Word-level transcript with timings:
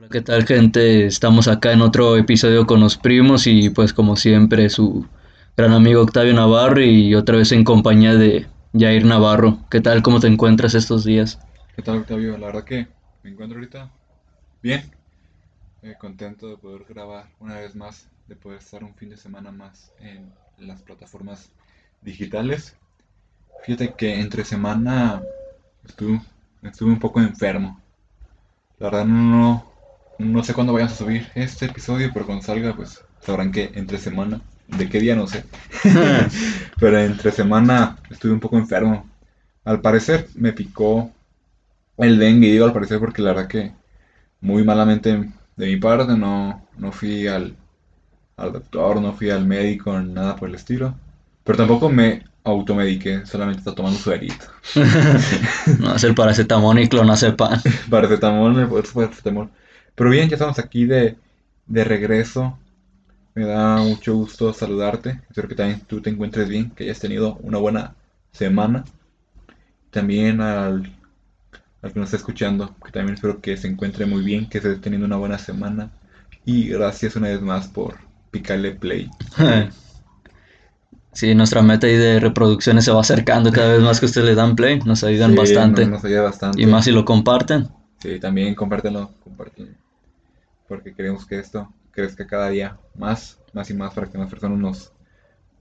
Hola, 0.00 0.08
¿qué 0.08 0.22
tal 0.22 0.46
gente? 0.46 1.04
Estamos 1.04 1.46
acá 1.46 1.72
en 1.72 1.82
otro 1.82 2.16
episodio 2.16 2.66
con 2.66 2.80
los 2.80 2.96
primos 2.96 3.46
y 3.46 3.68
pues 3.68 3.92
como 3.92 4.16
siempre 4.16 4.70
su 4.70 5.06
gran 5.58 5.72
amigo 5.72 6.00
Octavio 6.00 6.32
Navarro 6.32 6.80
y 6.80 7.14
otra 7.14 7.36
vez 7.36 7.52
en 7.52 7.64
compañía 7.64 8.14
de 8.14 8.46
Jair 8.72 9.04
Navarro. 9.04 9.58
¿Qué 9.70 9.82
tal? 9.82 10.02
¿Cómo 10.02 10.18
te 10.18 10.26
encuentras 10.26 10.72
estos 10.72 11.04
días? 11.04 11.38
¿Qué 11.76 11.82
tal, 11.82 11.98
Octavio? 11.98 12.38
La 12.38 12.46
verdad 12.46 12.64
que 12.64 12.88
me 13.22 13.28
encuentro 13.28 13.58
ahorita 13.58 13.90
bien, 14.62 14.90
eh, 15.82 15.94
contento 16.00 16.48
de 16.48 16.56
poder 16.56 16.86
grabar 16.88 17.26
una 17.38 17.56
vez 17.56 17.76
más, 17.76 18.08
de 18.26 18.36
poder 18.36 18.60
estar 18.60 18.82
un 18.82 18.94
fin 18.94 19.10
de 19.10 19.18
semana 19.18 19.52
más 19.52 19.92
en 20.00 20.32
las 20.56 20.80
plataformas 20.80 21.50
digitales. 22.00 22.74
Fíjate 23.64 23.92
que 23.92 24.18
entre 24.18 24.46
semana 24.46 25.20
estuve, 25.84 26.22
estuve 26.62 26.90
un 26.90 26.98
poco 26.98 27.20
enfermo. 27.20 27.78
La 28.78 28.88
verdad 28.88 29.04
no, 29.04 29.69
no 30.20 30.44
sé 30.44 30.52
cuándo 30.52 30.72
vayan 30.74 30.88
a 30.88 30.94
subir 30.94 31.26
este 31.34 31.66
episodio, 31.66 32.10
pero 32.12 32.26
cuando 32.26 32.44
salga 32.44 32.74
pues 32.76 33.02
sabrán 33.20 33.50
que 33.52 33.72
entre 33.74 33.98
semana, 33.98 34.40
de 34.68 34.88
qué 34.88 35.00
día 35.00 35.16
no 35.16 35.26
sé. 35.26 35.44
pero 36.78 36.98
entre 36.98 37.32
semana 37.32 37.96
estuve 38.10 38.32
un 38.32 38.40
poco 38.40 38.58
enfermo. 38.58 39.08
Al 39.64 39.80
parecer 39.80 40.28
me 40.34 40.52
picó 40.52 41.10
el 41.96 42.18
dengue, 42.18 42.52
digo 42.52 42.66
al 42.66 42.72
parecer 42.72 42.98
porque 43.00 43.22
la 43.22 43.32
verdad 43.32 43.48
que 43.48 43.72
muy 44.40 44.62
malamente 44.62 45.30
de 45.56 45.66
mi 45.66 45.76
parte 45.76 46.16
no, 46.16 46.66
no 46.76 46.92
fui 46.92 47.26
al, 47.26 47.56
al 48.36 48.52
doctor, 48.52 49.00
no 49.00 49.14
fui 49.14 49.30
al 49.30 49.46
médico, 49.46 49.98
nada 50.00 50.36
por 50.36 50.48
el 50.50 50.54
estilo. 50.54 50.94
Pero 51.44 51.56
tampoco 51.56 51.88
me 51.88 52.24
automediqué, 52.44 53.24
solamente 53.24 53.60
está 53.60 53.74
tomando 53.74 53.98
su 53.98 54.12
herito. 54.12 54.46
no 55.78 55.94
es 55.94 56.04
el 56.04 56.14
paracetamol 56.14 56.78
y 56.78 56.88
clonazepam. 56.88 57.60
paracetamol, 57.90 58.68
paracetamol. 58.92 59.50
Pero 60.00 60.08
bien, 60.12 60.30
ya 60.30 60.36
estamos 60.36 60.58
aquí 60.58 60.86
de, 60.86 61.18
de 61.66 61.84
regreso. 61.84 62.58
Me 63.34 63.44
da 63.44 63.76
mucho 63.82 64.14
gusto 64.14 64.50
saludarte. 64.54 65.20
Espero 65.28 65.46
que 65.46 65.54
también 65.54 65.82
tú 65.86 66.00
te 66.00 66.08
encuentres 66.08 66.48
bien, 66.48 66.70
que 66.70 66.84
hayas 66.84 67.00
tenido 67.00 67.36
una 67.42 67.58
buena 67.58 67.94
semana. 68.32 68.86
También 69.90 70.40
al, 70.40 70.90
al 71.82 71.92
que 71.92 72.00
nos 72.00 72.06
está 72.06 72.16
escuchando, 72.16 72.74
que 72.82 72.92
también 72.92 73.16
espero 73.16 73.42
que 73.42 73.58
se 73.58 73.68
encuentre 73.68 74.06
muy 74.06 74.22
bien, 74.22 74.48
que 74.48 74.56
esté 74.56 74.74
teniendo 74.76 75.06
una 75.06 75.18
buena 75.18 75.36
semana. 75.36 75.90
Y 76.46 76.68
gracias 76.68 77.16
una 77.16 77.28
vez 77.28 77.42
más 77.42 77.68
por 77.68 77.96
picarle 78.30 78.70
play. 78.70 79.10
Sí, 81.12 81.34
nuestra 81.34 81.60
meta 81.60 81.88
ahí 81.88 81.96
de 81.96 82.20
reproducciones 82.20 82.84
se 82.84 82.92
va 82.92 83.00
acercando 83.00 83.50
cada 83.52 83.72
vez 83.72 83.82
más 83.82 84.00
que 84.00 84.06
ustedes 84.06 84.28
le 84.28 84.34
dan 84.34 84.54
play, 84.56 84.78
nos 84.78 85.02
ayudan 85.02 85.32
Sí, 85.32 85.36
bastante. 85.36 85.82
Nos, 85.82 85.90
nos 85.90 86.04
ayuda 86.04 86.22
bastante. 86.22 86.62
Y 86.62 86.66
más 86.66 86.84
si 86.84 86.92
lo 86.92 87.04
comparten. 87.04 87.68
Sí, 88.00 88.18
también 88.18 88.54
compártelo. 88.54 89.10
Porque 90.70 90.94
queremos 90.94 91.26
que 91.26 91.36
esto 91.40 91.68
crezca 91.90 92.24
cada 92.28 92.48
día 92.48 92.76
más, 92.96 93.38
más 93.52 93.68
y 93.70 93.74
más 93.74 93.92
para 93.92 94.06
que 94.06 94.16
más 94.16 94.30
personas 94.30 94.56
nos, 94.56 94.92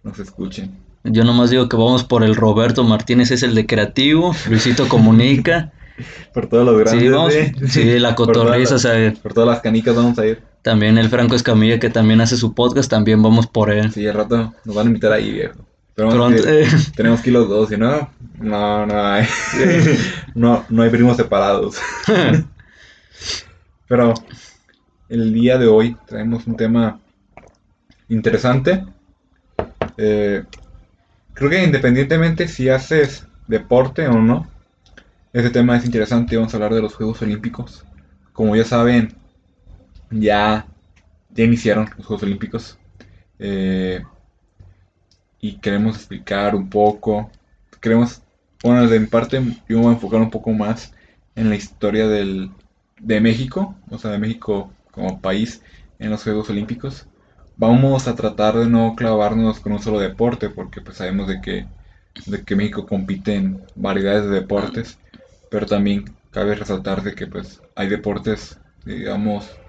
nos 0.03 0.19
escuchen. 0.19 0.69
Yo 1.03 1.23
nomás 1.23 1.49
digo 1.49 1.67
que 1.67 1.75
vamos 1.77 2.03
por 2.03 2.23
el 2.23 2.35
Roberto 2.35 2.83
Martínez, 2.83 3.31
es 3.31 3.41
el 3.41 3.55
de 3.55 3.65
creativo, 3.65 4.35
Luisito 4.47 4.87
comunica. 4.87 5.71
Por 6.33 6.47
todos 6.47 6.63
los 6.63 6.77
grandes. 6.79 7.01
Sí, 7.03 7.09
vamos, 7.09 7.33
¿eh? 7.33 7.51
sí, 7.67 7.97
la 7.99 8.13
cotorriza, 8.21 8.75
o 8.75 8.79
sea, 8.79 9.11
Por 9.21 9.33
todas 9.33 9.49
las 9.49 9.61
canicas 9.61 9.95
vamos 9.95 10.17
a 10.19 10.27
ir. 10.27 10.43
también 10.61 10.97
el 10.99 11.09
Franco 11.09 11.33
Escamilla 11.35 11.79
que 11.79 11.89
también 11.89 12.21
hace 12.21 12.37
su 12.37 12.53
podcast, 12.53 12.87
también 12.89 13.21
vamos 13.23 13.47
por 13.47 13.71
él. 13.71 13.91
Sí, 13.91 14.05
al 14.07 14.13
rato 14.13 14.53
nos 14.63 14.75
van 14.75 14.85
a 14.85 14.89
invitar 14.89 15.11
ahí, 15.11 15.33
viejo. 15.33 15.65
Pero 15.95 16.09
Pronto, 16.11 16.41
que- 16.43 16.61
eh. 16.61 16.67
tenemos 16.95 17.19
que 17.21 17.31
ir 17.31 17.33
los 17.33 17.49
dos, 17.49 17.67
si 17.69 17.77
no, 17.77 18.09
no, 18.37 18.85
no 18.85 19.03
hay. 19.07 19.25
no, 20.35 20.63
no 20.69 20.83
hay 20.83 20.89
primos 20.91 21.17
separados. 21.17 21.77
Pero 23.87 24.13
el 25.09 25.33
día 25.33 25.57
de 25.57 25.67
hoy 25.67 25.97
traemos 26.05 26.45
un 26.47 26.55
tema 26.55 26.99
interesante. 28.07 28.85
Eh, 29.97 30.43
creo 31.33 31.49
que 31.49 31.63
independientemente 31.63 32.47
si 32.47 32.69
haces 32.69 33.27
deporte 33.47 34.07
o 34.07 34.21
no, 34.21 34.47
este 35.33 35.49
tema 35.49 35.77
es 35.77 35.85
interesante. 35.85 36.37
Vamos 36.37 36.53
a 36.53 36.57
hablar 36.57 36.73
de 36.73 36.81
los 36.81 36.95
Juegos 36.95 37.21
Olímpicos. 37.23 37.83
Como 38.33 38.55
ya 38.55 38.63
saben, 38.63 39.15
ya, 40.11 40.67
ya 41.31 41.43
iniciaron 41.43 41.89
los 41.97 42.05
Juegos 42.05 42.23
Olímpicos. 42.23 42.77
Eh, 43.39 44.03
y 45.41 45.57
queremos 45.57 45.95
explicar 45.95 46.55
un 46.55 46.69
poco. 46.69 47.31
Queremos, 47.81 48.21
bueno, 48.63 48.87
de 48.87 48.99
mi 48.99 49.07
parte, 49.07 49.41
yo 49.67 49.77
me 49.77 49.83
voy 49.83 49.91
a 49.91 49.93
enfocar 49.93 50.21
un 50.21 50.29
poco 50.29 50.51
más 50.51 50.93
en 51.35 51.49
la 51.49 51.55
historia 51.55 52.07
del, 52.07 52.51
de 52.99 53.21
México, 53.21 53.75
o 53.89 53.97
sea, 53.97 54.11
de 54.11 54.19
México 54.19 54.71
como 54.99 55.21
país 55.21 55.63
en 55.99 56.09
los 56.11 56.23
Juegos 56.23 56.49
Olímpicos. 56.49 57.09
Vamos 57.55 58.07
a 58.07 58.15
tratar 58.15 58.55
de 58.57 58.67
no 58.69 58.95
clavarnos 58.95 59.59
con 59.59 59.73
un 59.73 59.81
solo 59.81 59.99
deporte, 59.99 60.49
porque 60.49 60.81
pues 60.81 60.97
sabemos 60.97 61.27
de 61.27 61.41
que, 61.41 61.69
de 62.25 62.43
que 62.45 62.55
México 62.55 62.85
compite 62.87 63.35
en 63.35 63.65
variedades 63.75 64.25
de 64.25 64.31
deportes, 64.41 64.99
pero 65.49 65.65
también 65.65 66.17
cabe 66.31 66.55
resaltar 66.55 67.03
de 67.03 67.15
que 67.15 67.27
pues 67.27 67.61
hay 67.75 67.89
deportes, 67.89 68.59
digamos, 68.85 69.61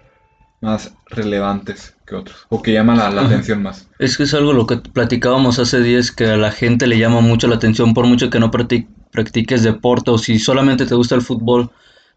más 0.61 0.97
relevantes 1.07 1.97
que 2.07 2.17
otros, 2.17 2.47
o 2.51 2.63
que 2.63 2.73
llaman 2.73 2.99
la, 2.99 3.11
la 3.11 3.23
atención 3.23 3.63
más. 3.63 3.91
Es 3.99 4.17
que 4.17 4.23
es 4.25 4.35
algo 4.35 4.53
lo 4.53 4.67
que 4.67 4.79
platicábamos 4.79 5.59
hace 5.59 5.81
días, 5.83 6.11
que 6.11 6.25
a 6.27 6.37
la 6.37 6.51
gente 6.51 6.87
le 6.87 6.99
llama 6.99 7.21
mucho 7.21 7.49
la 7.49 7.57
atención 7.57 7.95
por 7.95 8.07
mucho 8.07 8.31
que 8.31 8.41
no 8.41 8.51
practi- 8.51 8.89
practiques 9.11 9.63
deporte 9.63 10.11
o 10.11 10.19
si 10.19 10.39
solamente 10.39 10.87
te 10.87 10.95
gusta 10.95 11.15
el 11.15 11.23
fútbol, 11.23 11.71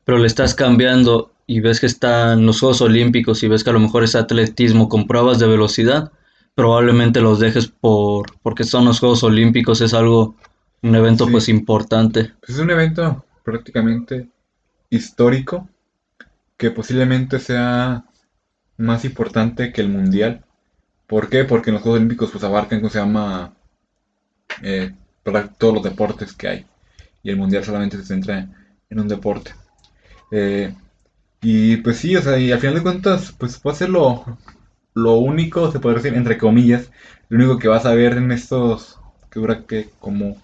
pero 0.06 0.18
le 0.18 0.28
estás 0.28 0.56
cambiando 0.56 1.32
y 1.48 1.59
ves 1.59 1.80
que 1.80 1.86
están 1.88 2.46
los 2.46 2.59
Juegos 2.59 2.81
Olímpicos 2.81 3.44
y 3.44 3.48
ves 3.48 3.64
que 3.64 3.70
a 3.70 3.74
lo 3.74 3.80
mejor 3.80 4.04
es 4.04 4.16
atletismo 4.16 4.90
con 4.90 5.08
pruebas 5.08 5.40
de 5.40 5.48
velocidad, 5.48 6.12
probablemente 6.56 7.22
los 7.22 7.40
dejes 7.40 7.68
por 7.68 8.26
porque 8.42 8.64
son 8.64 8.86
los 8.86 9.00
Juegos 9.00 9.24
Olímpicos, 9.24 9.81
es 9.81 9.94
algo, 9.94 10.36
un 10.81 10.96
evento 10.96 11.26
Sí. 11.26 11.31
pues 11.31 11.50
importante. 11.50 12.34
Pues 12.40 12.58
es 12.58 12.59
un 12.59 12.72
evento 12.72 13.26
prácticamente 13.44 14.30
histórico 14.90 15.68
que 16.58 16.72
posiblemente 16.72 17.40
sea 17.40 18.06
más 18.78 19.06
importante 19.06 19.72
que 19.74 19.81
el 19.81 19.90
mundial. 19.90 20.46
¿Por 21.08 21.30
qué? 21.30 21.44
Porque 21.46 21.70
en 21.70 21.75
los 21.75 21.84
Juegos 21.84 21.98
Olímpicos 22.00 22.31
pues 22.31 22.44
abarcan, 22.44 22.80
¿cómo 22.80 22.90
se 22.90 23.00
llama? 23.00 23.54
Eh, 24.62 24.94
todos 25.58 25.74
los 25.74 25.84
deportes 25.84 26.34
que 26.34 26.48
hay. 26.48 26.66
Y 27.24 27.30
el 27.30 27.38
mundial 27.38 27.64
solamente 27.64 27.98
se 27.98 28.06
centra 28.06 28.48
en 28.90 29.00
un 29.00 29.08
deporte. 29.08 29.54
Eh, 30.31 30.74
y 31.44 31.78
pues 31.78 31.98
sí, 31.98 32.16
o 32.16 32.22
sea, 32.22 32.40
y 32.40 32.52
al 32.52 32.59
final 32.59 32.76
de 32.76 32.84
cuentas, 32.84 33.34
pues 33.38 33.59
puede 33.59 33.78
ser 33.78 33.90
lo, 33.90 34.26
lo 34.96 35.14
único, 35.16 35.72
se 35.72 35.80
puede 35.80 35.98
decir, 35.98 36.16
entre 36.16 36.38
comillas, 36.38 36.92
lo 37.30 37.38
único 37.38 37.59
que 37.59 37.68
vas 37.68 37.86
a 37.86 37.94
ver 37.94 38.18
en 38.18 38.31
estos, 38.31 39.00
que 39.30 39.40
dura 39.40 39.66
que 39.68 39.90
como 40.00 40.38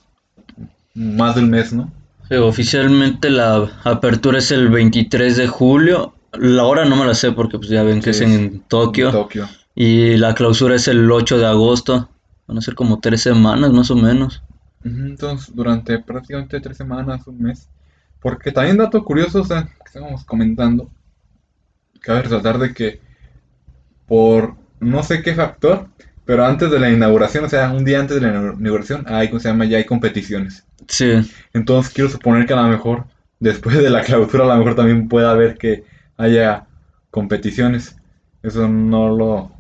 más 0.96 1.36
de 1.36 1.42
un 1.42 1.50
mes, 1.50 1.74
¿no? 1.74 1.92
Oficialmente 2.32 3.30
la 3.30 3.72
apertura 3.84 4.38
es 4.38 4.52
el 4.52 4.70
23 4.70 5.36
de 5.38 5.48
julio, 5.48 6.14
la 6.34 6.64
hora 6.66 6.86
no 6.86 6.96
me 6.96 7.06
la 7.06 7.16
sé 7.16 7.32
porque 7.32 7.58
pues 7.58 7.70
ya 7.70 7.84
ven 7.84 8.02
que 8.02 8.14
Sí, 8.14 8.24
es 8.24 8.30
en 8.30 8.62
Tokio. 8.68 9.12
Tokio. 9.12 9.48
Y 9.76 10.18
la 10.18 10.36
clausura 10.36 10.76
es 10.76 10.88
el 10.88 11.12
8 11.12 11.38
de 11.40 11.48
agosto. 11.48 12.10
Van 12.48 12.58
a 12.58 12.62
ser 12.62 12.76
como 12.76 13.00
tres 13.00 13.22
semanas 13.22 13.72
más 13.72 13.90
o 13.92 13.96
menos. 13.96 14.44
Entonces, 14.84 15.54
durante 15.56 16.00
prácticamente 16.00 16.60
tres 16.60 16.78
semanas, 16.78 17.26
un 17.28 17.42
mes. 17.42 17.68
Porque 18.22 18.52
también 18.52 18.78
dato 18.78 19.04
curioso, 19.04 19.42
o 19.42 19.46
sea, 19.46 19.70
que 19.92 20.00
estábamos 20.00 20.26
comentando, 20.26 20.92
cabe 22.02 22.24
resaltar 22.24 22.58
de 22.58 22.74
que 22.74 23.00
por 24.08 24.56
no 24.80 25.04
sé 25.04 25.22
qué 25.22 25.34
factor, 25.36 25.90
pero 26.26 26.46
antes 26.46 26.72
de 26.72 26.80
la 26.80 26.90
inauguración, 26.90 27.46
o 27.46 27.50
sea, 27.50 27.72
un 27.72 27.84
día 27.86 28.00
antes 28.00 28.20
de 28.20 28.28
la 28.28 28.34
inau- 28.34 28.60
inauguración, 28.60 29.04
hay, 29.08 29.28
¿cómo 29.30 29.40
se 29.40 29.50
llama? 29.50 29.66
Ya 29.66 29.78
hay 29.78 29.86
competiciones. 29.86 30.66
Sí, 30.88 31.06
Entonces, 31.54 31.94
quiero 31.94 32.10
suponer 32.10 32.48
que 32.48 32.54
a 32.54 32.58
lo 32.62 32.70
mejor, 32.70 33.06
después 33.40 33.78
de 33.78 33.90
la 33.90 34.04
clausura, 34.04 34.46
a 34.46 34.48
lo 34.50 34.58
mejor 34.58 34.76
también 34.76 35.10
pueda 35.10 35.32
haber 35.32 35.58
que 35.58 35.86
haya 36.18 36.68
competiciones. 37.12 37.98
Eso 38.44 38.68
no 38.68 39.10
lo... 39.16 39.52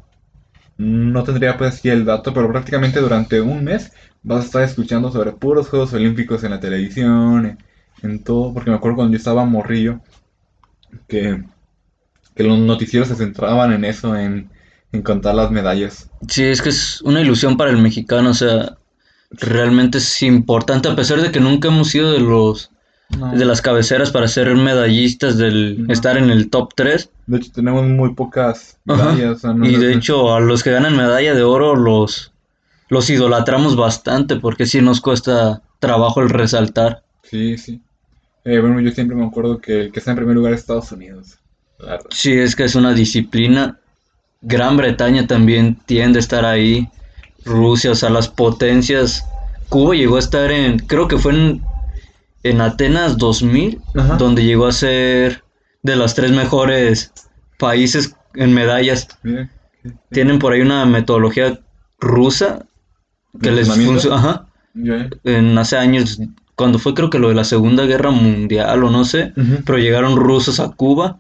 No 0.77 1.23
tendría 1.23 1.57
pues 1.57 1.77
aquí 1.79 1.89
el 1.89 2.05
dato, 2.05 2.33
pero 2.33 2.49
prácticamente 2.51 2.99
durante 3.01 3.41
un 3.41 3.63
mes 3.63 3.91
vas 4.23 4.43
a 4.43 4.45
estar 4.45 4.63
escuchando 4.63 5.11
sobre 5.11 5.33
puros 5.33 5.69
Juegos 5.69 5.93
Olímpicos 5.93 6.43
en 6.43 6.51
la 6.51 6.59
televisión, 6.59 7.57
en, 8.03 8.23
todo, 8.23 8.53
porque 8.53 8.69
me 8.69 8.75
acuerdo 8.77 8.97
cuando 8.97 9.13
yo 9.13 9.17
estaba 9.17 9.45
morrillo, 9.45 9.99
que, 11.07 11.43
que 12.35 12.43
los 12.43 12.57
noticieros 12.59 13.07
se 13.09 13.15
centraban 13.15 13.73
en 13.73 13.85
eso, 13.85 14.15
en, 14.15 14.49
en 14.91 15.01
contar 15.01 15.35
las 15.35 15.51
medallas. 15.51 16.09
sí, 16.27 16.43
es 16.43 16.61
que 16.61 16.69
es 16.69 17.01
una 17.01 17.21
ilusión 17.21 17.57
para 17.57 17.71
el 17.71 17.77
mexicano. 17.77 18.31
O 18.31 18.33
sea, 18.33 18.77
realmente 19.31 19.97
es 19.99 20.21
importante, 20.23 20.89
a 20.89 20.95
pesar 20.95 21.21
de 21.21 21.31
que 21.31 21.39
nunca 21.39 21.67
hemos 21.67 21.89
sido 21.89 22.11
de 22.11 22.19
los 22.19 22.71
No. 23.17 23.31
de 23.31 23.43
las 23.43 23.61
cabeceras 23.63 24.11
para 24.11 24.27
ser 24.27 24.53
medallistas, 24.55 25.35
del 25.37 25.87
No. 25.87 25.93
estar 25.93 26.15
en 26.17 26.29
el 26.29 26.49
top 26.51 26.73
3. 26.75 27.09
De 27.25 27.37
hecho, 27.37 27.51
tenemos 27.51 27.83
muy 27.87 28.13
pocas 28.13 28.77
medallas. 28.85 29.37
o 29.37 29.39
sea, 29.39 29.53
no- 29.53 29.65
Y 29.67 29.75
de 29.77 29.93
hecho, 29.93 30.33
a 30.35 30.39
los 30.39 30.61
que 30.63 30.69
ganan 30.71 30.95
medalla 30.95 31.33
de 31.33 31.41
oro 31.41 31.75
los, 31.75 32.31
los 32.87 33.09
idolatramos 33.09 33.75
bastante, 33.75 34.35
porque 34.35 34.67
sí 34.67 34.81
nos 34.81 35.01
cuesta 35.01 35.63
trabajo 35.79 36.21
el 36.21 36.29
resaltar. 36.29 37.01
Sí, 37.23 37.57
sí. 37.57 37.81
Eh, 38.45 38.59
bueno, 38.59 38.79
yo 38.79 38.91
siempre 38.91 39.15
me 39.15 39.25
acuerdo 39.25 39.59
que 39.59 39.81
el 39.81 39.91
que 39.91 39.99
está 39.99 40.11
en 40.11 40.17
primer 40.17 40.35
lugar 40.35 40.53
es 40.53 40.61
Estados 40.61 40.91
Unidos. 40.91 41.37
la 41.77 41.91
verdad. 41.91 42.05
Sí, 42.11 42.33
es 42.33 42.55
que 42.55 42.63
es 42.63 42.75
una 42.75 42.93
disciplina. 42.93 43.79
Gran 44.41 44.77
Bretaña 44.77 45.27
también 45.27 45.75
tiende 45.85 46.19
a 46.19 46.21
estar 46.21 46.45
ahí. 46.45 46.87
Rusia, 47.45 47.91
o 47.91 47.95
sea, 47.95 48.09
las 48.09 48.27
potencias. 48.27 49.25
Cuba 49.69 49.95
llegó 49.95 50.15
a 50.15 50.19
estar 50.19 50.51
en, 50.51 50.79
creo 50.79 51.07
que 51.07 51.17
fue 51.17 51.33
en, 51.33 51.61
en 52.43 52.61
Atenas 52.61 53.17
2000, 53.17 53.81
Ajá. 53.95 54.15
donde 54.17 54.43
llegó 54.43 54.65
a 54.65 54.71
ser 54.71 55.43
de 55.83 55.95
los 55.95 56.15
tres 56.15 56.31
mejores 56.31 57.11
países 57.57 58.15
en 58.35 58.53
medallas. 58.53 59.07
Mira, 59.23 59.49
sí, 59.83 59.89
sí. 59.89 59.95
Tienen 60.11 60.39
por 60.39 60.53
ahí 60.53 60.61
una 60.61 60.85
metodología 60.85 61.59
rusa 61.99 62.65
que 63.41 63.49
¿De 63.51 63.55
les 63.57 63.67
funciona. 63.69 64.47
En 65.23 65.57
hace 65.57 65.77
años, 65.77 66.19
cuando 66.59 66.77
fue 66.77 66.93
creo 66.93 67.09
que 67.09 67.19
lo 67.19 67.29
de 67.29 67.35
la 67.35 67.45
Segunda 67.45 67.85
Guerra 67.85 68.11
Mundial 68.11 68.83
o 68.83 68.91
no 68.91 69.05
sé, 69.05 69.31
pero 69.65 69.77
llegaron 69.77 70.17
rusos 70.17 70.59
a 70.59 70.67
Cuba 70.71 71.19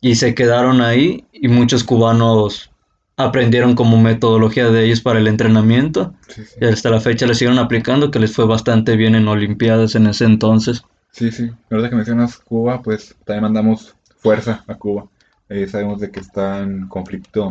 y 0.00 0.16
se 0.16 0.34
quedaron 0.34 0.80
ahí 0.80 1.26
y 1.32 1.46
muchos 1.46 1.84
cubanos 1.84 2.72
aprendieron 3.16 3.76
como 3.76 4.00
metodología 4.00 4.68
de 4.70 4.84
ellos 4.84 5.00
para 5.00 5.20
el 5.20 5.28
entrenamiento 5.28 6.12
Sí, 6.26 6.44
sí. 6.44 6.56
y 6.60 6.64
hasta 6.64 6.90
la 6.90 7.00
fecha 7.00 7.24
le 7.26 7.34
siguieron 7.34 7.60
aplicando 7.60 8.10
que 8.10 8.18
les 8.18 8.32
fue 8.34 8.46
bastante 8.46 8.96
bien 8.96 9.14
en 9.14 9.28
Olimpiadas 9.28 9.94
en 9.94 10.08
ese 10.08 10.24
entonces. 10.24 10.82
Sí, 11.12 11.30
sí. 11.30 11.50
Ahorita 11.70 11.90
que 11.90 11.96
mencionas 11.96 12.36
Cuba, 12.38 12.82
pues 12.82 13.14
también 13.24 13.44
mandamos 13.44 13.94
fuerza 14.18 14.64
a 14.66 14.74
Cuba. 14.74 15.06
Eh, 15.48 15.68
sabemos 15.68 16.00
de 16.00 16.10
que 16.10 16.18
está 16.18 16.58
en 16.58 16.88
conflicto 16.88 17.50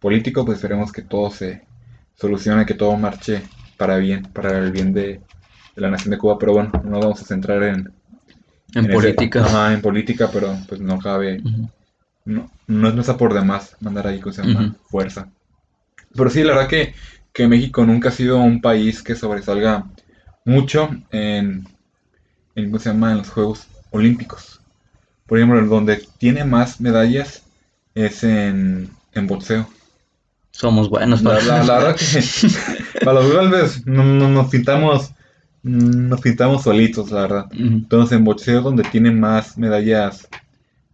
político, 0.00 0.44
pues 0.44 0.58
esperemos 0.58 0.92
que 0.92 1.02
todo 1.02 1.30
se 1.30 1.62
solucione, 2.14 2.64
que 2.64 2.74
todo 2.74 2.96
marche 2.96 3.42
para 3.76 3.96
bien, 3.96 4.22
para 4.32 4.58
el 4.58 4.70
bien 4.72 4.92
de, 4.92 5.20
de 5.76 5.82
la 5.82 5.90
nación 5.90 6.10
de 6.12 6.18
Cuba. 6.18 6.38
Pero 6.38 6.54
bueno, 6.54 6.72
no 6.84 6.90
nos 6.90 7.00
vamos 7.00 7.22
a 7.22 7.26
centrar 7.26 7.62
en, 7.64 7.92
En 8.74 8.84
ese- 8.86 8.92
política. 8.94 9.44
ajá, 9.44 9.72
en 9.74 9.82
política, 9.82 10.30
pero 10.32 10.56
pues 10.68 10.80
no 10.80 10.98
cabe, 10.98 11.42
no, 12.24 12.50
no, 12.66 12.92
no 12.92 13.00
está 13.00 13.16
por 13.16 13.34
demás 13.34 13.76
mandar 13.80 14.06
ahí, 14.08 14.20
¿cómo 14.20 14.32
se 14.34 14.42
llama? 14.42 14.60
Ujú. 14.66 14.74
Fuerza. 14.88 15.28
Pero 16.16 16.30
sí, 16.30 16.42
la 16.44 16.54
verdad 16.54 16.68
que, 16.68 16.94
que 17.32 17.46
México 17.48 17.84
nunca 17.86 18.08
ha 18.08 18.12
sido 18.12 18.38
un 18.38 18.60
país 18.60 19.02
que 19.02 19.14
sobresalga 19.14 19.84
mucho 20.44 20.90
en, 21.10 21.66
en, 22.54 22.66
¿cómo 22.66 22.78
se 22.78 22.90
llama? 22.90 23.12
en 23.12 23.18
los 23.18 23.30
Juegos 23.30 23.66
Olímpicos. 23.90 24.60
Por 25.26 25.38
ejemplo, 25.38 25.64
donde 25.66 26.02
tiene 26.18 26.44
más 26.44 26.80
medallas 26.80 27.42
es 27.94 28.24
en, 28.24 28.90
en 29.12 29.26
boxeo. 29.26 29.68
Somos 30.52 30.88
buenos 30.88 31.22
La, 31.22 31.30
para... 31.38 31.42
la- 31.44 31.64
la 31.64 31.78
verdad 31.78 31.96
que 31.96 32.04
para 33.04 33.20
los 33.20 33.32
golpes 33.32 33.86
no, 33.86 34.02
no- 34.04 34.28
nos 34.28 34.48
pintamos 34.50 35.10
nos 35.66 36.20
pintamos 36.20 36.62
solitos, 36.62 37.10
la 37.10 37.22
verdad. 37.22 37.46
Entonces 37.52 38.16
en 38.16 38.24
boxeo 38.24 38.62
donde 38.62 38.84
tiene 38.84 39.10
más 39.10 39.58
medallas 39.58 40.28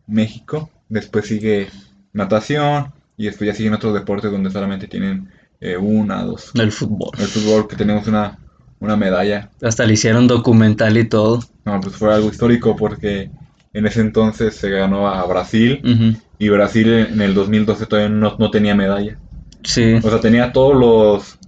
México, 0.07 0.71
después 0.89 1.27
sigue 1.27 1.69
natación 2.13 2.93
y 3.17 3.27
después 3.27 3.49
ya 3.49 3.55
siguen 3.55 3.75
otros 3.75 3.95
deportes 3.95 4.31
donde 4.31 4.51
solamente 4.51 4.89
tienen 4.89 5.29
eh, 5.61 5.77
una, 5.77 6.23
dos. 6.23 6.53
El 6.55 6.73
fútbol. 6.73 7.11
El 7.19 7.27
fútbol 7.27 7.69
que 7.69 7.77
tenemos 7.77 8.07
una, 8.07 8.39
una 8.81 8.97
medalla, 8.97 9.51
Hasta 9.61 9.85
le 9.85 9.93
hicieron 9.93 10.27
documental 10.27 10.97
y 10.97 11.09
todo. 11.09 11.41
no, 11.65 11.81
pues 11.81 11.95
fue 11.97 12.15
algo 12.15 12.31
histórico 12.31 12.75
porque 12.75 13.31
en 13.75 13.87
ese 13.87 14.01
entonces 14.01 14.57
se 14.57 14.71
ganó 14.71 15.09
a 15.09 15.25
Brasil 15.27 16.19
y 16.39 16.49
Brasil 16.49 16.89
en 16.89 17.21
el 17.21 17.35
2012 17.35 17.87
todavía 17.87 18.09
no, 18.09 18.37
no 18.39 18.51
tenía 18.51 18.75
medalla. 18.75 19.19
Sí. 19.63 19.95
O 20.03 20.11
sea, 20.11 20.21
tenía 20.21 20.53
todos 20.53 20.75
los 20.75 21.39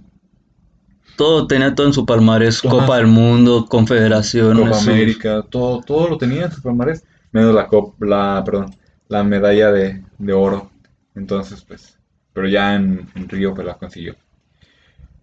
Todo 1.17 1.47
tenía 1.47 1.73
todo 1.75 1.87
en 1.87 1.93
su 1.93 2.05
palmarés, 2.05 2.59
Ajá. 2.59 2.69
Copa 2.69 2.97
del 2.97 3.07
Mundo, 3.07 3.65
Confederaciones. 3.67 4.65
Copa 4.65 4.77
América, 4.91 5.43
todo, 5.49 5.81
todo 5.81 6.09
lo 6.09 6.17
tenía 6.17 6.45
en 6.45 6.51
su 6.51 6.61
palmarés, 6.61 7.03
menos 7.31 7.53
la 7.53 7.67
cop- 7.67 7.95
la, 7.99 8.43
perdón, 8.45 8.75
la 9.07 9.23
medalla 9.23 9.71
de, 9.71 10.03
de 10.17 10.33
oro. 10.33 10.69
Entonces, 11.15 11.63
pues, 11.65 11.97
pero 12.33 12.47
ya 12.47 12.75
en, 12.75 13.07
en 13.15 13.29
Río 13.29 13.53
pues 13.53 13.65
la 13.65 13.75
consiguió. 13.77 14.15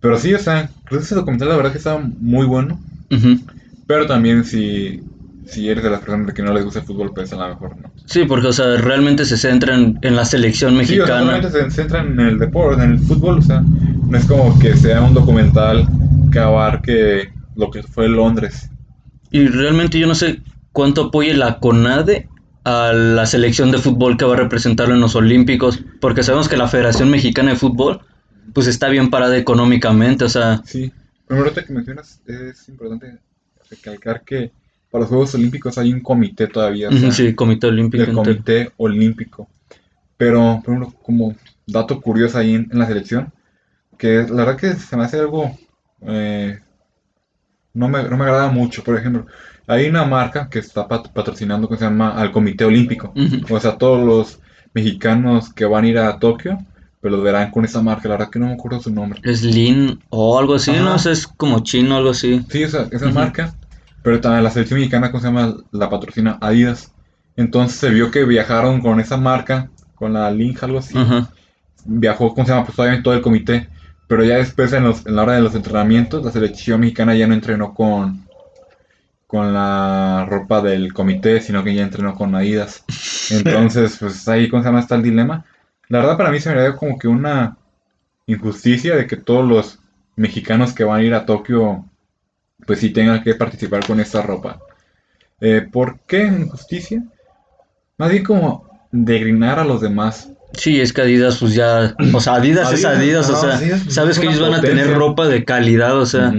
Pero 0.01 0.19
sí, 0.19 0.35
o 0.35 0.39
sea, 0.39 0.69
creo 0.85 1.01
que 1.01 1.05
ese 1.05 1.15
documental 1.15 1.49
la 1.49 1.57
verdad 1.57 1.73
que 1.73 1.79
está 1.79 1.99
muy 1.99 2.47
bueno. 2.47 2.81
Pero 3.87 4.07
también 4.07 4.45
si, 4.45 5.03
si 5.47 5.69
eres 5.69 5.83
de 5.85 5.91
las 5.91 6.01
personas 6.01 6.33
que 6.35 6.43
no 6.43 6.53
les 6.53 6.65
gusta 6.65 6.81
el 6.81 6.87
fútbol, 6.87 7.13
pues 7.15 7.33
a 7.33 7.37
lo 7.37 7.49
mejor 7.49 7.77
no. 7.81 7.91
Sí, 8.07 8.25
porque, 8.25 8.49
o 8.49 8.53
sea, 8.53 8.77
realmente 8.77 9.25
se 9.25 9.37
centran 9.37 9.99
en 10.03 10.17
la 10.17 10.25
selección 10.25 10.73
Sí, 10.85 10.99
o 11.01 11.07
sea, 11.07 11.17
mexicana. 11.17 11.21
solamente 11.43 11.51
se 11.51 11.71
centran 11.71 12.13
en 12.13 12.21
el 12.21 12.39
deporte, 12.39 12.83
en 12.83 12.93
el 12.93 12.99
fútbol, 13.01 13.39
o 13.39 13.43
sea, 13.43 13.61
no 13.63 14.17
es 14.19 14.25
como 14.27 14.59
que 14.59 14.77
sea 14.77 15.03
un 15.03 15.15
documental 15.15 15.87
que 16.33 16.39
abarque 16.39 17.33
lo 17.57 17.71
que 17.71 17.83
fue 17.83 18.09
Londres. 18.09 18.71
Y 19.31 19.47
realmente 19.49 19.99
yo 19.99 20.07
no 20.07 20.15
sé 20.15 20.41
cuánto 20.73 21.07
apoye 21.07 21.35
la 21.35 21.59
CONADE 21.59 22.29
a 22.65 22.93
la 22.93 23.27
selección 23.27 23.71
de 23.73 23.79
fútbol 23.79 24.17
que 24.17 24.25
va 24.25 24.35
a 24.35 24.39
representarlo 24.39 24.95
en 24.95 25.01
los 25.01 25.17
Olímpicos, 25.17 25.83
porque 26.01 26.23
sabemos 26.23 26.49
que 26.49 26.57
la 26.57 26.69
Federación 26.69 27.11
Mexicana 27.11 27.51
de 27.51 27.57
Fútbol, 27.57 28.01
pues 28.53 28.67
está 28.69 28.89
bien 28.89 29.11
parada 29.11 29.37
económicamente, 29.37 30.25
o 30.25 30.29
sea, 30.29 30.63
Sí, 30.65 30.93
primero 31.27 31.53
que 31.53 31.65
mencionas, 31.73 32.21
es 32.27 32.69
importante 32.69 33.19
recalcar 33.71 34.23
que 34.23 34.53
para 34.93 35.03
los 35.03 35.09
Juegos 35.11 35.35
Olímpicos 35.35 35.79
hay 35.79 35.93
un 35.93 36.01
comité 36.01 36.47
todavía, 36.47 36.91
o 36.91 36.93
sea, 36.93 37.11
sí, 37.11 37.35
Comité 37.35 37.67
Olímpico 37.67 38.05
el. 38.05 38.13
Comité 38.15 38.73
Olímpico. 38.77 39.49
Pero, 40.17 40.63
por 40.65 40.75
ejemplo, 40.75 40.95
como 41.03 41.35
dato 41.67 42.01
curioso 42.01 42.39
ahí 42.39 42.55
en, 42.55 42.69
en 42.73 42.79
la 42.79 42.87
selección, 42.87 43.33
que 43.99 44.27
la 44.29 44.45
verdad 44.45 44.57
que 44.59 44.75
se 44.75 44.97
me 44.97 45.05
hace 45.05 45.19
algo, 45.21 45.57
eh, 46.03 46.61
no 47.75 47.89
me, 47.89 48.03
no 48.05 48.17
me 48.17 48.25
agrada 48.25 48.49
mucho, 48.51 48.85
por 48.85 48.97
ejemplo, 48.99 49.27
hay 49.67 49.89
una 49.89 50.05
marca 50.05 50.49
que 50.51 50.59
está 50.59 50.87
pat- 50.87 51.13
patrocinando 51.13 51.69
que 51.69 51.77
se 51.77 51.85
llama 51.85 52.11
al 52.11 52.33
Comité 52.33 52.65
Olímpico. 52.65 53.13
Ujú. 53.17 53.55
O 53.55 53.61
sea, 53.61 53.79
todos 53.79 54.05
los 54.05 54.41
mexicanos 54.75 55.53
que 55.53 55.65
van 55.65 55.85
a 55.85 55.89
ir 55.89 55.99
a 55.99 56.19
Tokio, 56.19 56.59
pues 57.01 57.13
los 57.13 57.23
verán 57.23 57.51
con 57.51 57.65
esa 57.65 57.83
marca, 57.83 58.09
la 58.09 58.17
verdad 58.17 58.31
que 58.31 58.39
no 58.39 58.47
me 58.47 58.53
acuerdo 58.53 58.81
su 58.81 58.91
nombre. 58.93 59.21
Es 59.25 59.43
Lin 59.43 59.99
o 60.11 60.39
algo 60.39 60.55
así, 60.55 60.71
Ajá. 60.71 60.83
no 60.83 60.99
sé, 60.99 61.13
es 61.13 61.27
como 61.27 61.61
chino, 61.61 61.97
algo 61.97 62.11
así. 62.11 62.43
Sí, 62.51 62.63
esa, 62.63 62.89
esa 62.91 63.07
Ujú. 63.07 63.15
marca, 63.15 63.55
pero 64.03 64.21
también 64.21 64.45
la 64.45 64.51
selección 64.51 64.79
mexicana, 64.81 65.11
¿cómo 65.11 65.21
se 65.21 65.29
llama? 65.29 65.57
La 65.73 65.91
patrocina 65.91 66.39
Adidas. 66.41 66.93
Entonces 67.37 67.79
se 67.79 67.91
vio 67.91 68.11
que 68.11 68.25
viajaron 68.25 68.81
con 68.81 69.01
esa 69.01 69.17
marca, 69.17 69.71
con 69.95 70.13
la 70.13 70.31
Link, 70.31 70.63
algo 70.63 70.79
así. 70.79 70.95
Viajó, 71.85 72.35
¿cómo 72.35 72.47
se 72.47 72.53
llama? 72.53 72.67
Pues 72.67 72.79
obviamente 72.79 73.05
todo 73.05 73.15
el 73.15 73.23
comité. 73.23 73.69
Pero 74.09 74.25
ya 74.25 74.37
después, 74.37 74.73
en, 74.73 74.85
los- 74.85 75.07
en 75.07 75.17
la 75.17 75.23
hora 75.23 75.35
de 75.35 75.41
los 75.43 75.55
entrenamientos, 75.55 76.25
la 76.25 76.33
selección 76.33 76.81
mexicana 76.81 77.15
ya 77.15 77.27
no 77.27 77.35
entrenó 77.35 77.75
con, 77.75 78.27
con 79.27 79.53
la 79.55 80.27
ropa 80.29 80.61
del 80.61 80.93
comité, 80.93 81.41
sino 81.41 81.65
que 81.65 81.75
ya 81.75 81.83
entrenó 81.83 82.15
con 82.15 82.35
Adidas. 82.35 82.85
Entonces, 83.31 83.97
pues 83.99 84.29
ahí, 84.29 84.49
¿cómo 84.49 84.63
se 84.63 84.69
llama? 84.69 84.81
Está 84.81 84.97
el 84.97 85.03
dilema. 85.03 85.45
La 85.89 85.99
verdad, 85.99 86.17
para 86.17 86.31
mí 86.31 86.41
se 86.41 86.55
me 86.55 86.61
da 86.61 86.77
como 86.77 86.99
que 86.99 87.09
una 87.09 87.57
injusticia 88.27 88.97
de 88.97 89.07
que 89.07 89.17
todos 89.17 89.49
los 89.49 89.79
mexicanos 90.17 90.75
que 90.75 90.85
van 90.85 91.01
a 91.01 91.05
ir 91.05 91.15
a 91.15 91.27
Tokio, 91.27 91.87
pues 92.67 92.81
sí 92.81 92.91
tengan 92.91 93.23
que 93.23 93.35
participar 93.35 93.85
con 93.87 94.01
esta 94.01 94.23
ropa. 94.23 94.59
Eh, 95.41 95.67
¿por 95.71 95.99
qué 96.07 96.25
injusticia? 96.27 97.03
Más 97.99 98.11
bien 98.11 98.25
como 98.25 98.65
degrinar 98.91 99.59
a 99.59 99.65
los 99.65 99.81
demás. 99.81 100.29
Sí, 100.55 100.81
es 100.81 100.93
que 100.93 101.01
Adidas, 101.03 101.39
pues 101.39 101.55
ya, 101.55 101.95
o 102.13 102.21
sea, 102.21 102.35
Adidas, 102.35 102.73
es 102.73 102.85
Adidas, 102.85 102.99
Adidas, 102.99 103.31
o 103.31 103.41
sea, 103.41 103.57
Adidas, 103.57 103.81
pues, 103.85 103.95
sabes 103.95 104.17
es 104.17 104.21
que 104.21 104.27
ellos 104.29 104.41
van 104.41 104.55
a 104.55 104.61
tener 104.61 104.93
ropa 104.93 105.27
de 105.27 105.45
calidad, 105.45 105.97
o 105.99 106.05
sea, 106.07 106.33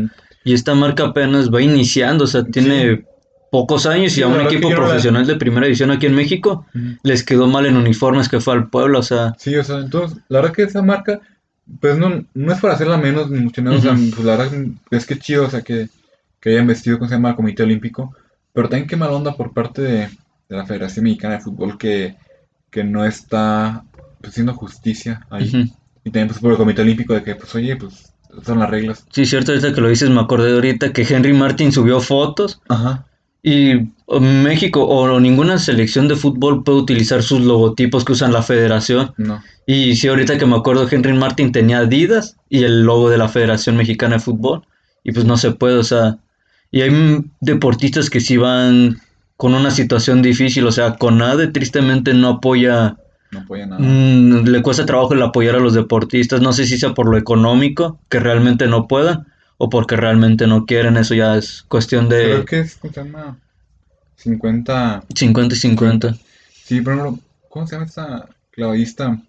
y 0.44 0.53
esta 0.53 0.75
marca 0.75 1.06
apenas 1.06 1.50
va 1.51 1.62
iniciando, 1.62 2.25
o 2.25 2.27
sea, 2.27 2.44
tiene 2.44 3.06
pocos 3.50 3.86
años 3.86 4.13
Sí, 4.13 4.20
y 4.20 4.24
a 4.24 4.27
un 4.27 4.39
equipo 4.42 4.70
la- 4.70 4.75
profesional 4.75 5.25
de 5.25 5.36
primera 5.36 5.65
división 5.65 5.89
aquí 5.92 6.06
en 6.06 6.15
México 6.15 6.65
les 7.03 7.24
quedó 7.24 7.48
mal 7.48 7.65
en 7.65 7.75
uniformes 7.77 8.30
que 8.30 8.39
fue 8.39 8.53
al 8.53 8.70
pueblo, 8.70 9.00
o 9.00 9.03
sea, 9.03 9.34
Sí, 9.38 9.56
o 9.56 9.63
sea, 9.63 9.77
entonces, 9.80 10.20
la 10.30 10.39
verdad 10.42 10.56
que 10.56 10.63
esa 10.63 10.82
marca, 10.84 11.20
pues 11.80 11.98
no, 11.98 12.24
no 12.36 12.53
es 12.53 12.60
para 12.60 12.75
hacerla 12.75 12.98
menos, 12.98 13.32
ni 13.32 13.39
mucho 13.39 13.63
menos, 13.63 13.80
o 13.80 13.82
sea, 13.82 13.94
pues 14.13 14.25
la 14.25 14.36
verdad 14.38 14.53
es 14.92 15.06
que 15.08 15.18
chido, 15.18 15.46
o 15.46 15.50
sea, 15.50 15.62
que, 15.62 15.88
que 16.43 16.50
hayan 16.50 16.67
vestido 16.67 17.00
con 17.00 17.07
se 17.07 17.15
llama 17.15 17.29
el 17.29 17.35
Comité 17.38 17.63
Olímpico, 17.63 18.13
pero 18.51 18.67
también 18.67 18.89
qué 18.89 18.97
mala 18.97 19.13
onda 19.13 19.33
por 19.38 19.53
parte 19.53 19.81
de, 19.81 20.09
de 20.50 20.57
la 20.57 20.65
Federación 20.65 21.05
Mexicana 21.05 21.35
de 21.35 21.39
Fútbol 21.39 21.77
que, 21.77 22.17
que 22.69 22.83
no 22.83 23.05
está 23.05 23.85
pues, 24.19 24.33
haciendo 24.33 24.53
justicia 24.53 25.25
ahí. 25.29 25.71
Y 26.03 26.09
también 26.09 26.27
pues 26.27 26.39
por 26.39 26.51
el 26.51 26.57
Comité 26.57 26.81
Olímpico 26.81 27.13
de 27.13 27.23
que, 27.23 27.35
pues 27.35 27.55
oye, 27.55 27.77
pues 27.77 28.13
son 28.45 28.59
las 28.59 28.69
reglas. 28.69 29.05
Sí, 29.09 29.25
cierto, 29.25 29.53
ahorita 29.53 29.73
que 29.73 29.79
lo 29.79 29.88
dices, 29.88 30.09
me 30.09 30.19
acordé 30.19 30.53
ahorita 30.53 30.91
que 30.91 31.03
Henry 31.03 31.31
Martin 31.31 31.71
subió 31.71 32.01
fotos 32.01 32.62
Ajá. 32.67 33.05
y 33.41 33.93
México 34.19 34.83
o 34.83 35.17
ninguna 35.21 35.57
selección 35.59 36.09
de 36.09 36.17
fútbol 36.17 36.65
puede 36.65 36.79
utilizar 36.79 37.23
sus 37.23 37.39
logotipos 37.39 38.03
que 38.03 38.12
usan 38.12 38.33
la 38.33 38.43
federación. 38.43 39.13
No. 39.15 39.41
Y 39.65 39.95
sí, 39.95 40.09
ahorita 40.09 40.38
que 40.38 40.45
me 40.45 40.57
acuerdo, 40.57 40.89
Henry 40.91 41.13
Martin 41.13 41.53
tenía 41.53 41.77
Adidas 41.77 42.35
y 42.50 42.65
el 42.65 42.83
logo 42.83 43.09
de 43.09 43.17
la 43.17 43.29
Federación 43.29 43.77
Mexicana 43.77 44.15
de 44.15 44.19
Fútbol. 44.19 44.63
Y 45.05 45.13
pues 45.13 45.25
no 45.25 45.38
se 45.38 45.51
puede, 45.51 45.77
o 45.77 45.83
sea. 45.83 46.17
Y 46.74 46.82
hay 46.82 47.24
deportistas 47.39 48.10
que 48.10 48.20
sí 48.20 48.36
van 48.36 48.98
con 49.38 49.53
una 49.53 49.70
situación 49.72 50.22
difícil, 50.24 50.65
o 50.65 50.72
sea, 50.72 50.96
CONADE 50.96 51.48
tristemente 51.50 52.13
no 52.15 52.30
apoya, 52.30 52.98
No 53.32 53.39
apoya 53.42 53.68
nada. 53.68 53.80
mm, 53.80 54.46
le 54.48 54.62
cuesta 54.63 54.86
trabajo 54.86 55.13
el 55.13 55.22
apoyar 55.22 55.56
a 55.56 55.60
los 55.60 55.75
deportistas. 55.75 56.42
No 56.42 56.51
sé 56.51 56.65
si 56.65 56.80
sea 56.80 56.96
por 56.96 57.08
lo 57.08 57.15
económico, 57.18 58.00
que 58.10 58.20
realmente 58.20 58.65
no 58.68 58.88
puedan, 58.88 59.27
o 59.58 59.70
porque 59.70 59.96
realmente 59.96 60.48
no 60.48 60.65
quieren. 60.65 60.98
Eso 60.98 61.13
ya 61.13 61.38
es 61.38 61.63
cuestión 61.68 62.08
Creo 62.08 62.39
de 62.39 62.46
que 62.46 62.60
es, 62.62 62.75
¿cómo 62.77 62.92
se 62.92 63.03
llama? 63.03 63.38
50. 64.18 65.03
50 65.13 65.56
y 65.56 65.58
50. 65.58 66.15
Sí, 66.65 66.82
por 66.82 66.94
ejemplo, 66.94 67.20
¿cómo 67.50 67.68
se 67.68 67.75
llama 67.75 67.86
esta 67.86 68.30
clavadista? 68.51 69.22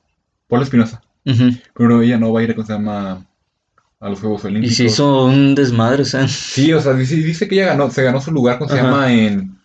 Paula 0.48 0.64
Espinosa. 0.64 1.02
Ujú. 1.26 1.50
Pero 1.76 2.00
ella 2.02 2.18
no 2.18 2.32
va 2.32 2.40
a 2.40 2.42
ir, 2.44 2.54
¿cómo 2.54 2.66
se 2.66 2.72
llama? 2.72 3.24
A 4.04 4.10
los 4.10 4.20
Juegos 4.20 4.44
Y 4.44 4.48
Olímpicos. 4.48 4.76
se 4.76 4.84
hizo 4.84 5.24
un 5.24 5.54
desmadre, 5.54 6.02
o 6.02 6.04
sea. 6.04 6.28
Sí, 6.28 6.72
o 6.74 6.80
sea, 6.80 6.92
dice, 6.92 7.16
dice 7.16 7.48
que 7.48 7.54
ella 7.54 7.66
ganó, 7.68 7.90
se 7.90 8.02
ganó 8.02 8.20
su 8.20 8.30
lugar, 8.32 8.58
¿cómo 8.58 8.68
se 8.70 8.78
Ajá. 8.78 8.84
llama? 8.90 9.12
En, 9.12 9.56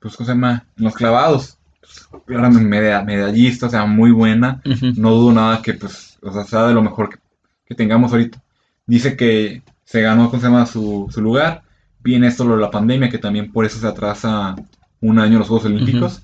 pues, 0.00 0.16
¿cómo 0.16 0.26
se 0.26 0.32
llama? 0.32 0.64
En 0.76 0.84
los 0.84 0.94
clavados. 0.94 1.58
Pues, 1.80 2.08
era 2.28 2.50
meda- 2.50 3.04
medallista, 3.04 3.66
o 3.66 3.70
sea, 3.70 3.84
muy 3.86 4.10
buena. 4.10 4.60
No 4.96 5.12
dudo 5.12 5.32
nada 5.32 5.62
que, 5.62 5.74
pues, 5.74 6.18
o 6.22 6.32
sea, 6.32 6.44
sea 6.44 6.66
de 6.66 6.74
lo 6.74 6.82
mejor 6.82 7.08
que, 7.10 7.16
que 7.66 7.74
tengamos 7.76 8.10
ahorita. 8.12 8.42
Dice 8.86 9.16
que 9.16 9.62
se 9.84 10.02
ganó, 10.02 10.28
¿cómo 10.28 10.40
se 10.42 10.48
llama? 10.48 10.66
Su, 10.66 11.08
su 11.12 11.20
lugar. 11.22 11.62
Viene 12.02 12.26
esto 12.26 12.44
lo 12.44 12.56
de 12.56 12.62
la 12.62 12.70
pandemia, 12.72 13.08
que 13.10 13.18
también 13.18 13.52
por 13.52 13.64
eso 13.64 13.78
se 13.78 13.86
atrasa 13.86 14.56
un 15.00 15.18
año 15.20 15.38
los 15.38 15.46
Juegos 15.46 15.66
Olímpicos. 15.66 16.20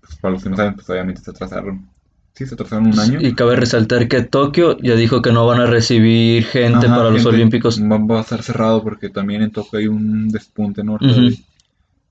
Pues, 0.00 0.16
para 0.16 0.32
los 0.34 0.42
que 0.42 0.50
no 0.50 0.56
saben, 0.56 0.74
pues 0.74 0.90
obviamente 0.90 1.20
se 1.22 1.30
atrasaron. 1.30 1.88
Sí, 2.34 2.46
se 2.46 2.54
atrasaron 2.54 2.86
un 2.88 2.98
año. 2.98 3.18
Y 3.20 3.34
cabe 3.34 3.54
resaltar 3.54 4.08
que 4.08 4.22
Tokio 4.22 4.76
ya 4.78 4.96
dijo 4.96 5.22
que 5.22 5.32
no 5.32 5.46
van 5.46 5.60
a 5.60 5.66
recibir 5.66 6.44
gente 6.44 6.86
Ajá, 6.86 6.96
para 6.96 7.10
los 7.10 7.24
Olímpicos 7.26 7.80
Va, 7.80 8.18
a 8.18 8.20
estar 8.22 8.42
cerrado 8.42 8.82
porque 8.82 9.08
también 9.08 9.42
en 9.42 9.52
Tokio 9.52 9.78
hay 9.78 9.86
un 9.86 10.28
despunte 10.28 10.80
enorme 10.80 11.12
Ujú. 11.12 11.36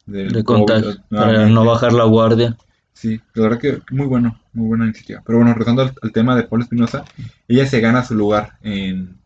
de, 0.06 0.30
de 0.30 0.44
contagio 0.44 0.96
para 1.10 1.26
nuevamente. 1.26 1.54
no 1.54 1.66
bajar 1.66 1.94
la 1.94 2.06
guardia. 2.06 2.58
Sí, 2.94 3.20
la 3.34 3.44
verdad 3.44 3.60
que 3.60 3.82
muy 3.92 4.06
bueno, 4.06 4.40
muy 4.54 4.68
buena 4.68 4.86
iniciativa. 4.86 5.22
Pero 5.26 5.40
bueno, 5.40 5.52
regresando 5.54 5.82
al, 5.82 5.94
al 6.02 6.12
tema 6.14 6.36
de 6.38 6.44
Paula 6.44 6.64
Espinosa, 6.64 7.04
ella 7.48 7.66
se 7.66 7.82
gana 7.82 8.06
su 8.06 8.16
lugar 8.16 8.54
en, 8.62 9.18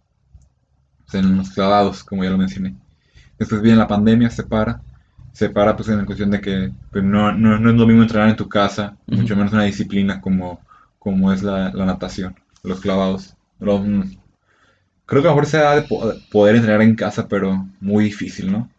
pues, 1.05 1.23
en 1.23 1.37
los 1.37 1.49
clavados, 1.51 2.03
como 2.03 2.23
ya 2.23 2.29
lo 2.29 2.37
mencioné. 2.37 2.75
Después 3.37 3.61
viene 3.61 3.77
la 3.77 3.87
pandemia, 3.87 4.29
se 4.29 4.43
para. 4.43 4.81
Se 5.33 5.49
para 5.49 5.75
pues 5.75 5.87
en 5.89 6.05
cuestión 6.05 6.31
de 6.31 6.41
que 6.41 6.71
pues, 6.91 7.03
no, 7.03 7.31
no, 7.31 7.59
no 7.59 7.69
es 7.69 7.75
lo 7.75 7.85
mismo 7.85 8.01
entrenar 8.01 8.29
en 8.29 8.35
tu 8.35 8.49
casa, 8.49 8.97
mucho 9.05 9.35
menos 9.35 9.53
una 9.53 9.65
disciplina 9.65 10.19
como, 10.19 10.59
como 11.07 11.33
es 11.33 11.43
la, 11.43 11.71
la 11.73 11.85
natación, 11.85 12.35
los 12.63 12.81
clavados. 12.81 13.35
Los, 13.59 13.81
mm, 13.85 14.03
creo 15.05 15.21
que 15.21 15.27
a 15.27 15.31
lo 15.31 15.35
mejor 15.37 15.49
se 15.49 15.57
da 15.57 15.75
de 15.75 15.81
po- 15.83 16.13
poder 16.31 16.55
entrenar 16.55 16.81
en 16.81 16.95
casa, 16.95 17.27
pero 17.27 17.67
muy 17.79 18.05
difícil, 18.05 18.51
¿no? 18.51 18.69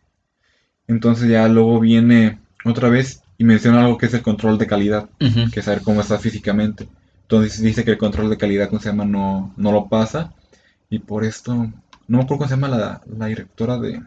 Entonces 0.89 1.29
ya 1.29 1.49
luego 1.49 1.81
viene 1.81 2.41
otra 2.65 2.89
vez 2.89 3.23
y 3.39 3.45
menciona 3.45 3.83
algo 3.85 3.99
que 3.99 4.07
es 4.07 4.15
el 4.15 4.23
control 4.23 4.59
de 4.59 4.67
calidad 4.67 5.09
que 5.53 5.63
saber 5.63 5.83
cómo 5.83 6.01
está 6.01 6.19
físicamente. 6.19 6.89
Entonces 7.23 7.63
dice 7.63 7.85
que 7.85 7.93
el 7.93 7.99
control 7.99 8.31
de 8.31 8.39
calidad, 8.39 8.69
¿cómo 8.69 8.81
se 8.81 8.89
llama? 8.91 9.05
No, 9.05 9.53
no 9.57 9.73
lo 9.73 9.89
pasa. 9.89 10.33
Y 10.91 11.01
por 11.01 11.25
esto, 11.25 11.55
no 11.55 11.73
me 12.09 12.25
acuerdo 12.25 12.39
cómo 12.39 12.49
se 12.49 12.55
llama 12.57 12.69
la, 12.69 13.03
la 13.19 13.27
directora 13.27 13.79
de... 13.79 14.03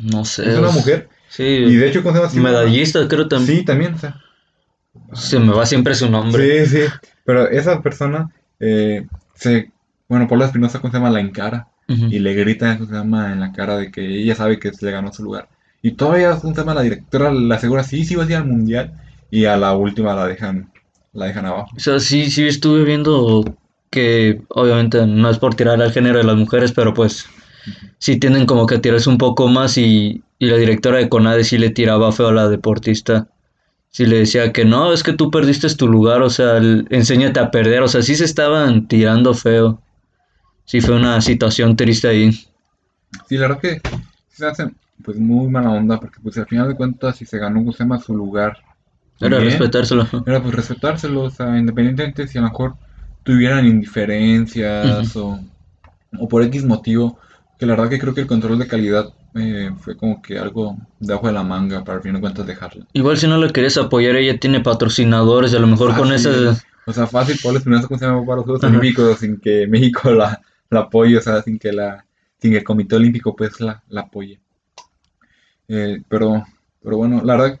No 0.00 0.24
sé. 0.24 0.48
Es 0.50 0.58
una 0.58 0.70
mujer. 0.70 1.08
Y 1.30 1.32
Sí, 1.34 1.76
de 1.76 1.88
hecho, 1.88 2.02
¿cómo 2.02 2.14
se 2.28 2.36
llama? 2.36 2.48
Medallista 2.50 3.06
creo 3.08 3.28
también. 3.28 3.58
Sí, 3.58 3.64
también, 3.64 3.94
o 3.94 3.98
sea. 3.98 4.20
Se 5.12 5.38
me 5.38 5.52
va 5.52 5.66
siempre 5.66 5.94
su 5.94 6.10
nombre. 6.10 6.66
Sí, 6.66 6.76
sí. 6.76 6.92
Pero 7.24 7.48
esa 7.48 7.80
persona, 7.82 8.30
eh, 8.58 9.06
se... 9.34 9.70
Bueno, 10.08 10.26
Paula 10.26 10.46
Espinosa, 10.46 10.80
¿cómo 10.80 10.90
se 10.90 10.98
llama? 10.98 11.10
La 11.10 11.20
encara. 11.20 11.68
Y 11.88 12.20
le 12.20 12.34
grita, 12.34 12.76
¿cómo 12.76 12.88
se 12.88 12.94
llama? 12.94 13.32
En 13.32 13.40
la 13.40 13.52
cara 13.52 13.76
de 13.76 13.90
que 13.90 14.04
ella 14.06 14.36
sabe 14.36 14.60
que 14.60 14.70
le 14.80 14.90
ganó 14.92 15.12
su 15.12 15.24
lugar. 15.24 15.48
Y 15.82 15.92
todavía, 15.92 16.36
¿cómo 16.36 16.54
se 16.54 16.60
llama? 16.60 16.74
La 16.74 16.82
directora 16.82 17.32
le 17.32 17.52
asegura, 17.52 17.82
sí, 17.82 18.04
sí 18.04 18.14
va 18.14 18.22
a 18.22 18.26
ir 18.26 18.36
al 18.36 18.46
mundial. 18.46 18.92
Y 19.28 19.46
a 19.46 19.56
la 19.56 19.74
última 19.74 20.14
la 20.14 20.26
dejan, 20.26 20.70
la 21.12 21.26
dejan 21.26 21.46
abajo. 21.46 21.70
O 21.76 21.80
sea, 21.80 21.98
sí, 21.98 22.30
sí 22.30 22.46
estuve 22.46 22.84
viendo 22.84 23.44
que 23.90 24.40
obviamente 24.50 25.04
no 25.04 25.30
es 25.30 25.38
por 25.38 25.56
tirar 25.56 25.82
al 25.82 25.92
género 25.92 26.18
de 26.18 26.24
las 26.24 26.36
mujeres, 26.36 26.70
pero 26.70 26.94
pues 26.94 27.26
sí 27.98 28.18
tienden 28.18 28.46
como 28.46 28.66
que 28.66 28.78
tirarse 28.78 29.10
un 29.10 29.18
poco 29.18 29.48
más 29.48 29.76
y, 29.76 30.22
y 30.38 30.46
la 30.46 30.58
directora 30.58 30.98
de 30.98 31.08
CONADE 31.08 31.42
sí 31.42 31.58
le 31.58 31.70
tiraba 31.70 32.12
feo 32.12 32.28
a 32.28 32.32
la 32.32 32.48
deportista. 32.48 33.26
Sí 33.92 34.04
le 34.06 34.18
decía 34.18 34.52
que 34.52 34.64
no, 34.64 34.92
es 34.92 35.02
que 35.04 35.12
tú 35.12 35.30
perdiste 35.30 35.72
tu 35.76 35.86
lugar, 35.88 36.22
o 36.22 36.30
sea, 36.30 36.56
el- 36.56 36.86
enséñate 36.90 37.40
a 37.40 37.50
perder, 37.50 37.82
o 37.82 37.88
sea, 37.88 38.02
sí 38.02 38.14
se 38.16 38.24
estaban 38.24 38.88
tirando 38.88 39.34
feo. 39.34 39.80
Sí 40.66 40.80
fue 40.82 40.96
una 40.96 41.20
situación 41.22 41.76
triste 41.76 42.08
ahí. 42.08 42.30
Sí, 43.28 43.36
la 43.36 43.48
verdad 43.48 43.60
que 43.60 43.82
se 44.28 44.46
hace 44.46 44.70
pues 45.02 45.16
muy 45.18 45.48
mala 45.48 45.70
onda 45.70 45.98
porque 45.98 46.20
pues 46.22 46.36
al 46.38 46.46
final 46.46 46.68
de 46.68 46.76
cuentas 46.76 47.16
si 47.16 47.24
se 47.26 47.38
ganó 47.38 47.60
¿cómo 47.60 47.72
se 47.72 47.78
llama 47.84 47.98
su 47.98 48.14
lugar 48.14 48.58
Era 49.20 49.38
bien, 49.38 49.38
respetárselo. 49.38 50.08
era 50.26 50.42
pues 50.42 50.54
respetárselo, 50.54 51.22
o 51.24 51.30
sea, 51.30 51.58
independientemente 51.58 52.28
si 52.28 52.38
a 52.38 52.42
lo 52.42 52.48
mejor 52.48 52.76
tuvieran 53.24 53.66
indiferencias 53.66 55.16
o, 55.16 55.40
o 56.18 56.28
por 56.28 56.42
X 56.44 56.64
motivo, 56.64 57.18
que 57.58 57.66
la 57.66 57.74
verdad 57.76 57.90
que 57.90 57.98
creo 58.00 58.14
que 58.14 58.22
el 58.22 58.26
control 58.28 58.58
de 58.58 58.68
calidad 58.68 59.14
eh, 59.34 59.70
fue 59.78 59.96
como 59.96 60.20
que 60.20 60.38
algo 60.38 60.76
debajo 60.98 61.26
de 61.26 61.32
la 61.32 61.42
manga 61.42 61.84
para 61.84 61.98
al 61.98 62.02
final 62.02 62.16
de 62.16 62.20
cuentas 62.20 62.46
dejarla. 62.46 62.86
Igual 62.92 63.16
si 63.16 63.26
no 63.26 63.38
la 63.38 63.52
querías 63.52 63.76
apoyar, 63.76 64.16
ella 64.16 64.38
tiene 64.38 64.60
patrocinadores, 64.60 65.54
a 65.54 65.58
lo 65.58 65.66
mejor 65.66 65.96
con 65.96 66.12
esas... 66.12 66.64
O 66.86 66.92
sea, 66.92 67.06
fácil, 67.06 67.38
Paul 67.42 67.56
Espinosa, 67.56 67.86
¿cómo 67.86 67.98
se 67.98 68.06
llama? 68.06 68.24
Para 68.24 68.36
los 68.36 68.44
Juegos 68.44 68.64
Ajá. 68.64 68.76
Olímpicos 68.76 69.18
sin 69.18 69.38
que 69.38 69.66
México 69.66 70.10
la, 70.10 70.40
la 70.70 70.80
apoye, 70.80 71.18
o 71.18 71.20
sea, 71.20 71.42
sin 71.42 71.58
que 71.58 71.72
la, 71.72 72.04
sin 72.38 72.52
que 72.52 72.58
el 72.58 72.64
Comité 72.64 72.96
Olímpico 72.96 73.36
pues 73.36 73.60
la, 73.60 73.82
la 73.88 74.00
apoye. 74.00 74.40
Eh, 75.68 76.02
pero, 76.08 76.44
pero 76.82 76.96
bueno, 76.96 77.22
la 77.24 77.36
verdad, 77.36 77.60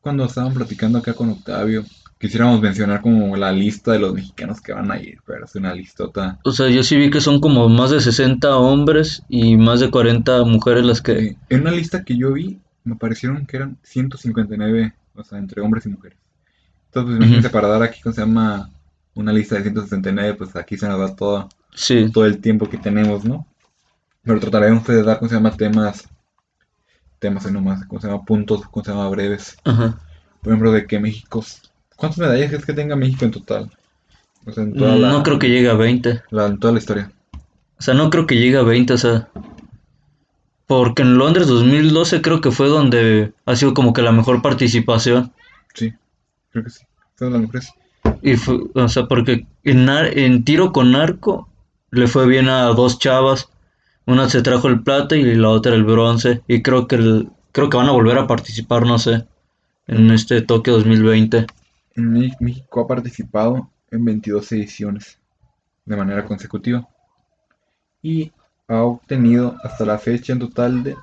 cuando 0.00 0.24
estaban 0.24 0.54
platicando 0.54 0.98
acá 0.98 1.14
con 1.14 1.30
Octavio, 1.30 1.84
quisiéramos 2.20 2.60
mencionar 2.60 3.00
como 3.00 3.34
la 3.36 3.50
lista 3.50 3.92
de 3.92 3.98
los 3.98 4.14
mexicanos 4.14 4.60
que 4.60 4.72
van 4.72 4.90
a 4.92 5.00
ir, 5.00 5.18
pero 5.26 5.46
es 5.46 5.54
una 5.56 5.74
listota. 5.74 6.38
O 6.44 6.52
sea, 6.52 6.68
yo 6.68 6.82
sí 6.82 6.96
vi 6.96 7.10
que 7.10 7.20
son 7.20 7.40
como 7.40 7.68
más 7.68 7.90
de 7.90 8.00
60 8.00 8.56
hombres 8.56 9.22
y 9.28 9.56
más 9.56 9.80
de 9.80 9.90
40 9.90 10.44
mujeres 10.44 10.84
las 10.84 11.00
que... 11.02 11.12
Eh, 11.12 11.36
en 11.48 11.62
una 11.62 11.70
lista 11.72 12.04
que 12.04 12.16
yo 12.16 12.32
vi, 12.34 12.60
me 12.84 12.96
parecieron 12.96 13.46
que 13.46 13.56
eran 13.56 13.78
159, 13.82 14.94
o 15.14 15.24
sea, 15.24 15.38
entre 15.38 15.62
hombres 15.62 15.86
y 15.86 15.88
mujeres. 15.88 16.18
Entonces, 16.86 17.06
pues, 17.06 17.16
imagínense, 17.16 17.48
Ujú. 17.48 17.52
para 17.54 17.68
dar 17.68 17.82
aquí, 17.82 18.00
¿cómo 18.02 18.14
se 18.14 18.20
llama? 18.20 18.70
Una 19.14 19.32
lista 19.32 19.56
de 19.56 19.62
169, 19.62 20.34
pues 20.34 20.54
aquí 20.56 20.76
se 20.76 20.88
nos 20.88 20.98
da 21.00 21.16
todo, 21.16 21.48
Sí, 21.74 22.10
todo 22.12 22.26
el 22.26 22.38
tiempo 22.40 22.68
que 22.68 22.78
tenemos, 22.78 23.24
¿no? 23.24 23.46
Pero 24.22 24.40
trataremos 24.40 24.86
de 24.86 25.02
dar, 25.02 25.18
¿cómo 25.18 25.28
se 25.28 25.36
llama? 25.36 25.56
Temas, 25.56 26.08
temas 27.18 27.50
nomás, 27.50 27.84
¿cómo 27.86 28.00
se 28.00 28.08
llama? 28.08 28.24
Puntos, 28.24 28.62
¿cómo 28.70 28.84
se 28.84 28.90
llama? 28.92 29.08
Breves. 29.08 29.56
ajá. 29.64 29.98
Por 30.42 30.52
ejemplo, 30.52 30.72
de 30.72 30.86
que 30.86 30.98
México, 30.98 31.44
¿cuántas 32.00 32.18
medallas 32.18 32.52
es 32.52 32.64
que 32.64 32.72
tenga 32.72 32.96
México 32.96 33.24
en 33.24 33.30
total? 33.30 33.70
O 34.46 34.52
sea, 34.52 34.64
en 34.64 34.74
toda 34.74 34.96
la, 34.96 35.10
No 35.12 35.22
creo 35.22 35.38
que 35.38 35.50
llegue 35.50 35.68
a 35.68 35.74
20. 35.74 36.22
la- 36.30 36.46
en 36.46 36.58
toda 36.58 36.72
la 36.72 36.78
historia. 36.80 37.12
O 37.78 37.82
sea, 37.82 37.94
no 37.94 38.10
creo 38.10 38.26
que 38.26 38.36
llegue 38.36 38.56
a 38.56 38.62
20, 38.62 38.94
o 38.94 38.98
sea... 38.98 39.28
Porque 40.66 41.02
en 41.02 41.18
Londres 41.18 41.46
2012 41.48 42.22
creo 42.22 42.40
que 42.40 42.52
fue 42.52 42.68
donde 42.68 43.32
ha 43.44 43.56
sido 43.56 43.74
como 43.74 43.92
que 43.92 44.02
la 44.02 44.12
mejor 44.12 44.40
participación. 44.40 45.32
Sí, 45.74 45.92
creo 46.52 46.64
que 46.64 46.70
sí. 46.70 46.84
Todas 47.18 47.32
las 47.32 47.42
mujeres. 47.42 47.72
Y 48.22 48.36
fue, 48.36 48.60
o 48.74 48.88
sea, 48.88 49.06
porque 49.06 49.46
en, 49.64 49.88
en 49.88 50.44
tiro 50.44 50.72
con 50.72 50.94
arco 50.94 51.48
le 51.90 52.06
fue 52.06 52.26
bien 52.26 52.48
a 52.48 52.66
dos 52.66 52.98
chavas. 53.00 53.48
Una 54.06 54.28
se 54.30 54.42
trajo 54.42 54.68
el 54.68 54.82
plata 54.82 55.16
y 55.16 55.34
la 55.34 55.48
otra 55.48 55.74
el 55.74 55.82
bronce. 55.84 56.40
Y 56.46 56.62
creo 56.62 56.86
que 56.86 56.96
el- 56.96 57.28
creo 57.52 57.68
que 57.68 57.76
van 57.76 57.88
a 57.88 57.92
volver 57.92 58.18
a 58.18 58.28
participar, 58.28 58.86
no 58.86 58.98
sé, 59.00 59.24
en 59.88 60.10
este 60.12 60.40
Tokio 60.40 60.74
2020. 60.74 61.46
México 61.96 62.80
ha 62.80 62.86
participado 62.86 63.70
en 63.90 64.04
22 64.04 64.52
ediciones 64.52 65.18
de 65.84 65.96
manera 65.96 66.24
consecutiva 66.24 66.86
y 68.02 68.32
ha 68.68 68.82
obtenido 68.82 69.56
hasta 69.64 69.84
la 69.84 69.98
fecha 69.98 70.32
en 70.32 70.38
total 70.38 70.82
de 70.82 70.96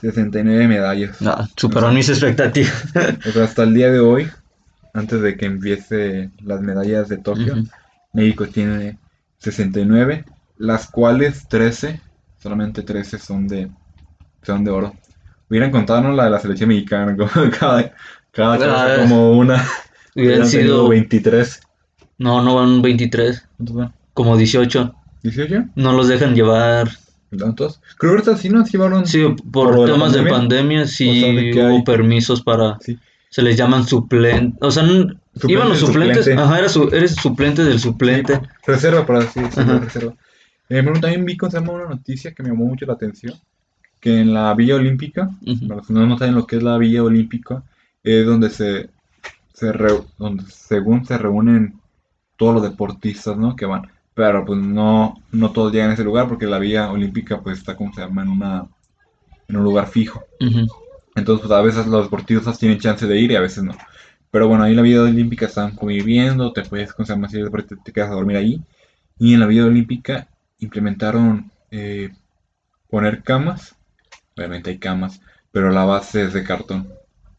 69 0.00 0.68
medallas. 0.68 1.18
Superaron 1.56 1.94
mis 1.94 2.08
expectativas. 2.08 2.84
O 3.26 3.30
sea, 3.30 3.44
hasta 3.44 3.62
el 3.62 3.74
día 3.74 3.90
de 3.90 4.00
hoy, 4.00 4.28
antes 4.92 5.20
de 5.22 5.36
que 5.36 5.46
empiece 5.46 6.30
las 6.42 6.60
medallas 6.60 7.08
de 7.08 7.18
Tokio, 7.18 7.54
Ujú. 7.54 7.68
México 8.12 8.46
tiene 8.46 8.98
69, 9.38 10.24
las 10.58 10.90
cuales 10.90 11.48
13, 11.48 12.00
solamente 12.38 12.82
13 12.82 13.18
son 13.18 13.48
de, 13.48 13.70
son 14.42 14.64
de 14.64 14.70
oro. 14.70 14.94
Hubieran 15.48 15.70
contado 15.70 16.10
la 16.12 16.24
de 16.24 16.30
la 16.30 16.40
selección 16.40 16.68
mexicana, 16.68 17.16
como 17.16 17.50
cada, 17.50 17.94
cada 18.32 18.98
como 18.98 19.32
una. 19.32 19.64
Hubieran 20.16 20.46
sido... 20.46 20.88
23. 20.88 21.60
No, 22.18 22.42
no 22.42 22.54
van 22.54 22.80
23, 22.82 23.46
¿Cuántos 23.56 23.76
van? 23.76 23.92
como 24.14 24.36
18. 24.36 24.94
¿18? 25.22 25.70
No 25.74 25.92
los 25.92 26.08
dejan 26.08 26.34
llevar. 26.34 26.88
¿Tantos? 27.36 27.80
Creo 27.98 28.12
que 28.12 28.18
ahorita 28.30 28.36
sí 28.36 28.48
nos 28.48 28.70
llevaron. 28.72 29.06
Sí, 29.06 29.22
por, 29.26 29.50
¿Por 29.50 29.74
lo 29.76 29.86
de 29.86 29.92
temas 29.92 30.12
de 30.12 30.18
pandemia? 30.20 30.38
pandemia 30.38 30.86
sí 30.86 31.10
O 31.10 31.14
sea, 31.14 31.32
de 31.32 31.52
hubo 31.66 31.76
hay- 31.76 31.82
permisos 31.84 32.42
para... 32.42 32.78
Sí. 32.80 32.98
Se 33.28 33.42
les 33.42 33.56
llaman 33.56 33.86
suplentes. 33.86 34.56
O 34.62 34.70
sea, 34.70 34.84
n- 34.84 35.14
Suplente 35.34 35.52
iban 35.52 35.68
los 35.68 35.78
suplentes. 35.80 36.18
suplente. 36.18 36.42
Ajá, 36.42 36.58
era 36.60 36.68
su- 36.70 36.88
eres 36.92 37.14
suplente 37.16 37.62
del 37.64 37.78
suplente. 37.78 38.40
Reserva, 38.66 39.04
para 39.04 39.20
decirlo, 39.20 39.50
Ajá. 39.54 39.78
reserva. 39.80 40.14
Eh, 40.70 40.80
bueno, 40.80 41.00
también 41.00 41.24
vi 41.26 41.36
con 41.36 41.50
se 41.50 41.58
llama 41.60 41.72
una 41.74 41.84
noticia 41.86 42.32
que 42.32 42.42
me 42.42 42.48
llamó 42.50 42.64
mucho 42.64 42.86
la 42.86 42.94
atención. 42.94 43.34
Que 44.00 44.20
en 44.20 44.32
la 44.32 44.54
Villa 44.54 44.76
Olímpica, 44.76 45.28
para 45.68 45.76
los 45.76 45.86
que 45.86 45.92
no 45.92 46.06
no 46.06 46.16
saben 46.16 46.34
lo 46.34 46.46
que 46.46 46.56
es 46.56 46.62
la 46.62 46.78
Villa 46.78 47.02
Olímpica, 47.02 47.62
es 48.02 48.24
donde 48.24 48.48
se, 48.48 48.88
se 49.56 49.72
re- 49.72 50.04
donde 50.18 50.44
según 50.46 51.06
se 51.06 51.18
reúnen 51.18 51.82
todos 52.36 52.54
los 52.56 52.64
deportistas, 52.64 53.38
¿no? 53.38 53.56
Que 53.56 53.66
van. 53.66 53.84
Pero 54.14 54.44
pues 54.46 54.60
no, 54.60 55.14
no 55.32 55.52
todos 55.52 55.72
llegan 55.72 55.90
a 55.90 55.94
ese 55.94 56.04
lugar 56.04 56.28
porque 56.28 56.46
la 56.46 56.60
Villa 56.60 56.92
Olímpica 56.92 57.42
pues 57.42 57.58
está 57.60 57.76
como 57.76 57.92
se 57.94 58.02
llama 58.02 58.22
en 58.24 58.30
una 58.30 58.68
en 59.48 59.56
un 59.56 59.64
lugar 59.64 59.88
fijo. 59.88 60.24
Entonces, 61.16 61.46
pues 61.46 61.58
a 61.58 61.62
veces 61.62 61.86
los 61.86 62.04
deportistas 62.04 62.58
tienen 62.58 62.78
chance 62.78 63.06
de 63.06 63.18
ir 63.20 63.32
y 63.32 63.36
a 63.36 63.40
veces 63.40 63.64
no. 63.64 63.74
Pero 64.30 64.48
bueno, 64.48 64.64
ahí 64.64 64.72
en 64.72 64.76
la 64.76 64.82
vida 64.82 65.02
olímpica 65.02 65.46
estaban 65.46 65.76
conviviendo, 65.76 66.52
te 66.52 66.62
puedes, 66.64 66.92
con 66.92 67.06
más 67.20 67.32
te, 67.32 67.76
te 67.76 67.92
quedas 67.92 68.10
a 68.10 68.14
dormir 68.14 68.36
ahí. 68.36 68.62
Y 69.18 69.34
en 69.34 69.40
la 69.40 69.46
vida 69.46 69.66
olímpica 69.66 70.28
implementaron 70.60 71.50
eh, 71.70 72.10
poner 72.90 73.22
camas. 73.24 73.76
Obviamente 74.36 74.70
hay 74.70 74.78
camas, 74.80 75.20
pero 75.52 75.70
la 75.70 75.84
base 75.86 76.24
es 76.24 76.34
de 76.34 76.44
cartón. 76.44 76.95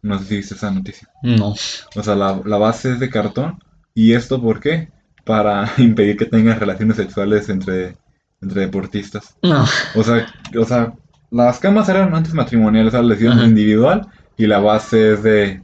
No 0.07 0.17
sé 0.19 0.25
si 0.25 0.37
viste 0.37 0.55
esa 0.55 0.71
noticia. 0.71 1.09
No. 1.21 1.49
O 1.95 2.03
sea, 2.03 2.15
la, 2.15 2.41
la 2.45 2.57
base 2.57 2.91
es 2.93 2.99
de 2.99 3.09
cartón. 3.09 3.59
¿Y 3.93 4.13
esto 4.13 4.41
por 4.41 4.59
qué? 4.59 4.89
Para 5.25 5.69
impedir 5.77 6.17
que 6.17 6.25
tengan 6.25 6.59
relaciones 6.59 6.95
sexuales 6.95 7.49
entre, 7.49 7.97
entre 8.41 8.61
deportistas. 8.61 9.35
No. 9.43 9.65
O 9.95 10.03
sea, 10.03 10.25
o 10.57 10.65
sea, 10.65 10.93
las 11.29 11.59
camas 11.59 11.89
eran 11.89 12.15
antes 12.15 12.33
matrimoniales, 12.33 12.93
o 12.93 12.97
sea, 12.97 13.01
lesión 13.01 13.33
Ajá. 13.33 13.45
individual 13.45 14.07
y 14.37 14.47
la 14.47 14.59
base 14.59 15.13
es 15.13 15.23
de, 15.23 15.61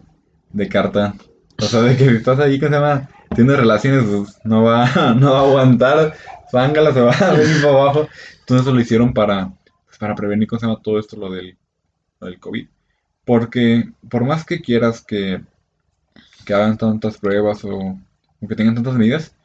de 0.52 0.68
cartón. 0.68 1.14
O 1.60 1.66
sea, 1.66 1.82
de 1.82 1.96
que 1.96 2.10
si 2.10 2.16
estás 2.18 2.40
ahí, 2.40 2.60
¿cómo 2.60 2.70
se 2.70 2.76
llama? 2.76 3.10
Tienes 3.36 3.58
relaciones, 3.58 4.04
pues 4.04 4.38
no 4.44 4.64
va, 4.64 5.14
no 5.18 5.32
va 5.32 5.40
a 5.40 5.44
aguantar, 5.44 6.14
zángala 6.52 6.94
se 6.94 7.02
va 7.02 7.14
a 7.14 7.32
venir 7.34 7.62
para 7.62 7.74
abajo. 7.74 8.08
Entonces 8.42 8.68
eso 8.68 8.76
lo 8.76 8.82
hicieron 8.82 9.14
para, 9.14 9.54
pues, 9.86 9.98
para 9.98 10.16
prevenir, 10.16 10.48
¿cómo 10.48 10.60
se 10.60 10.66
llama? 10.66 10.82
Todo 10.84 11.00
esto, 11.00 11.16
lo 11.16 11.32
del, 11.32 11.58
lo 12.20 12.28
del 12.28 12.40
COVID. 12.40 12.68
Porque 13.26 13.90
por 14.10 14.26
más 14.26 14.46
que 14.46 14.62
quieras 14.62 15.02
que, 15.02 15.42
que 16.46 16.54
hagan 16.54 16.78
tantas 16.78 17.18
pruebas 17.18 17.64
o, 17.64 18.00
o 18.42 18.48
que 18.48 18.56
tengan 18.56 18.76
tantas 18.76 18.96
medidas, 18.96 19.36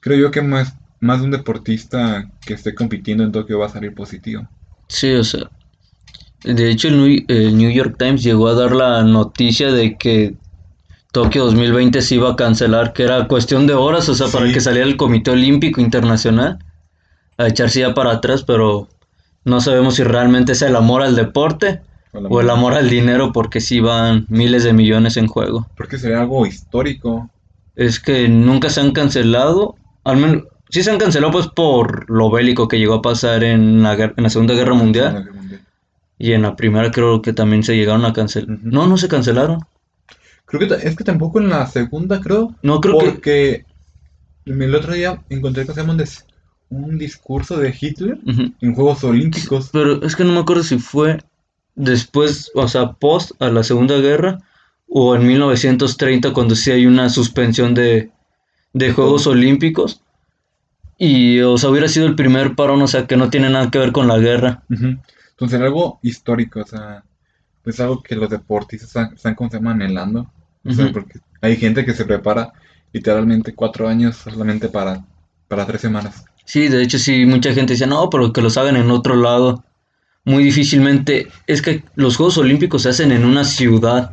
creo 0.00 0.18
yo 0.18 0.30
que 0.30 0.42
más, 0.42 0.76
más 1.00 1.20
de 1.20 1.26
un 1.26 1.30
deportista 1.32 2.30
que 2.46 2.54
esté 2.54 2.74
compitiendo 2.74 3.24
en 3.24 3.32
Tokio 3.32 3.58
va 3.58 3.66
a 3.66 3.70
salir 3.70 3.94
positivo. 3.94 4.48
Sí, 4.88 5.12
o 5.14 5.24
sea. 5.24 5.50
De 6.44 6.70
hecho, 6.70 6.88
el 6.88 6.98
New, 6.98 7.24
el 7.28 7.56
New 7.56 7.70
York 7.70 7.96
Times 7.98 8.22
llegó 8.22 8.48
a 8.48 8.54
dar 8.54 8.72
la 8.72 9.02
noticia 9.04 9.72
de 9.72 9.96
que 9.98 10.36
Tokio 11.12 11.44
2020 11.46 12.02
se 12.02 12.16
iba 12.16 12.30
a 12.32 12.36
cancelar, 12.36 12.92
que 12.92 13.04
era 13.04 13.26
cuestión 13.28 13.66
de 13.66 13.74
horas, 13.74 14.08
o 14.08 14.14
sea, 14.14 14.28
para 14.30 14.46
Sí. 14.46 14.52
que 14.52 14.60
saliera 14.60 14.86
el 14.86 14.96
Comité 14.96 15.32
Olímpico 15.32 15.80
Internacional 15.80 16.58
a 17.38 17.48
echarse 17.48 17.80
ya 17.80 17.94
para 17.94 18.12
atrás, 18.12 18.44
pero 18.44 18.88
no 19.44 19.60
sabemos 19.60 19.96
si 19.96 20.04
realmente 20.04 20.52
es 20.52 20.62
el 20.62 20.76
amor 20.76 21.02
al 21.02 21.16
deporte 21.16 21.82
o 22.12 22.40
el 22.40 22.50
amor 22.50 22.74
al 22.74 22.88
dinero, 22.88 23.32
porque 23.32 23.60
sí 23.60 23.80
van 23.80 24.26
miles 24.28 24.64
de 24.64 24.72
millones 24.72 25.16
en 25.16 25.26
juego. 25.26 25.66
Porque 25.76 25.98
sería 25.98 26.20
algo 26.20 26.46
histórico. 26.46 27.30
Es 27.74 28.00
que 28.00 28.28
nunca 28.28 28.70
se 28.70 28.80
han 28.80 28.92
cancelado, 28.92 29.74
al 30.04 30.16
menos 30.16 30.44
sí 30.70 30.82
se 30.82 30.90
han 30.90 30.98
cancelado 30.98 31.32
pues 31.32 31.48
por 31.48 32.08
lo 32.10 32.30
bélico 32.30 32.68
que 32.68 32.78
llegó 32.78 32.94
a 32.94 33.02
pasar 33.02 33.44
en 33.44 33.82
la, 33.82 33.94
en 33.94 34.22
la 34.22 34.30
Segunda 34.30 34.54
Guerra 34.54 34.74
Mundial 34.74 35.28
y 36.18 36.32
en 36.32 36.42
la 36.42 36.56
primera 36.56 36.90
creo 36.90 37.20
que 37.20 37.34
también 37.34 37.62
se 37.62 37.76
llegaron 37.76 38.04
a 38.06 38.12
cancelar. 38.14 38.58
No, 38.62 38.86
no 38.86 38.96
se 38.96 39.08
cancelaron. 39.08 39.60
Creo 40.46 40.66
que 40.68 40.88
es 40.88 40.96
que 40.96 41.04
tampoco 41.04 41.40
en 41.40 41.50
la 41.50 41.66
segunda, 41.66 42.20
creo. 42.20 42.54
No 42.62 42.80
creo 42.80 42.98
que 42.98 43.04
porque 43.10 43.64
el 44.46 44.74
otro 44.74 44.94
día 44.94 45.22
encontré 45.28 45.66
que 45.66 45.72
se 45.74 45.80
llama 45.80 45.92
un, 45.92 45.98
dis- 45.98 46.24
un 46.70 46.98
discurso 46.98 47.58
de 47.58 47.74
Hitler 47.78 48.18
en 48.60 48.74
Juegos 48.74 49.04
Olímpicos. 49.04 49.70
Pero 49.72 50.02
es 50.02 50.16
que 50.16 50.24
no 50.24 50.32
me 50.32 50.40
acuerdo 50.40 50.62
si 50.62 50.78
fue 50.78 51.18
después, 51.76 52.50
o 52.54 52.66
sea, 52.66 52.92
post 52.94 53.30
a 53.40 53.48
la 53.50 53.62
Segunda 53.62 53.98
Guerra 53.98 54.40
o 54.88 55.14
en 55.14 55.26
1930 55.26 56.32
cuando 56.32 56.56
sí 56.56 56.70
hay 56.72 56.86
una 56.86 57.08
suspensión 57.08 57.74
de, 57.74 58.10
de 58.72 58.92
Juegos 58.92 59.26
Olímpicos. 59.26 60.02
Y, 60.98 61.40
o 61.40 61.58
sea, 61.58 61.70
hubiera 61.70 61.88
sido 61.88 62.06
el 62.06 62.16
primer 62.16 62.54
parón, 62.54 62.80
o 62.80 62.88
sea, 62.88 63.06
que 63.06 63.16
no 63.16 63.28
tiene 63.28 63.50
nada 63.50 63.70
que 63.70 63.78
ver 63.78 63.92
con 63.92 64.08
la 64.08 64.18
guerra. 64.18 64.62
Ujú. 64.70 64.96
Entonces 65.30 65.58
era 65.58 65.66
algo 65.66 65.98
histórico, 66.02 66.60
o 66.60 66.66
sea, 66.66 67.04
es 67.66 67.80
algo 67.80 68.02
que 68.02 68.16
los 68.16 68.30
deportistas 68.30 68.88
están, 68.88 69.14
están 69.14 69.34
como 69.34 69.50
se 69.50 69.58
llama, 69.58 69.72
anhelando. 69.72 70.30
O 70.64 70.72
sea, 70.72 70.90
porque 70.92 71.20
hay 71.42 71.56
gente 71.56 71.84
que 71.84 71.92
se 71.92 72.04
prepara 72.04 72.52
literalmente 72.92 73.54
cuatro 73.54 73.86
años 73.86 74.16
solamente 74.16 74.68
para, 74.68 75.04
para 75.46 75.66
tres 75.66 75.82
semanas. 75.82 76.24
Sí, 76.44 76.68
de 76.68 76.82
hecho 76.82 76.98
sí, 76.98 77.26
mucha 77.26 77.52
gente 77.52 77.74
dice, 77.74 77.86
no, 77.86 78.08
pero 78.08 78.32
que 78.32 78.40
los 78.40 78.56
hagan 78.56 78.76
en 78.76 78.90
otro 78.90 79.14
lado. 79.16 79.62
Muy 80.26 80.42
difícilmente, 80.44 81.28
es 81.46 81.62
que 81.62 81.84
los 81.94 82.16
Juegos 82.16 82.36
Olímpicos 82.36 82.82
se 82.82 82.88
hacen 82.90 83.12
en 83.12 83.24
una 83.24 83.44
ciudad. 83.44 84.10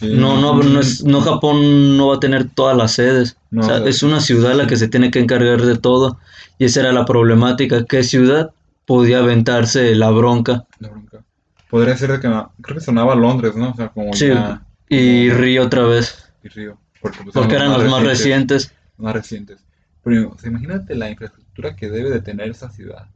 Sí. 0.00 0.12
No, 0.14 0.40
no, 0.40 0.60
no, 0.62 0.80
es, 0.80 1.04
no 1.04 1.20
Japón 1.20 1.96
no 1.98 2.08
va 2.08 2.16
a 2.16 2.20
tener 2.20 2.48
todas 2.48 2.74
las 2.76 2.92
sedes. 2.92 3.36
No, 3.50 3.60
o 3.60 3.64
sea, 3.64 3.74
o 3.76 3.78
sea, 3.80 3.88
es 3.88 4.02
una 4.02 4.20
ciudad 4.20 4.54
la 4.54 4.66
que 4.66 4.76
se 4.76 4.88
tiene 4.88 5.10
que 5.10 5.20
encargar 5.20 5.60
de 5.60 5.76
todo. 5.76 6.18
Y 6.58 6.64
esa 6.64 6.80
era 6.80 6.92
la 6.92 7.04
problemática. 7.04 7.84
¿Qué 7.84 8.02
ciudad 8.02 8.52
podía 8.86 9.18
aventarse 9.18 9.94
la 9.94 10.10
bronca? 10.10 10.64
La 10.78 10.88
bronca. 10.88 11.22
Podría 11.68 11.96
ser 11.96 12.12
de 12.12 12.20
que, 12.20 12.28
creo 12.62 12.78
que 12.78 12.80
sonaba 12.80 13.14
Londres, 13.14 13.54
¿no? 13.54 13.70
O 13.70 13.74
sea, 13.76 13.88
como 13.88 14.14
Sí, 14.14 14.28
ya... 14.28 14.62
y 14.88 15.28
como- 15.28 15.40
Río 15.40 15.62
otra 15.64 15.82
vez. 15.82 16.32
y 16.42 16.48
Río. 16.48 16.78
Porque, 17.02 17.18
pues, 17.22 17.34
Porque 17.34 17.56
eran 17.56 17.70
los 17.72 17.84
más 17.90 18.02
recientes. 18.02 18.72
Más 18.96 19.12
recientes. 19.12 19.60
Pero, 20.02 20.30
o 20.30 20.38
sea, 20.38 20.48
imagínate 20.50 20.94
la 20.94 21.10
infraestructura 21.10 21.76
que 21.76 21.90
debe 21.90 22.08
de 22.10 22.20
tener 22.22 22.48
esa 22.48 22.70
ciudad 22.70 23.08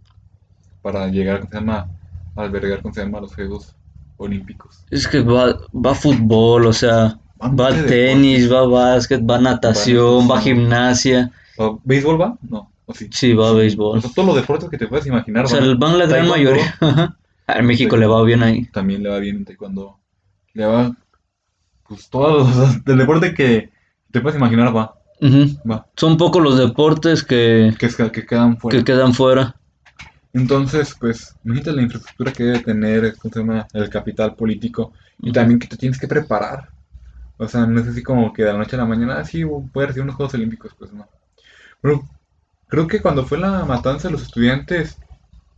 para 0.83 1.07
llegar, 1.09 1.41
¿cómo 1.41 1.51
se 1.51 1.57
llama? 1.59 1.89
Albergar, 2.43 2.83
¿cómo 2.83 2.95
se 2.95 3.03
llama? 3.03 3.21
Los 3.21 3.35
Juegos 3.35 3.75
Olímpicos. 4.17 4.85
Es 4.91 5.07
que 5.07 5.21
va, 5.21 5.57
va 5.75 5.95
fútbol, 5.95 6.67
o 6.67 6.73
sea, 6.73 7.19
Va 7.41 7.49
va 7.49 7.71
tenis, 7.87 8.51
va 8.53 8.67
básquet, 8.67 9.21
va 9.29 9.39
natación, 9.39 10.23
va 10.29 10.35
natación. 10.37 10.57
gimnasia. 10.57 11.31
¿O 11.57 11.81
¿Béisbol 11.85 12.21
va? 12.21 12.37
No, 12.43 12.71
o 12.87 12.95
sí. 12.95 13.09
Sí, 13.13 13.33
va 13.33 13.53
béisbol. 13.53 13.99
O 13.99 14.01
sea, 14.01 14.11
todos 14.15 14.27
los 14.29 14.37
deportes 14.37 14.69
que 14.69 14.79
te 14.79 14.87
puedes 14.89 15.07
imaginar 15.07 15.45
O 15.45 15.49
sea, 15.49 15.61
van. 15.61 15.79
van 15.79 15.99
la 15.99 16.07
gran 16.07 16.27
Taekwondo, 16.27 16.35
mayoría. 16.37 16.75
Ajá. 16.81 17.17
A 17.47 17.63
México 17.63 17.97
le 17.97 18.07
va 18.07 18.23
bien 18.25 18.43
ahí. 18.43 18.67
También 18.73 19.03
le 19.03 19.09
va 19.09 19.19
bien 19.21 19.37
en 19.37 19.45
taekwondo. 19.45 19.99
Le 20.55 20.67
va, 20.67 20.97
pues 21.89 22.11
todos 22.11 22.57
los, 22.57 22.77
el 22.87 22.99
deporte 22.99 23.33
que 23.35 23.71
te 24.11 24.21
puedes 24.21 24.37
imaginar 24.39 24.77
va, 24.77 24.95
Ujú. 25.21 25.47
va. 25.71 25.87
Son 25.97 26.17
pocos 26.17 26.43
los 26.43 26.59
deportes 26.59 27.23
que, 27.23 27.73
Que, 27.79 27.89
que 28.11 28.27
quedan 28.27 28.59
fuera. 28.59 28.79
que 28.79 28.85
quedan 28.85 29.15
fuera. 29.15 29.55
Entonces, 30.33 30.95
pues, 30.99 31.35
imagínate 31.45 31.73
la 31.73 31.83
infraestructura 31.83 32.33
que 32.33 32.45
debe 32.45 32.61
tener, 32.61 33.17
¿cómo 33.17 33.33
se 33.33 33.41
llama? 33.41 33.67
El 33.73 33.89
capital 33.89 34.35
político. 34.35 34.93
Y 35.21 35.33
también 35.33 35.59
que 35.59 35.67
te 35.67 35.77
tienes 35.77 35.99
que 35.99 36.09
preparar. 36.09 36.69
O 37.39 37.49
sea, 37.49 37.67
no 37.67 37.81
es 37.81 37.89
así 37.89 38.03
como 38.03 38.33
que 38.33 38.43
de 38.43 38.53
la 38.53 38.59
noche 38.59 38.77
a 38.77 38.81
la 38.81 38.85
mañana, 38.85 39.19
ah, 39.19 39.25
sí, 39.25 39.45
voy 39.45 39.69
a 39.77 39.87
recibir 39.87 40.03
unos 40.03 40.17
Juegos 40.17 40.35
Olímpicos, 40.35 40.73
pues 40.79 40.93
no. 40.93 41.09
Pero 41.81 42.03
creo 42.69 42.87
que 42.87 43.01
cuando 43.01 43.25
fue 43.25 43.39
la 43.39 43.65
matanza 43.65 44.09
de 44.09 44.13
los 44.13 44.23
estudiantes, 44.23 44.99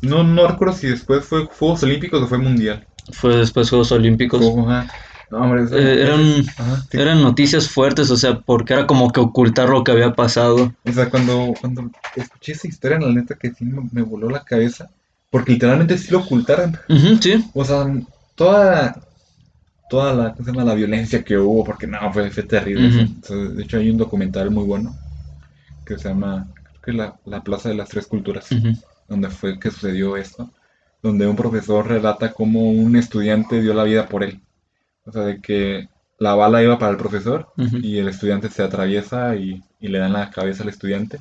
no, 0.02 0.22
no 0.22 0.46
recuerdo 0.46 0.74
si 0.74 0.88
después 0.88 1.24
fue 1.24 1.46
Juegos 1.46 1.82
Olímpicos 1.82 2.22
o 2.22 2.26
fue 2.26 2.38
Mundial. 2.38 2.86
Fue 3.12 3.36
después 3.36 3.68
Juegos 3.70 3.92
Olímpicos. 3.92 4.40
No, 5.30 5.38
hombre, 5.38 5.64
eso- 5.64 5.78
Eh, 5.78 6.02
eran, 6.02 6.20
ajá, 6.56 6.82
sí. 6.90 6.98
eran 6.98 7.22
noticias 7.22 7.68
fuertes, 7.68 8.10
o 8.10 8.16
sea, 8.16 8.40
porque 8.40 8.72
era 8.74 8.86
como 8.86 9.10
que 9.12 9.20
ocultar 9.20 9.68
lo 9.68 9.84
que 9.84 9.92
había 9.92 10.12
pasado. 10.14 10.72
O 10.84 10.92
sea, 10.92 11.08
cuando, 11.08 11.54
cuando 11.60 11.90
escuché 12.16 12.52
esa 12.52 12.66
historia, 12.68 12.98
la 12.98 13.12
neta 13.12 13.36
que 13.36 13.52
sí 13.52 13.64
me, 13.64 13.88
me 13.92 14.02
voló 14.02 14.28
la 14.28 14.42
cabeza. 14.44 14.90
Porque 15.30 15.52
literalmente 15.52 15.96
sí 15.96 16.10
lo 16.10 16.18
ocultaron. 16.18 16.76
Sí. 17.20 17.44
O 17.54 17.64
sea, 17.64 17.86
toda, 18.34 19.00
toda 19.88 20.12
la, 20.14 20.32
¿cómo 20.32 20.44
se 20.44 20.50
llama? 20.50 20.64
la 20.64 20.74
violencia 20.74 21.22
que 21.22 21.38
hubo, 21.38 21.64
porque 21.64 21.86
no, 21.86 22.12
fue, 22.12 22.30
fue 22.30 22.42
terrible. 22.42 22.88
O 22.88 23.26
sea, 23.26 23.36
de 23.36 23.62
hecho, 23.62 23.76
hay 23.78 23.90
un 23.90 23.96
documental 23.98 24.50
muy 24.50 24.64
bueno 24.64 24.96
que 25.86 25.96
se 25.98 26.08
llama, 26.08 26.48
creo 26.54 26.80
que 26.82 26.92
la, 26.92 27.14
la 27.26 27.42
Plaza 27.44 27.68
de 27.68 27.76
las 27.76 27.88
Tres 27.88 28.06
Culturas, 28.08 28.48
donde 29.08 29.28
fue 29.30 29.58
que 29.60 29.70
sucedió 29.70 30.16
esto, 30.16 30.50
donde 31.02 31.26
un 31.28 31.36
profesor 31.36 31.86
relata 31.86 32.32
cómo 32.32 32.68
un 32.70 32.96
estudiante 32.96 33.62
dio 33.62 33.72
la 33.74 33.84
vida 33.84 34.06
por 34.08 34.24
él. 34.24 34.40
O 35.04 35.12
sea, 35.12 35.22
de 35.22 35.40
que 35.40 35.88
la 36.18 36.34
bala 36.34 36.62
iba 36.62 36.78
para 36.78 36.92
el 36.92 36.98
profesor 36.98 37.48
y 37.56 37.98
el 37.98 38.08
estudiante 38.08 38.50
se 38.50 38.62
atraviesa 38.62 39.34
y, 39.36 39.62
y 39.80 39.88
le 39.88 39.98
dan 39.98 40.12
la 40.12 40.30
cabeza 40.30 40.62
al 40.62 40.68
estudiante. 40.68 41.20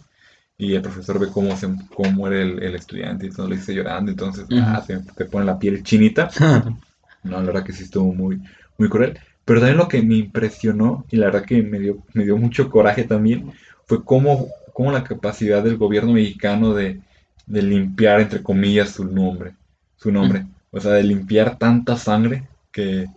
Y 0.58 0.76
el 0.76 0.82
profesor 0.82 1.20
ve 1.20 1.28
cómo, 1.32 1.56
se, 1.56 1.70
cómo 1.96 2.12
muere 2.12 2.42
el, 2.42 2.62
el 2.62 2.76
estudiante 2.76 3.26
y 3.26 3.30
todo 3.30 3.48
lo 3.48 3.56
dice 3.56 3.74
llorando. 3.74 4.12
Entonces, 4.12 4.46
ah, 4.62 4.84
te, 4.86 5.00
te 5.00 5.26
pone 5.26 5.46
la 5.46 5.58
piel 5.58 5.84
chinita. 5.84 6.30
No, 7.22 7.32
la 7.42 7.48
verdad 7.48 7.66
que 7.66 7.74
sí 7.74 7.84
estuvo 7.84 8.14
muy, 8.14 8.42
muy 8.78 8.88
cruel. 8.88 9.20
Pero 9.44 9.60
también 9.60 9.78
lo 9.78 9.90
que 9.90 10.02
me 10.02 10.16
impresionó 10.16 11.06
y 11.12 11.18
la 11.18 11.26
verdad 11.26 11.44
que 11.44 11.62
me 11.62 11.78
dio, 11.78 11.98
me 12.14 12.24
dio 12.24 12.38
mucho 12.38 12.70
coraje 12.70 13.04
también 13.04 13.52
fue 13.86 14.06
cómo, 14.06 14.48
cómo 14.72 14.94
la 14.94 15.04
capacidad 15.04 15.62
del 15.62 15.76
gobierno 15.76 16.14
mexicano 16.14 16.74
de, 16.74 17.02
de 17.46 17.62
limpiar, 17.62 18.22
entre 18.22 18.42
comillas, 18.42 18.92
su 18.92 19.04
nombre. 19.04 19.56
Su 19.98 20.14
nombre. 20.14 20.46
O 20.72 20.80
sea, 20.80 20.92
de 20.92 21.04
limpiar 21.04 21.58
tanta 21.58 21.98
sangre 21.98 22.48
que, 22.72 23.08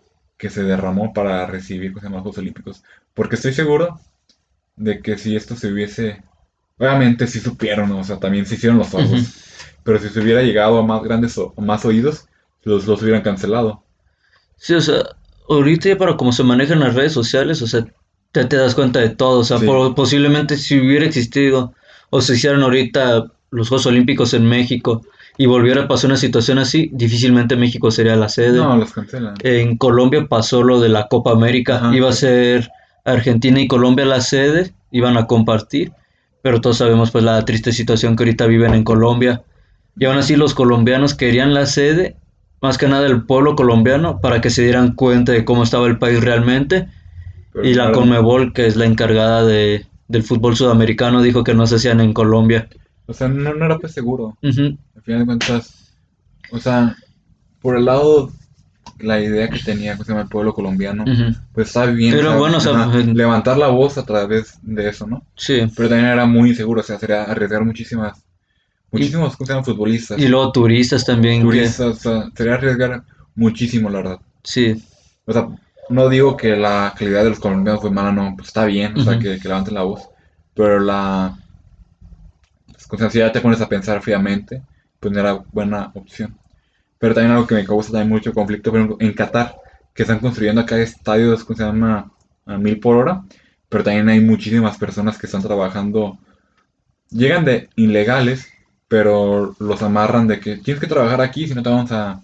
que 0.42 0.50
se 0.50 0.64
derramó 0.64 1.12
para 1.12 1.46
recibir 1.46 1.92
los 1.92 2.02
Juegos 2.02 2.37
Olímpicos. 2.37 2.83
Porque 3.14 3.37
estoy 3.37 3.52
seguro 3.52 4.00
de 4.74 5.00
que 5.00 5.16
si 5.16 5.37
esto 5.37 5.55
se 5.55 5.72
hubiese... 5.72 6.20
Obviamente 6.78 7.28
sí 7.28 7.38
supieron, 7.38 7.92
o 7.92 8.02
sea, 8.02 8.18
también 8.18 8.44
se 8.44 8.57
hicieron 8.57 8.78
los. 8.78 8.92
Ujú. 8.92 9.18
Pero 9.85 10.00
si 10.00 10.09
se 10.09 10.18
hubiera 10.18 10.42
llegado 10.42 10.78
a 10.78 10.83
más 10.83 11.00
grandes 11.05 11.38
o 11.38 11.55
más 11.59 11.85
oídos, 11.85 12.26
los, 12.64 12.88
los 12.88 13.00
hubieran 13.02 13.22
cancelado. 13.22 13.85
Sí, 14.57 14.74
o 14.74 14.81
sea, 14.81 15.05
ahorita 15.48 15.90
ya 15.90 15.96
para 15.96 16.16
cómo 16.16 16.33
se 16.33 16.42
manejan 16.42 16.81
las 16.81 16.94
redes 16.96 17.12
sociales, 17.12 17.62
o 17.62 17.68
sea, 17.68 17.87
ya 18.35 18.48
te 18.48 18.57
das 18.57 18.74
cuenta 18.74 18.98
de 18.98 19.11
todo. 19.11 19.38
O 19.40 19.44
sea, 19.44 19.59
Sí. 19.61 19.66
por- 19.66 19.94
posiblemente 19.94 20.57
si 20.57 20.81
hubiera 20.81 21.07
existido 21.07 21.72
o 22.11 22.20
se 22.20 22.35
hicieran 22.35 22.62
ahorita 22.62 23.26
los 23.52 23.68
Juegos 23.68 23.87
Olímpicos 23.87 24.35
en 24.35 24.46
México 24.48 25.07
y 25.38 25.47
volviera 25.47 25.85
a 25.85 25.88
pasar 25.88 26.11
una 26.11 26.16
situación 26.18 26.59
así, 26.59 26.90
difícilmente 26.92 27.57
México 27.57 27.90
sería 27.90 28.16
la 28.16 28.29
sede. 28.29 28.59
No, 28.59 28.77
los 28.77 28.92
cancelan. 28.92 29.35
En 29.42 29.77
Colombia 29.77 30.27
pasó 30.29 30.62
lo 30.62 30.81
de 30.81 30.88
la 30.88 31.09
Copa 31.09 31.33
América, 31.33 31.77
Ajá. 31.77 31.97
iba 31.97 32.09
a 32.09 32.12
ser 32.12 32.71
Argentina 33.05 33.61
y 33.61 33.68
Colombia 33.68 34.05
la 34.05 34.21
sede, 34.21 34.73
iban 34.90 35.16
a 35.16 35.27
compartir, 35.27 35.92
pero 36.42 36.61
todos 36.61 36.79
sabemos 36.79 37.11
pues 37.11 37.25
la 37.25 37.45
triste 37.45 37.73
situación 37.73 38.16
que 38.16 38.25
ahorita 38.25 38.47
viven 38.47 38.75
en 38.75 38.85
Colombia. 38.85 39.42
Y 39.97 40.05
aún 40.05 40.18
así 40.18 40.37
los 40.37 40.55
colombianos 40.55 41.14
querían 41.14 41.55
la 41.55 41.66
sede, 41.66 42.16
más 42.61 42.79
que 42.79 42.88
nada 42.88 43.07
el 43.07 43.25
pueblo 43.25 43.57
colombiano, 43.57 44.21
para 44.21 44.40
que 44.40 44.51
se 44.51 44.62
dieran 44.62 44.95
cuenta 44.95 45.33
de 45.33 45.45
cómo 45.45 45.62
estaba 45.62 45.87
el 45.87 45.99
país 45.99 46.23
realmente. 46.23 46.88
Pero 47.53 47.66
y 47.66 47.75
la 47.75 47.92
Conmebol, 47.92 48.53
que 48.53 48.66
es 48.66 48.77
la 48.77 48.87
encargada 48.87 49.45
de, 49.45 49.87
del 50.09 50.23
fútbol 50.23 50.57
sudamericano, 50.57 51.21
dijo 51.23 51.45
que 51.45 51.55
no 51.55 51.66
se 51.66 51.77
hacían 51.77 52.01
en 52.01 52.12
Colombia. 52.12 52.68
O 53.07 53.12
sea, 53.12 53.29
no, 53.29 53.55
no 53.55 53.65
era 53.65 53.79
pues 53.79 53.93
seguro. 53.93 54.37
Ujú, 54.43 54.77
Al 54.97 55.03
final 55.03 55.21
de 55.21 55.27
cuentas, 55.27 55.93
o 56.51 56.59
sea, 56.59 56.97
por 57.61 57.77
el 57.77 57.85
lado, 57.85 58.31
la 59.01 59.21
idea 59.21 59.49
que 59.49 59.59
tenía 59.59 59.93
¿cómo 59.95 60.05
se 60.05 60.12
llama? 60.12 60.23
el 60.23 60.29
pueblo 60.29 60.55
colombiano, 60.55 61.05
ujú. 61.05 61.35
pues 61.53 61.69
está 61.69 61.87
bien. 61.87 62.15
Pero 62.15 62.31
sea, 62.31 62.38
bueno, 62.38 62.59
o 62.59 62.61
sea, 62.61 62.91
en- 62.95 63.17
levantar 63.17 63.57
la 63.59 63.69
voz 63.69 63.99
a 63.99 64.05
través 64.05 64.59
de 64.62 64.88
eso, 64.88 65.07
¿no? 65.07 65.23
Sí. 65.37 65.62
Pero 65.77 65.88
también 65.88 66.11
era 66.11 66.27
muy 66.27 66.51
inseguro, 66.51 66.81
o 66.81 66.85
sea, 66.85 66.99
sería 66.99 67.25
arriesgar 67.25 67.65
muchísimas, 67.65 68.23
muchísimos, 68.91 69.37
¿cómo 69.37 69.47
se 69.47 69.53
llaman? 69.53 69.65
Futbolistas, 69.65 70.19
Y 70.21 70.29
luego 70.29 70.53
turistas 70.53 71.05
también. 71.05 71.41
que- 71.41 71.47
turistas, 71.47 71.81
o 71.81 71.95
sea, 71.95 72.31
sería 72.37 72.55
arriesgar 72.55 73.03
muchísimo, 73.35 73.91
la 73.91 73.99
verdad. 73.99 74.19
sí. 74.45 74.83
O 75.25 75.33
sea, 75.33 75.49
no 75.88 76.09
digo 76.09 76.37
que 76.37 76.57
la 76.57 76.95
calidad 76.99 77.23
de 77.25 77.31
los 77.31 77.38
colombianos 77.41 77.81
fue 77.81 77.91
mala, 77.91 78.11
no, 78.12 78.35
pues 78.37 78.49
está 78.49 78.65
bien, 78.65 78.97
o 78.97 79.03
sea, 79.03 79.12
Ujú. 79.15 79.23
que, 79.23 79.38
que 79.38 79.49
levanten 79.49 79.75
la 79.75 79.83
voz, 79.83 80.09
pero 80.55 80.81
la, 80.81 81.38
si 83.11 83.18
ya 83.18 83.33
te 83.33 83.40
pones 83.40 83.61
a 83.61 83.68
pensar 83.68 84.02
fríamente, 84.02 84.62
pues 85.00 85.12
no 85.12 85.20
era 85.20 85.35
buena 85.52 85.90
opción. 85.94 86.37
Pero 86.98 87.14
también 87.14 87.33
algo 87.33 87.46
que 87.46 87.55
me 87.57 87.64
causa 87.64 87.92
también 87.92 88.11
mucho 88.11 88.33
conflicto, 88.33 88.70
por 88.70 88.81
ejemplo, 88.81 88.96
en 89.00 89.14
Qatar, 89.14 89.57
que 89.94 90.02
están 90.02 90.20
construyendo 90.20 90.61
acá 90.62 90.78
estadios, 90.78 91.44
¿cómo 91.44 91.57
se 91.57 91.64
llama? 91.64 92.12
A 92.46 92.59
mil 92.59 92.81
por 92.81 92.96
hora, 92.96 93.24
pero 93.68 93.85
también 93.85 94.09
hay 94.09 94.20
muchísimas 94.20 94.78
personas 94.78 95.18
que 95.18 95.26
están 95.26 95.42
trabajando, 95.42 96.18
llegan 97.11 97.44
de 97.44 97.68
ilegales, 97.76 98.48
pero 98.88 99.55
los 99.59 99.83
amarran 99.83 100.26
de 100.28 100.40
que 100.40 100.57
tienes 100.59 100.81
que 100.81 100.87
trabajar 100.88 101.20
aquí, 101.20 101.48
si 101.48 101.55
no 101.55 101.62
te 101.62 101.70
vamos 101.70 101.92
a, 101.92 102.22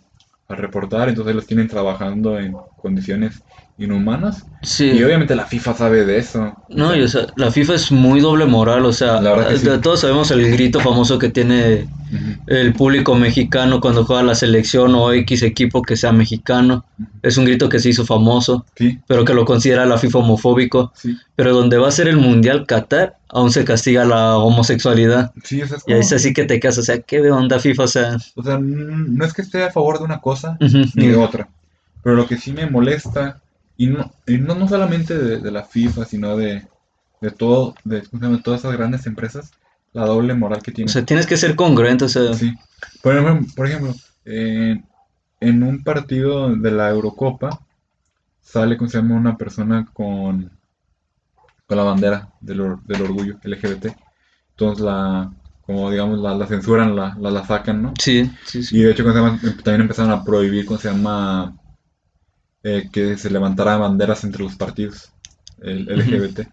a 0.49 0.55
reportar, 0.55 1.09
entonces 1.09 1.35
los 1.35 1.47
tienen 1.47 1.69
trabajando 1.69 2.39
en 2.39 2.55
condiciones 2.81 3.43
inhumanas. 3.81 4.45
Sí. 4.63 4.87
Y 4.91 5.05
obviamente 5.05 5.37
la 5.37 5.47
FIFA 5.47 5.75
sabe 5.75 6.05
de 6.05 6.19
eso. 6.19 6.53
No, 6.69 6.97
y 6.97 7.03
o 7.03 7.09
sea, 7.09 7.27
la 7.37 7.53
FIFA 7.53 7.75
es 7.75 7.93
muy 7.93 8.21
doble 8.21 8.45
moral, 8.45 8.85
o 8.85 8.93
sea, 8.93 9.21
La 9.21 9.57
sí. 9.57 9.65
de- 9.67 9.79
todos 9.79 10.01
sabemos 10.01 10.31
el 10.33 10.51
grito 10.51 10.81
famoso 10.81 11.17
que 11.19 11.29
tiene 11.29 11.89
el 12.49 12.73
público 12.73 13.15
mexicano 13.15 13.81
cuando 13.81 14.05
juega 14.05 14.23
la 14.25 14.35
selección 14.35 14.95
o 14.97 15.13
X 15.13 15.43
equipo 15.43 15.83
que 15.83 15.97
sea 15.97 16.11
mexicano. 16.11 16.85
Es 17.23 17.37
un 17.37 17.45
grito 17.45 17.69
que 17.69 17.79
se 17.79 17.91
hizo 17.91 18.05
famoso, 18.05 18.67
Sí, 18.77 18.99
pero 19.07 19.25
que 19.25 19.35
lo 19.35 19.45
considera 19.45 19.87
la 19.87 19.97
FIFA 19.99 20.19
homofóbico. 20.21 20.93
Pero 21.37 21.53
donde 21.55 21.79
va 21.79 21.87
a 21.87 21.93
ser 21.93 22.09
el 22.09 22.17
Mundial 22.17 22.67
Qatar, 22.67 23.15
aún 23.29 23.53
se 23.53 23.65
castiga 23.65 24.05
la 24.05 24.39
homosexualidad. 24.39 25.31
sí, 25.45 25.63
Y 25.87 25.93
ahí 25.93 26.01
es 26.01 26.13
así 26.13 26.33
que 26.33 26.45
te 26.45 26.59
casas, 26.59 26.79
o 26.79 26.83
sea, 26.83 26.99
¿qué 27.01 27.21
onda 27.31 27.61
FIFA? 27.61 27.83
O 27.85 27.89
sea, 27.89 28.17
o 28.35 28.43
sea, 28.43 28.59
no 28.61 29.25
es 29.25 29.33
que 29.33 29.43
esté 29.43 29.63
a 29.63 29.71
favor 29.71 29.99
de 29.99 30.05
una 30.05 30.21
cosa 30.21 30.57
ni 30.95 31.07
de 31.09 31.17
otra, 31.17 31.49
pero 32.09 32.17
lo 32.17 32.27
que 32.27 32.39
sí 32.39 32.53
me 32.53 32.71
molesta, 32.71 33.43
y 33.77 33.89
no, 33.89 34.11
y 34.27 34.39
no, 34.39 34.55
no 34.55 34.67
solamente 34.67 35.19
de, 35.19 35.41
de 35.41 35.51
la 35.51 35.65
FIFA, 35.65 36.07
sino 36.07 36.37
de, 36.39 36.67
de 37.21 37.31
todo, 37.31 37.75
de, 37.85 38.03
todas 38.43 38.61
esas 38.61 38.73
grandes 38.73 39.07
empresas, 39.07 39.53
la 39.93 40.07
doble 40.07 40.33
moral 40.33 40.63
que 40.63 40.73
o 40.85 40.89
tienen. 40.89 40.89
sea, 40.89 41.05
tienes 41.05 41.27
que 41.27 41.37
ser 41.37 41.55
congruente, 41.57 42.05
o 42.05 42.09
sea, 42.09 42.33
Sí. 42.33 42.55
Por 43.03 43.17
ejemplo, 43.17 43.47
por 43.57 43.67
ejemplo 43.67 43.95
en, 44.25 44.87
en 45.41 45.63
un 45.63 45.83
partido 45.85 46.55
de 46.55 46.71
la 46.71 46.91
Eurocopa 46.91 47.61
sale, 48.43 48.77
¿cómo 48.79 48.91
se 48.91 48.99
llama? 48.99 49.17
Una 49.17 49.37
persona 49.39 49.89
con, 49.93 50.51
con 51.67 51.77
la 51.77 51.85
bandera 51.85 52.29
del, 52.41 52.61
or- 52.61 52.83
del 52.85 53.03
orgullo 53.03 53.39
LGBT. 53.45 53.97
Entonces 54.51 54.85
la, 54.85 55.33
como 55.67 55.91
digamos, 55.91 56.19
la, 56.21 56.35
la 56.35 56.47
censuran, 56.47 56.97
la, 56.97 57.17
la, 57.21 57.31
la 57.31 57.45
sacan, 57.45 57.83
¿no? 57.83 58.01
sí, 58.01 58.31
sí, 58.45 58.63
Y 58.71 58.83
sí. 58.83 58.83
de 58.83 58.93
hecho, 58.93 59.05
¿cómo 59.05 59.15
se 59.15 59.21
llama? 59.21 59.41
También 59.65 59.83
empezaron 59.83 60.13
a 60.13 60.25
prohibir, 60.25 60.67
¿cómo 60.67 60.81
se 60.81 60.91
llama? 60.91 61.57
Eh, 62.69 62.89
que 62.93 63.17
se 63.17 63.31
levantaran 63.31 63.81
banderas 63.81 64.25
entre 64.25 64.43
los 64.45 64.57
partidos 64.57 65.13
el 65.63 65.89
LGBT, 65.89 66.49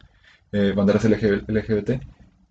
eh, 0.51 0.73
banderas 0.75 1.05
LG 1.05 1.43
LGBT, 1.47 1.99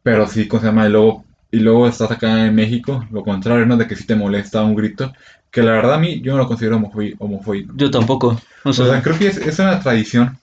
pero 0.02 0.26
sí, 0.26 0.46
¿cómo 0.48 0.60
se 0.60 0.66
llama? 0.68 0.86
Y 0.86 0.90
luego, 0.90 1.24
y 1.50 1.58
luego 1.60 1.88
estás 1.88 2.10
acá 2.10 2.46
en 2.46 2.54
México, 2.54 3.04
lo 3.10 3.22
contrario, 3.22 3.66
¿no? 3.66 3.76
De 3.76 3.86
que 3.88 3.96
sí 3.96 4.06
te 4.06 4.14
molesta 4.16 4.62
un 4.62 4.74
grito, 4.74 5.12
que 5.50 5.62
la 5.62 5.72
verdad 5.72 5.94
a 5.94 5.98
mí 5.98 6.20
yo 6.20 6.32
no 6.32 6.38
lo 6.38 6.46
considero 6.48 6.76
homofóbico. 7.18 7.74
Yo 7.76 7.90
tampoco. 7.90 8.28
O 8.64 8.70
O 8.70 8.72
sea, 8.72 9.02
creo 9.02 9.18
que 9.18 9.28
es, 9.28 9.36
es 9.38 9.58
una 9.58 9.80
tradición. 9.80 10.38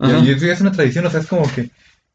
Y- 0.00 0.30
es, 0.30 0.42
es 0.42 0.60
una 0.60 0.72
tradición, 0.72 1.06
o 1.06 1.10
sea, 1.10 1.20
es 1.20 1.26
como 1.26 1.44
que, 1.54 1.70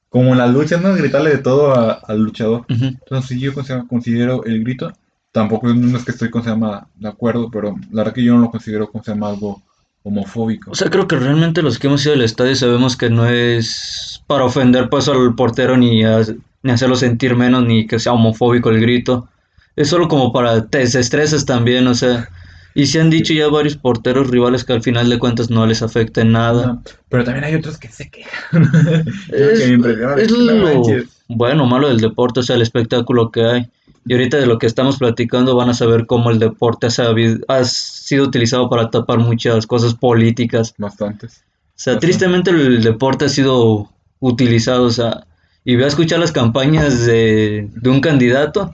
como 0.09 0.31
en 0.33 0.39
las 0.39 0.51
luchas, 0.51 0.81
¿no? 0.81 0.93
Gritarle 0.95 1.31
de 1.31 1.37
todo 1.39 1.73
a- 1.73 1.93
al 2.07 2.19
luchador. 2.23 2.65
Entonces, 3.03 3.29
sí, 3.29 3.39
yo 3.39 3.53
considero, 3.53 3.87
considero 3.87 4.43
el 4.45 4.63
grito, 4.63 4.93
tampoco 5.31 5.67
no 5.73 5.97
es 5.97 6.05
que 6.05 6.11
estoy, 6.11 6.29
¿cómo 6.29 6.43
se 6.43 6.49
llama? 6.51 6.87
De 6.95 7.07
acuerdo, 7.09 7.49
pero 7.51 7.75
la 7.91 8.03
verdad 8.03 8.13
que 8.13 8.23
yo 8.23 8.35
no 8.35 8.41
lo 8.41 8.51
considero, 8.51 8.89
¿cómo 8.91 9.03
se 9.03 9.11
llama? 9.11 9.29
Algo 9.29 9.61
homofóbico. 10.09 10.71
O 10.71 10.75
sea, 10.75 10.89
creo 10.89 11.07
que 11.07 11.15
realmente 11.15 11.61
los 11.61 11.79
que 11.79 11.87
hemos 11.87 12.03
ido 12.05 12.13
al 12.15 12.21
estadio 12.21 12.55
sabemos 12.55 12.95
que 12.97 13.09
no 13.09 13.27
es 13.27 14.21
para 14.27 14.43
ofender 14.45 14.89
pues 14.89 15.07
al 15.07 15.33
portero 15.35 15.77
ni, 15.77 16.03
a- 16.03 16.21
ni 16.63 16.71
hacerlo 16.71 16.95
sentir 16.95 17.35
menos 17.35 17.65
ni 17.65 17.87
que 17.87 17.99
sea 17.99 18.13
homofóbico 18.13 18.69
el 18.69 18.81
grito. 18.81 19.27
Es 19.75 19.87
solo 19.89 20.07
como 20.07 20.33
para 20.33 20.65
te 20.67 20.79
desestresas 20.79 21.45
también, 21.45 21.87
o 21.87 21.95
sea. 21.95 22.29
Y 22.75 22.85
se 22.85 23.01
han 23.01 23.09
dicho 23.09 23.33
ya 23.33 23.47
varios 23.47 23.75
porteros 23.75 24.29
rivales 24.29 24.63
que 24.63 24.73
al 24.73 24.83
final 24.83 25.09
de 25.09 25.17
cuentas 25.17 25.49
no 25.49 25.65
les 25.65 25.81
afecta 25.81 26.21
en 26.21 26.31
nada. 26.33 26.65
No, 26.67 26.83
pero 27.09 27.23
también 27.23 27.43
hay 27.45 27.55
otros 27.55 27.77
que 27.77 27.87
se 27.89 28.09
quejan. 28.09 28.69
Es, 29.31 29.59
que 29.61 29.77
lo 29.77 30.55
manches. 30.55 31.05
bueno 31.27 31.63
o 31.63 31.67
malo 31.67 31.87
del 31.89 31.99
deporte, 31.99 32.41
o 32.41 32.43
sea, 32.43 32.55
el 32.55 32.61
espectáculo 32.61 33.31
que 33.31 33.43
hay. 33.43 33.67
Y 34.09 34.13
ahorita 34.13 34.37
de 34.37 34.47
lo 34.47 34.57
que 34.57 34.65
estamos 34.67 34.97
platicando 34.97 35.55
van 35.55 35.69
a 35.69 35.73
saber 35.73 36.05
cómo 36.07 36.31
el 36.31 36.39
deporte 36.39 36.87
ha, 36.87 36.89
sabido- 36.89 37.45
ha 37.47 37.63
sido 37.63 38.25
utilizado 38.25 38.69
para 38.69 38.89
tapar 38.89 39.19
muchas 39.19 39.67
cosas 39.67 39.93
políticas. 39.93 40.73
Bastantes. 40.77 41.43
O 41.43 41.81
sea, 41.81 41.93
Bastante. 41.93 42.07
tristemente 42.07 42.51
el 42.51 42.83
deporte 42.83 43.25
ha 43.25 43.29
sido 43.29 43.89
utilizado, 44.19 44.83
o 44.85 44.91
sea, 44.91 45.25
y 45.63 45.75
ve 45.75 45.85
a 45.85 45.87
escuchar 45.87 46.19
las 46.19 46.31
campañas 46.31 47.05
de, 47.05 47.69
de 47.73 47.89
un 47.89 48.01
candidato 48.01 48.73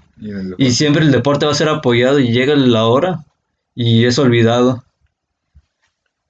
Y 0.57 0.71
siempre 0.71 1.03
el 1.03 1.11
deporte 1.11 1.45
va 1.45 1.51
a 1.51 1.55
ser 1.55 1.67
apoyado 1.69 2.19
y 2.19 2.31
llega 2.31 2.55
la 2.55 2.85
hora 2.85 3.25
y 3.75 4.05
es 4.05 4.17
olvidado. 4.17 4.83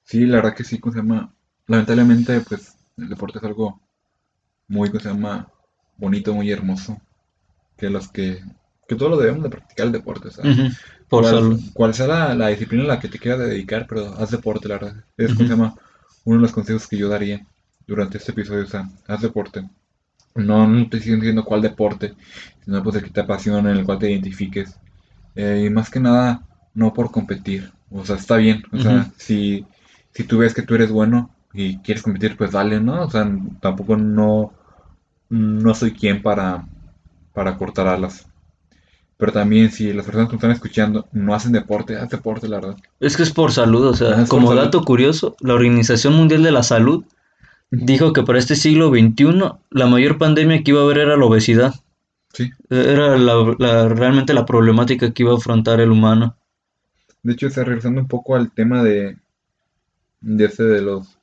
Sí, 0.04 0.26
la 0.26 0.36
verdad 0.36 0.54
que 0.54 0.64
sí, 0.64 0.78
¿cómo 0.78 0.92
se 0.92 1.00
llama? 1.00 1.32
Lamentablemente, 1.66 2.40
pues, 2.40 2.74
el 2.96 3.08
deporte 3.08 3.38
es 3.38 3.44
algo 3.44 3.80
muy, 4.68 4.88
¿cómo 4.88 5.00
se 5.00 5.08
llama? 5.08 5.48
Bonito, 5.96 6.34
muy 6.34 6.50
hermoso. 6.50 7.00
Que 7.76 7.90
los 7.90 8.08
que, 8.08 8.42
que 8.88 8.94
todos 8.94 9.10
lo 9.10 9.16
debemos 9.18 9.42
de 9.42 9.50
practicar 9.50 9.86
el 9.86 9.92
deporte, 9.92 10.30
sea. 10.30 10.44
Ujú, 10.44 10.68
Por 11.08 11.22
cual, 11.22 11.58
cual 11.72 11.94
sea 11.94 12.06
la, 12.06 12.34
la 12.34 12.48
disciplina 12.48 12.84
a 12.84 12.88
la 12.88 13.00
que 13.00 13.08
te 13.08 13.18
quieras 13.18 13.40
dedicar, 13.40 13.86
pero 13.88 14.14
haz 14.18 14.30
deporte, 14.30 14.68
la 14.68 14.78
verdad. 14.78 15.04
Es. 15.16 15.34
¿cómo 15.34 15.46
se 15.48 15.54
llama? 15.54 15.74
uno 16.24 16.36
de 16.38 16.42
los 16.42 16.52
consejos 16.52 16.88
que 16.88 16.96
yo 16.98 17.08
daría 17.08 17.46
durante 17.86 18.18
este 18.18 18.32
episodio, 18.32 18.64
o 18.64 18.66
sea, 18.66 18.88
haz 19.06 19.22
deporte. 19.22 19.62
No, 20.34 20.66
no 20.68 20.88
te 20.88 20.98
estoy 20.98 21.16
diciendo 21.16 21.44
cuál 21.44 21.62
deporte, 21.62 22.14
sino 22.64 22.82
pues 22.82 22.96
el 22.96 23.04
que 23.04 23.10
te 23.10 23.20
apasiona, 23.20 23.70
en 23.70 23.78
el 23.78 23.84
cual 23.84 23.98
te 23.98 24.10
identifiques. 24.10 24.78
Eh, 25.34 25.64
y 25.66 25.70
más 25.70 25.90
que 25.90 26.00
nada, 26.00 26.42
no 26.74 26.92
por 26.92 27.10
competir. 27.10 27.72
O 27.90 28.04
sea, 28.04 28.16
está 28.16 28.36
bien. 28.36 28.62
O 28.72 28.78
sea, 28.78 29.10
si, 29.16 29.66
si 30.12 30.24
tú 30.24 30.38
ves 30.38 30.54
que 30.54 30.62
tú 30.62 30.74
eres 30.74 30.90
bueno 30.90 31.30
y 31.54 31.78
quieres 31.78 32.02
competir, 32.02 32.36
pues 32.36 32.52
dale, 32.52 32.80
¿no? 32.80 33.04
O 33.04 33.10
sea, 33.10 33.30
tampoco 33.60 33.96
no, 33.96 34.52
no 35.30 35.74
soy 35.74 35.92
quien 35.92 36.22
para, 36.22 36.66
para 37.34 37.56
cortar 37.56 37.88
alas. 37.88 38.26
Pero 39.18 39.32
también 39.32 39.70
si 39.70 39.92
las 39.94 40.04
personas 40.04 40.28
que 40.28 40.36
están 40.36 40.50
escuchando 40.50 41.08
no 41.12 41.34
hacen 41.34 41.52
deporte, 41.52 41.96
haz 41.96 42.10
deporte, 42.10 42.48
la 42.48 42.56
verdad. 42.60 42.76
Es 43.00 43.16
que 43.16 43.22
es 43.22 43.32
por 43.32 43.50
salud, 43.52 43.86
o 43.86 43.90
Ah, 43.90 43.96
sea, 43.96 44.16
por 44.16 44.28
como 44.28 44.54
dato 44.54 44.82
curioso, 44.84 45.36
la 45.40 45.54
Organización 45.54 46.14
Mundial 46.14 46.42
de 46.42 46.50
la 46.52 46.62
Salud 46.62 47.04
dijo 47.70 48.12
que 48.12 48.22
para 48.22 48.38
este 48.38 48.56
siglo 48.56 48.90
XXI 48.90 49.58
la 49.70 49.86
mayor 49.86 50.18
pandemia 50.18 50.62
que 50.62 50.70
iba 50.72 50.80
a 50.80 50.84
haber 50.84 50.98
era 50.98 51.16
la 51.16 51.24
obesidad. 51.24 51.74
Sí. 52.32 52.50
Era 52.68 53.16
la- 53.16 53.54
la- 53.58 53.88
realmente 53.88 54.34
la 54.34 54.44
problemática 54.44 55.10
que 55.12 55.22
iba 55.22 55.32
a 55.32 55.36
afrontar 55.38 55.80
el 55.80 55.90
humano. 55.90 56.36
De 57.22 57.32
hecho, 57.32 57.46
o 57.46 57.50
sea, 57.50 57.64
regresando 57.64 58.02
un 58.02 58.08
poco 58.08 58.36
al 58.36 58.52
tema 58.52 58.82
de, 58.84 59.16
de 60.20 60.44
ese 60.44 60.62
de 60.64 60.82
los, 60.82 61.18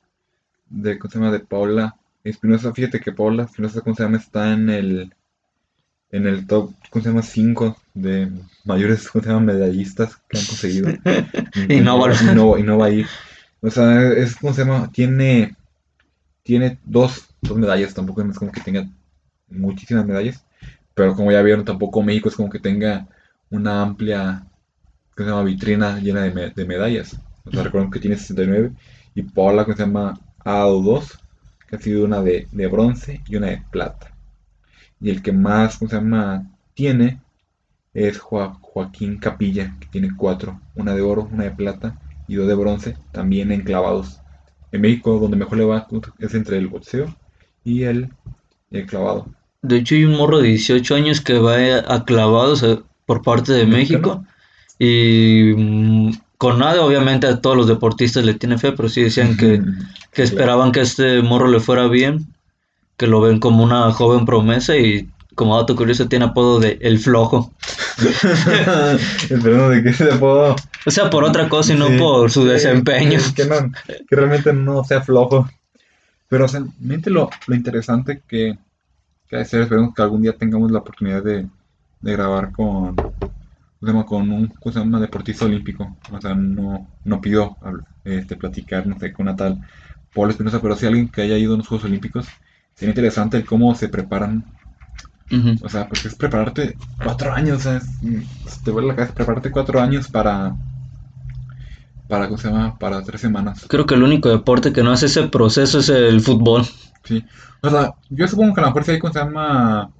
de, 0.68 0.98
¿cómo 0.98 1.10
se 1.12 1.18
llama? 1.18 1.30
De 1.30 1.40
Paula 1.40 1.94
Espinosa, 2.24 2.74
fíjate 2.74 2.98
que 3.00 3.12
Paula 3.12 3.44
Espinosa, 3.44 3.80
¿cómo 3.82 3.94
se 3.94 4.02
llama? 4.02 4.16
Está 4.16 4.52
en 4.52 4.68
el, 4.68 5.14
en 6.16 6.26
el 6.26 6.46
top, 6.46 6.72
¿cómo 6.90 7.02
se 7.02 7.10
llama? 7.10 7.22
5 7.22 7.76
de 7.94 8.30
mayores, 8.64 9.08
¿cómo 9.10 9.24
se 9.24 9.30
llama? 9.30 9.52
Medallistas 9.52 10.16
que 10.28 10.38
han 10.38 10.46
conseguido. 10.46 10.96
Y 11.74 11.80
no 11.82 11.98
va 11.98 12.14
y 12.20 12.30
no, 12.30 12.58
y 12.58 12.62
no 12.64 12.78
va 12.78 12.86
a 12.86 12.90
ir. 12.90 13.06
O 13.62 13.70
sea, 13.70 14.12
es, 14.12 14.36
¿cómo 14.36 14.52
se 14.54 14.64
llama? 14.64 14.90
Tiene, 14.92 15.56
tiene 16.42 16.78
dos, 16.84 17.28
dos 17.42 17.58
medallas, 17.58 17.94
tampoco 17.94 18.22
es 18.22 18.38
como 18.38 18.52
que 18.52 18.60
tenga 18.60 18.88
muchísimas 19.48 20.06
medallas, 20.06 20.44
pero 20.94 21.14
como 21.16 21.32
ya 21.32 21.42
vieron, 21.42 21.64
tampoco 21.64 22.02
México 22.02 22.28
es 22.30 22.36
como 22.36 22.50
que 22.50 22.60
tenga 22.60 23.08
una 23.50 23.82
amplia 23.82 24.46
que 25.16 25.24
se 25.24 25.30
llama 25.30 25.44
vitrina 25.44 26.00
llena 26.00 26.22
de, 26.24 26.32
me- 26.32 26.50
de 26.50 26.66
medallas. 26.66 27.18
O 27.44 27.52
sea, 27.52 27.64
recuerden 27.64 27.90
que 27.92 28.00
tiene 28.00 28.16
69 28.18 28.72
y 29.14 29.22
Paula 29.24 29.66
que 29.66 29.74
se 29.74 29.80
llama 29.86 30.20
ha 30.44 30.52
dado 30.54 30.82
dos 30.82 31.18
que 31.68 31.76
ha 31.76 31.80
sido 31.80 32.04
una 32.06 32.22
de, 32.22 32.48
de 32.52 32.68
bronce 32.68 33.22
y 33.28 33.36
una 33.36 33.48
de 33.48 33.62
plata. 33.72 34.13
Y 35.00 35.10
el 35.10 35.22
que 35.22 35.32
más, 35.32 35.78
¿cómo 35.78 35.90
se 35.90 35.96
llama? 35.96 36.46
Tiene 36.74 37.20
es 37.94 38.18
Joa- 38.18 38.58
Joaquín 38.60 39.18
Capilla, 39.18 39.76
que 39.80 39.86
tiene 39.86 40.10
cuatro, 40.16 40.60
una 40.74 40.94
de 40.94 41.00
oro, 41.00 41.28
una 41.32 41.44
de 41.44 41.52
plata 41.52 41.98
y 42.26 42.34
dos 42.34 42.48
de 42.48 42.54
bronce, 42.54 42.96
también 43.12 43.52
enclavados. 43.52 44.20
En 44.72 44.80
México, 44.80 45.18
donde 45.20 45.36
mejor 45.36 45.58
le 45.58 45.64
va 45.64 45.86
es 46.18 46.34
entre 46.34 46.58
el 46.58 46.66
boxeo 46.66 47.14
y 47.62 47.84
el, 47.84 48.10
clavado. 48.88 49.28
De 49.62 49.76
hecho, 49.76 49.94
hay 49.94 50.04
un 50.04 50.16
morro 50.16 50.38
de 50.38 50.48
18 50.48 50.96
años 50.96 51.20
que 51.20 51.38
va 51.38 51.54
a, 51.86 52.04
clavados 52.04 52.62
eh, 52.64 52.80
por 53.06 53.22
parte 53.22 53.52
de. 53.52 53.66
México. 53.66 54.24
Y 54.80 55.52
mm, 55.56 56.10
con 56.36 56.58
nada, 56.58 56.84
obviamente, 56.84 57.28
a 57.28 57.40
todos 57.40 57.56
los 57.56 57.68
deportistas 57.68 58.24
le 58.24 58.34
tienen 58.34 58.58
fe, 58.58 58.72
pero 58.72 58.88
sí 58.88 59.02
decían 59.02 59.36
que, 59.36 59.62
que 60.12 60.22
esperaban 60.22 60.72
que 60.72 60.80
este 60.80 61.22
morro 61.22 61.46
le 61.46 61.60
fuera 61.60 61.86
bien, 61.86 62.33
que 62.96 63.06
lo 63.06 63.20
ven 63.20 63.40
como 63.40 63.64
una 63.64 63.90
joven 63.92 64.24
promesa 64.26 64.76
y 64.76 65.08
como 65.34 65.56
dato 65.56 65.74
curioso 65.74 66.06
tiene 66.08 66.26
apodo 66.26 66.60
de 66.60 66.78
El 66.80 66.98
Flojo. 66.98 67.52
Esperando 69.30 69.68
de 69.70 69.82
que 69.82 69.92
se 69.92 70.06
puedo. 70.16 70.54
O 70.86 70.90
sea, 70.90 71.10
por 71.10 71.24
otra 71.24 71.48
cosa 71.48 71.72
y 71.74 71.78
no 71.78 71.88
Sí, 71.88 71.98
por 71.98 72.30
su 72.30 72.42
sí, 72.42 72.48
desempeño. 72.48 73.18
sí, 73.20 73.34
Que, 73.34 73.46
no- 73.46 73.72
que 74.08 74.16
realmente 74.16 74.52
no 74.52 74.84
sea 74.84 75.00
flojo. 75.02 75.48
Pero 76.28 76.44
o 76.46 76.48
sea, 76.48 76.60
realmente 76.60 77.10
lo, 77.10 77.30
lo 77.46 77.54
interesante 77.54 78.22
que, 78.26 78.58
que 79.28 79.36
ha 79.36 79.40
de 79.40 79.44
ser, 79.44 79.62
esperemos 79.62 79.94
que 79.94 80.02
algún 80.02 80.22
día 80.22 80.32
tengamos 80.36 80.70
la 80.70 80.80
oportunidad 80.80 81.22
de, 81.22 81.46
de 82.00 82.12
grabar 82.12 82.52
con, 82.52 82.94
con 84.06 84.30
un 84.30 84.46
¿cómo 84.48 84.72
se 84.72 84.78
llama? 84.78 85.00
deportista 85.00 85.44
olímpico. 85.44 85.96
O 86.12 86.20
sea, 86.20 86.34
no, 86.34 86.88
no 87.04 87.20
pido 87.20 87.56
este, 88.04 88.36
platicar, 88.36 88.86
no 88.86 88.98
sé, 88.98 89.12
con 89.12 89.26
una 89.28 89.36
tal 89.36 89.60
Paul 90.14 90.30
Espinosa, 90.30 90.60
pero 90.60 90.76
si 90.76 90.86
alguien 90.86 91.08
que 91.08 91.22
haya 91.22 91.36
ido 91.38 91.54
a 91.54 91.56
los 91.58 91.68
Juegos 91.68 91.84
Olímpicos, 91.86 92.26
sería 92.76 92.90
interesante 92.92 93.36
el 93.38 93.46
cómo 93.46 93.74
se 93.74 93.88
preparan 93.88 94.44
o 95.62 95.68
sea, 95.68 95.88
porque 95.88 96.08
es 96.08 96.14
prepararte 96.14 96.76
cuatro 97.02 97.32
años, 97.32 97.58
o 97.58 97.60
sea, 97.60 97.76
es- 97.78 97.98
mm, 98.02 98.22
te 98.64 98.70
vuelve 98.70 98.88
la 98.88 98.96
cabeza 98.96 99.14
prepararte 99.14 99.50
cuatro 99.50 99.80
años 99.80 100.08
para, 100.08 100.56
para, 102.08 102.26
¿cómo 102.26 102.38
se 102.38 102.48
llama? 102.48 102.78
Para 102.78 103.02
tres 103.02 103.20
semanas, 103.20 103.66
Creo 103.68 103.86
que 103.86 103.94
el 103.94 104.02
único 104.02 104.28
deporte 104.28 104.72
que 104.72 104.82
no 104.82 104.92
hace 104.92 105.06
ese 105.06 105.24
proceso 105.28 105.78
es 105.80 105.88
el 105.88 106.20
fútbol. 106.20 106.64
sí. 107.04 107.24
O 107.62 107.70
sea, 107.70 107.92
yo 108.10 108.28
supongo 108.28 108.54
que 108.54 108.60
a 108.60 108.64
lo 108.64 108.68
mejor 108.70 108.84
sí 108.84 108.90
hay, 108.92 108.98
¿cómo 108.98 109.12
se 109.12 109.18
llama? 109.20 109.90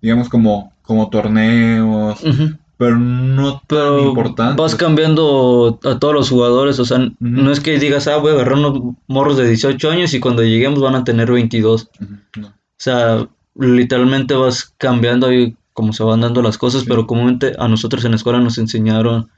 Digamos 0.00 0.28
como, 0.28 0.74
como 0.82 1.10
torneos, 1.10 2.22
Ujú. 2.24 2.58
Pero 2.78 2.98
no 2.98 3.62
tan 3.66 3.66
Pero 3.68 4.14
vas 4.56 4.74
cambiando 4.74 5.78
a 5.84 5.98
todos 5.98 6.14
los 6.14 6.28
jugadores, 6.30 6.78
o 6.78 6.84
sea, 6.84 6.98
no 7.20 7.50
es 7.50 7.60
que 7.60 7.78
digas, 7.78 8.06
ah, 8.08 8.18
voy 8.18 8.32
a 8.32 8.34
agarrar 8.34 8.54
unos 8.58 8.94
morros 9.06 9.36
de 9.38 9.48
18 9.48 9.90
años 9.90 10.12
y 10.14 10.20
cuando 10.20 10.42
lleguemos 10.42 10.80
van 10.80 10.94
a 10.94 11.04
tener 11.04 11.30
22. 11.32 11.88
O 12.00 12.40
no. 12.40 12.52
sea, 12.78 13.28
literalmente 13.54 14.34
vas 14.34 14.74
cambiando 14.78 15.26
ahí 15.28 15.56
como 15.72 15.92
se 15.92 16.02
van 16.04 16.20
dando 16.22 16.42
las 16.42 16.58
cosas, 16.58 16.82
Sí. 16.82 16.86
pero 16.88 17.06
comúnmente 17.06 17.52
a 17.58 17.68
nosotros 17.68 18.04
en 18.04 18.12
la 18.12 18.16
escuela 18.16 18.40
nos 18.40 18.58
enseñaron 18.58 19.28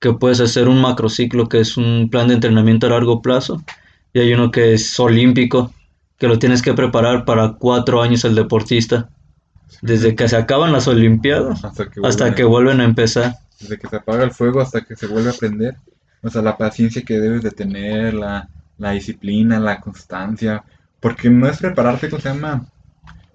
que 0.00 0.12
puedes 0.14 0.40
hacer 0.40 0.68
un 0.68 0.80
macrociclo, 0.80 1.48
que 1.48 1.60
es 1.60 1.76
un 1.76 2.08
plan 2.10 2.28
de 2.28 2.34
entrenamiento 2.34 2.86
a 2.86 2.90
largo 2.90 3.22
plazo, 3.22 3.62
y 4.12 4.20
hay 4.20 4.32
uno 4.34 4.50
que 4.50 4.74
es 4.74 4.98
olímpico, 5.00 5.72
que 6.18 6.28
lo 6.28 6.38
tienes 6.38 6.60
que 6.62 6.74
preparar 6.74 7.24
para 7.24 7.52
cuatro 7.54 8.02
años 8.02 8.24
el 8.24 8.34
deportista, 8.34 9.10
desde 9.80 10.14
que 10.14 10.28
se 10.28 10.36
acaban 10.36 10.72
las 10.72 10.86
olimpiadas 10.88 11.64
Hasta 11.64 11.86
que 11.90 12.00
hasta 12.04 12.26
vuelve- 12.26 12.34
que 12.34 12.44
vuelven 12.44 12.80
a 12.80 12.84
empezar. 12.84 13.34
desde 13.60 13.78
que 13.78 13.88
se 13.88 13.96
apaga 13.96 14.24
el 14.24 14.32
fuego 14.32 14.60
hasta 14.60 14.82
que 14.82 14.96
se 14.96 15.06
vuelve 15.06 15.30
a 15.30 15.34
prender. 15.34 15.76
O 16.22 16.30
sea, 16.30 16.42
la 16.42 16.56
paciencia 16.56 17.02
que 17.02 17.18
debes 17.18 17.42
de 17.42 17.50
tener, 17.50 18.14
la, 18.14 18.48
la 18.78 18.90
disciplina, 18.92 19.58
la 19.58 19.80
constancia. 19.80 20.62
Porque 21.00 21.28
no 21.30 21.48
es 21.48 21.58
prepararte, 21.58 22.08
¿cómo 22.10 22.22
se 22.22 22.28
llama? 22.28 22.64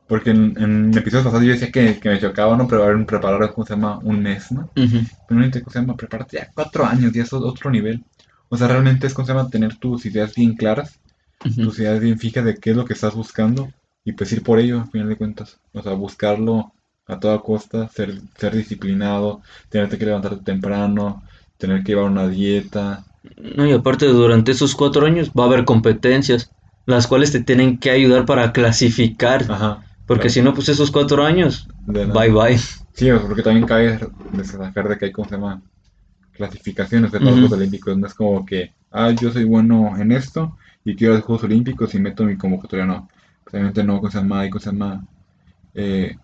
Porque 0.08 0.30
en, 0.30 0.54
en 0.58 0.98
episodios 0.98 1.26
pasados 1.26 1.46
yo 1.46 1.52
decía 1.52 1.70
que, 1.72 2.00
que 2.00 2.10
me 2.10 2.20
chocaba 2.20 2.56
no 2.56 2.66
preparar, 2.68 3.06
preparar, 3.06 3.54
¿cómo 3.54 3.66
se 3.68 3.74
llama? 3.74 4.00
Un 4.00 4.22
mes, 4.22 4.52
¿no? 4.54 4.70
Pero 4.74 5.40
no 5.42 5.52
¿cómo 5.52 5.70
se 5.72 5.80
llama? 5.80 5.98
Prepararte 5.98 6.38
ya 6.38 6.50
cuatro 6.54 6.86
años, 6.86 7.12
ya 7.12 7.24
es 7.24 7.34
otro 7.34 7.70
nivel. 7.70 8.04
O 8.48 8.56
sea, 8.56 8.68
realmente 8.70 9.08
es, 9.08 9.14
¿cómo 9.14 9.26
se 9.26 9.34
llama? 9.34 9.50
Tener 9.50 9.76
tus 9.76 10.06
ideas 10.06 10.34
bien 10.34 10.56
claras, 10.56 10.98
Ujú. 11.46 11.64
tus 11.64 11.80
ideas 11.80 12.00
bien 12.00 12.18
fijas 12.18 12.46
de 12.46 12.56
qué 12.56 12.72
es 12.72 12.78
lo 12.78 12.86
que 12.86 12.94
estás 12.94 13.14
buscando 13.16 13.70
y 14.08 14.14
pues 14.14 14.32
ir 14.32 14.42
por 14.42 14.58
ello, 14.58 14.80
al 14.80 14.90
final 14.90 15.10
de 15.10 15.18
cuentas. 15.18 15.60
O 15.74 15.82
sea, 15.82 15.92
buscarlo 15.92 16.72
a 17.08 17.20
toda 17.20 17.40
costa, 17.40 17.90
ser, 17.90 18.22
ser 18.38 18.56
disciplinado, 18.56 19.42
tenerte 19.68 19.98
que 19.98 20.06
levantarte 20.06 20.46
temprano, 20.46 21.24
tener 21.58 21.84
que 21.84 21.92
llevar 21.92 22.10
una 22.10 22.30
dieta. 22.30 23.04
No, 23.36 23.68
y 23.68 23.74
aparte 23.74 24.06
durante 24.06 24.54
esos 24.54 24.76
cuatro 24.76 25.06
años 25.06 25.32
va 25.38 25.44
a 25.44 25.48
haber 25.48 25.66
competencias, 25.66 26.54
las 26.86 27.06
cuales 27.06 27.34
te 27.34 27.44
tienen 27.44 27.80
que 27.80 27.92
ayudar 27.92 28.26
para 28.26 28.54
clasificar, 28.54 29.44
Ajá. 29.52 29.84
porque 30.06 30.30
claro. 30.30 30.34
si 30.34 30.42
no, 30.42 30.54
pues 30.54 30.70
esos 30.70 30.90
cuatro 30.90 31.26
años, 31.26 31.68
bye 31.86 32.30
bye. 32.30 32.58
Sí, 32.94 33.10
porque 33.28 33.44
también 33.44 33.66
cabe 33.68 34.00
destacar 34.32 34.88
de 34.88 34.98
que 34.98 35.06
hay, 35.08 35.12
¿cómo 35.12 35.28
se 35.28 35.36
llama? 35.36 35.62
Clasificaciones 36.32 37.12
de 37.12 37.20
los. 37.20 37.34
Juegos 37.34 37.52
Olímpicos. 37.52 37.98
No 37.98 38.08
es 38.08 38.14
como 38.14 38.46
que, 38.46 38.72
ah, 38.90 39.12
yo 39.12 39.34
soy 39.34 39.44
bueno 39.44 39.98
en 40.00 40.14
esto 40.14 40.58
y 40.86 40.96
quiero 40.96 41.16
los 41.16 41.26
Juegos 41.26 41.44
Olímpicos 41.44 41.94
y 41.94 42.00
meto 42.00 42.24
mi 42.24 42.38
convocatoria. 42.38 42.86
No, 42.86 43.10
realmente 43.52 43.84
no, 43.84 43.98
¿cómo 44.00 44.12
se 44.12 44.18
llama? 44.20 44.42
Hay, 44.42 44.50
¿cómo 44.50 44.60
se 44.62 44.72
llama? 44.72 45.06
Eh, 45.74 46.16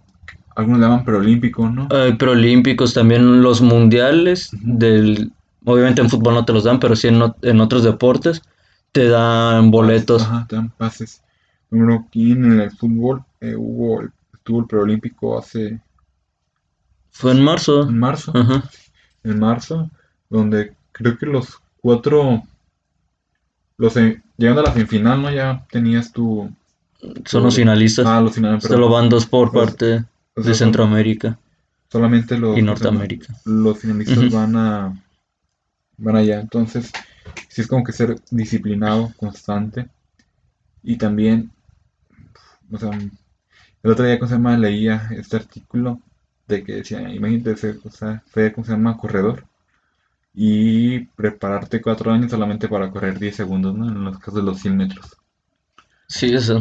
algunos 0.55 0.79
le 0.79 0.85
llaman 0.87 1.05
preolímpico, 1.05 1.69
¿no? 1.69 1.87
Hay 1.89 2.13
preolímpicos, 2.13 2.93
también 2.93 3.41
los 3.41 3.61
mundiales, 3.61 4.49
del, 4.61 5.31
obviamente 5.65 6.01
en 6.01 6.09
fútbol 6.09 6.33
no 6.35 6.45
te 6.45 6.53
los 6.53 6.63
dan, 6.63 6.79
pero 6.79 6.95
sí 6.95 7.07
en, 7.07 7.21
en 7.41 7.61
otros 7.61 7.83
deportes 7.83 8.41
te 8.91 9.07
dan 9.07 9.71
boletos. 9.71 10.23
Ajá, 10.23 10.45
te 10.47 10.55
dan 10.55 10.69
pases. 10.69 11.21
Número 11.69 12.05
aquí 12.07 12.31
en 12.31 12.59
el 12.61 12.71
fútbol 12.71 13.23
eh, 13.41 13.55
hubo, 13.55 14.01
el- 14.01 14.11
estuvo 14.33 14.59
el 14.59 14.67
preolímpico 14.67 15.37
hace, 15.37 15.79
Fue 17.11 17.31
en 17.31 17.41
marzo. 17.41 17.83
en 17.83 17.97
marzo, 17.97 18.33
Ajá. 18.35 18.69
en 19.23 19.39
marzo, 19.39 19.89
donde 20.29 20.75
creo 20.91 21.17
que 21.17 21.25
los 21.25 21.61
cuatro, 21.81 22.43
los 23.77 23.95
eh, 23.97 24.21
llegando 24.37 24.61
a 24.61 24.63
la 24.65 24.73
semifinal, 24.73 25.21
¿no? 25.21 25.31
Ya 25.31 25.65
tenías 25.71 26.11
tu, 26.11 26.49
Son 27.25 27.43
los 27.43 27.55
finalistas. 27.55 28.05
ah, 28.07 28.21
los 28.21 28.33
finales, 28.35 28.63
Solo 28.63 28.89
van 28.89 29.09
dos 29.09 29.25
por 29.25 29.53
Los- 29.53 29.65
parte 29.65 30.05
o 30.35 30.41
sea, 30.41 30.49
de 30.51 30.55
Centroamérica 30.55 31.37
solamente 31.91 32.37
los, 32.37 32.57
y. 32.57 32.61
Norteamérica. 32.63 33.35
los 33.45 33.77
finalistas 33.79 34.31
van 34.31 34.55
a 34.55 35.03
van 35.97 36.15
allá 36.15 36.39
entonces 36.41 36.91
sí 37.49 37.61
es 37.61 37.67
como 37.67 37.83
que 37.83 37.91
ser 37.91 38.15
disciplinado 38.31 39.11
constante 39.17 39.87
y 40.83 40.97
también 40.97 41.51
o 42.71 42.77
sea 42.79 42.89
el 43.83 43.91
otro 43.91 44.05
día 44.05 44.17
cómo 44.17 44.29
se 44.29 44.35
llama 44.35 44.57
leía 44.57 45.07
este 45.11 45.37
artículo 45.37 45.99
de 46.47 46.63
que 46.63 46.73
decía 46.77 47.01
imagínate 47.13 47.55
ser, 47.57 47.79
o 47.83 47.91
sea, 47.91 48.23
ser 48.33 48.53
cómo 48.53 48.65
se 48.65 48.71
llama 48.73 48.97
corredor 48.97 49.45
y 50.33 50.99
prepararte 51.01 51.81
cuatro 51.81 52.11
años 52.11 52.31
solamente 52.31 52.67
para 52.67 52.89
correr 52.89 53.19
10 53.19 53.35
segundos 53.35 53.75
¿no? 53.75 53.87
en 53.87 54.03
los 54.03 54.17
casos 54.17 54.35
de 54.35 54.43
los 54.43 54.59
100 54.59 54.77
metros 54.77 55.17
Sí, 56.07 56.33
eso. 56.33 56.59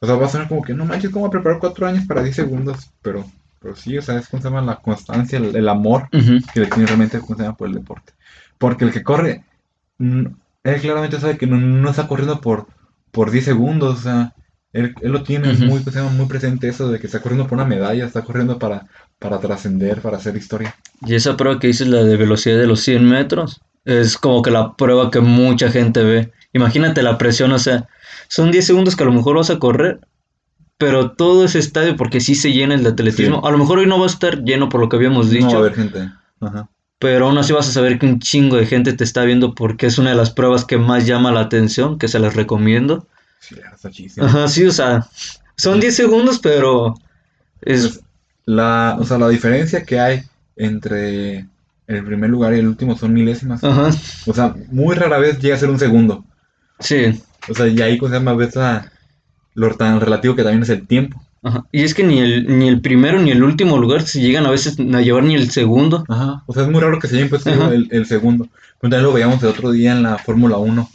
O 0.00 0.06
sea 0.06 0.16
va 0.16 0.26
a 0.26 0.28
sonar 0.28 0.48
como 0.48 0.62
que 0.62 0.74
no 0.74 0.84
manches 0.84 1.10
cómo 1.10 1.30
preparar 1.30 1.58
cuatro 1.58 1.86
años 1.86 2.04
para 2.06 2.22
10 2.22 2.36
segundos 2.36 2.90
pero 3.02 3.24
pero 3.60 3.74
sí 3.74 3.98
o 3.98 4.02
sea 4.02 4.18
es 4.18 4.28
cómo 4.28 4.42
se 4.42 4.48
llama 4.48 4.62
la 4.62 4.76
constancia 4.76 5.38
el, 5.38 5.54
el 5.56 5.68
amor 5.68 6.08
que 6.52 6.60
le 6.60 6.66
tiene 6.66 6.86
realmente 6.86 7.20
¿cómo 7.20 7.36
se 7.36 7.42
llama? 7.42 7.56
por 7.56 7.68
el 7.68 7.74
deporte. 7.74 8.12
Porque 8.58 8.84
el 8.84 8.92
que 8.92 9.04
corre, 9.04 9.44
él 9.98 10.80
claramente 10.80 11.20
sabe 11.20 11.38
que 11.38 11.46
no, 11.46 11.56
no 11.56 11.90
está 11.90 12.06
corriendo 12.06 12.40
por, 12.40 12.66
por 13.10 13.30
10 13.30 13.44
segundos, 13.44 13.98
o 13.98 14.02
sea, 14.02 14.32
él, 14.72 14.94
él 15.00 15.12
lo 15.12 15.22
tiene 15.22 15.52
Ujú. 15.52 15.64
muy, 15.64 15.78
¿cómo 15.80 15.92
se 15.92 15.98
llama? 15.98 16.10
muy 16.10 16.26
presente 16.26 16.68
eso 16.68 16.90
de 16.90 16.98
que 16.98 17.06
está 17.06 17.20
corriendo 17.20 17.46
por 17.46 17.58
una 17.58 17.64
medalla, 17.66 18.04
está 18.04 18.22
corriendo 18.22 18.58
para, 18.58 18.86
para 19.18 19.38
trascender, 19.38 20.00
para 20.00 20.18
hacer 20.18 20.36
historia. 20.36 20.74
Y 21.06 21.14
esa 21.14 21.36
prueba 21.36 21.58
que 21.58 21.68
dices, 21.68 21.88
la 21.88 22.02
de 22.04 22.16
velocidad 22.16 22.58
de 22.58 22.66
los 22.66 22.80
100 22.80 23.08
metros, 23.08 23.60
es 23.84 24.18
como 24.18 24.42
que 24.42 24.50
la 24.50 24.74
prueba 24.74 25.10
que 25.10 25.20
mucha 25.20 25.70
gente 25.70 26.02
ve. 26.02 26.32
Imagínate 26.52 27.02
la 27.02 27.18
presión, 27.18 27.52
o 27.52 27.58
sea, 27.58 27.88
son 28.28 28.50
10 28.52 28.64
segundos 28.66 28.94
que 28.96 29.02
a 29.02 29.06
lo 29.06 29.12
mejor 29.12 29.36
vas 29.36 29.50
a 29.50 29.58
correr, 29.58 30.00
pero 30.78 31.10
todo 31.12 31.44
ese 31.44 31.58
estadio, 31.58 31.96
porque 31.96 32.20
sí 32.20 32.34
se 32.36 32.52
llena 32.52 32.74
el 32.74 32.84
de 32.84 32.90
atletismo, 32.90 33.40
Sí. 33.40 33.48
a 33.48 33.50
lo 33.50 33.58
mejor 33.58 33.78
hoy 33.80 33.86
no 33.86 33.98
va 33.98 34.04
a 34.04 34.08
estar 34.10 34.44
lleno 34.44 34.68
por 34.68 34.80
lo 34.80 34.88
que 34.88 34.96
habíamos 34.96 35.26
No, 35.26 35.32
dicho, 35.32 35.58
a 35.58 35.60
ver, 35.62 35.74
gente. 35.74 36.10
Ajá. 36.40 36.68
pero 37.00 37.26
aún 37.26 37.38
así 37.38 37.52
vas 37.52 37.68
a 37.68 37.72
saber 37.72 37.98
que 37.98 38.06
un 38.06 38.20
chingo 38.20 38.56
de 38.56 38.66
gente 38.66 38.92
te 38.92 39.02
está 39.04 39.24
viendo 39.24 39.54
porque 39.54 39.86
es 39.86 39.98
una 39.98 40.10
de 40.10 40.16
las 40.16 40.30
pruebas 40.30 40.64
que 40.64 40.78
más 40.78 41.06
llama 41.06 41.32
la 41.32 41.40
atención, 41.40 41.98
que 41.98 42.06
se 42.08 42.18
las 42.20 42.34
recomiendo. 42.36 43.06
Sí, 43.40 43.56
chidísimo. 43.90 44.26
Ajá, 44.26 44.48
sí, 44.48 44.64
o 44.66 44.72
sea, 44.72 45.06
son 45.56 45.80
10 45.80 45.94
segundos, 45.96 46.38
pero 46.40 46.94
es... 47.62 47.82
Pues, 47.88 48.00
la, 48.46 48.96
o 48.98 49.04
sea, 49.04 49.18
la 49.18 49.28
diferencia 49.28 49.84
que 49.84 50.00
hay 50.00 50.22
entre 50.56 51.46
el 51.86 52.04
primer 52.04 52.30
lugar 52.30 52.54
y 52.54 52.58
el 52.60 52.66
último 52.68 52.96
son 52.96 53.12
milésimas. 53.12 53.62
Ajá, 53.62 53.90
O 54.26 54.32
sea, 54.32 54.54
muy 54.72 54.94
rara 54.96 55.18
vez 55.18 55.38
llega 55.38 55.54
a 55.54 55.58
ser 55.58 55.68
un 55.70 55.78
segundo. 55.78 56.24
sí. 56.80 57.20
O 57.50 57.54
sea, 57.54 57.66
y 57.68 57.80
ahí, 57.82 57.98
¿cómo 57.98 58.10
se 58.12 58.18
llama? 58.18 58.34
Ves 58.34 58.54
la- 58.56 58.90
lo 59.54 59.74
tan 59.76 60.00
relativo 60.00 60.36
que 60.36 60.42
también 60.42 60.62
es 60.62 60.68
el 60.70 60.86
tiempo. 60.86 61.20
Ajá. 61.42 61.64
Y 61.72 61.82
es 61.82 61.94
que 61.94 62.04
ni 62.04 62.18
el, 62.18 62.58
ni 62.58 62.68
el 62.68 62.80
primero 62.80 63.20
ni 63.20 63.30
el 63.30 63.42
último 63.42 63.78
lugar 63.78 64.02
se 64.02 64.20
llegan 64.20 64.46
a 64.46 64.50
veces 64.50 64.78
a 64.78 65.00
llevar 65.00 65.22
ni 65.24 65.34
el 65.34 65.50
segundo. 65.50 66.04
Ajá. 66.08 66.42
O 66.46 66.52
sea, 66.52 66.64
es 66.64 66.68
muy 66.70 66.80
raro 66.80 66.98
que 66.98 67.08
se 67.08 67.22
Ajá. 67.22 67.72
el, 67.74 67.88
el 67.90 68.06
segundo. 68.06 68.48
Pero 68.80 68.90
también 68.90 69.02
lo 69.04 69.12
veíamos 69.12 69.42
el 69.42 69.48
otro 69.50 69.70
día 69.72 69.92
en 69.92 70.02
la 70.02 70.18
Fórmula 70.18 70.58
1. 70.58 70.88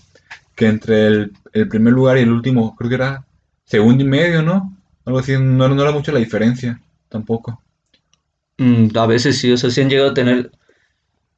que 0.56 0.68
entre 0.68 1.08
el, 1.08 1.34
el 1.54 1.68
primer 1.68 1.94
lugar 1.94 2.18
y 2.18 2.22
el 2.22 2.32
último, 2.32 2.76
creo 2.76 2.90
que 2.90 2.96
era 2.96 3.26
segundo 3.66 4.04
y 4.04 4.08
medio, 4.08 4.42
¿no? 4.44 4.78
Algo 5.06 5.20
así, 5.20 5.34
no, 5.34 5.68
no 5.70 5.82
era 5.82 5.92
mucho 5.92 6.12
la 6.12 6.20
diferencia, 6.20 6.80
tampoco. 7.10 7.62
Mm, 8.58 8.96
a 8.98 9.06
veces 9.08 9.40
sí, 9.40 9.52
o 9.52 9.58
sea, 9.58 9.70
sí 9.70 9.82
han 9.82 9.90
llegado 9.90 10.12
a 10.12 10.14
tener. 10.14 10.52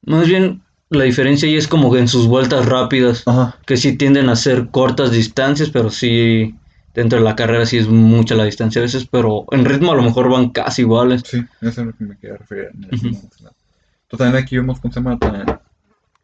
Más 0.04 0.28
bien, 0.28 0.64
la 0.90 1.04
diferencia 1.04 1.48
ahí 1.48 1.56
es 1.56 1.68
como 1.68 1.96
en 1.96 2.08
sus 2.08 2.28
vueltas 2.28 2.66
rápidas, 2.66 3.24
Ajá. 3.26 3.58
que 3.66 3.78
sí 3.78 3.98
tienden 3.98 4.30
a 4.30 4.36
ser 4.36 4.68
cortas 4.70 5.12
distancias, 5.12 5.70
pero 5.72 5.90
sí, 5.90 6.56
dentro 6.94 7.20
de 7.20 7.26
la 7.26 7.36
carrera 7.36 7.66
sí 7.66 7.78
es 7.78 7.88
mucha 7.88 8.36
la 8.36 8.46
distancia 8.46 8.80
a 8.82 8.84
veces, 8.84 9.08
pero 9.10 9.46
en 9.52 9.66
ritmo 9.66 9.92
a 9.92 9.96
lo 9.96 10.04
mejor 10.04 10.30
van 10.30 10.50
casi 10.50 10.84
iguales. 10.84 11.24
Sí, 11.26 11.44
eso 11.62 11.82
es 11.82 11.88
lo 11.88 11.94
que 11.94 12.04
me 12.06 12.18
quería 12.18 12.38
referir. 12.38 12.70
en 12.74 12.84
el. 12.84 12.90
Entonces 12.94 14.18
también 14.18 14.44
aquí 14.44 14.56
vemos 14.58 14.80
tan- 14.82 15.60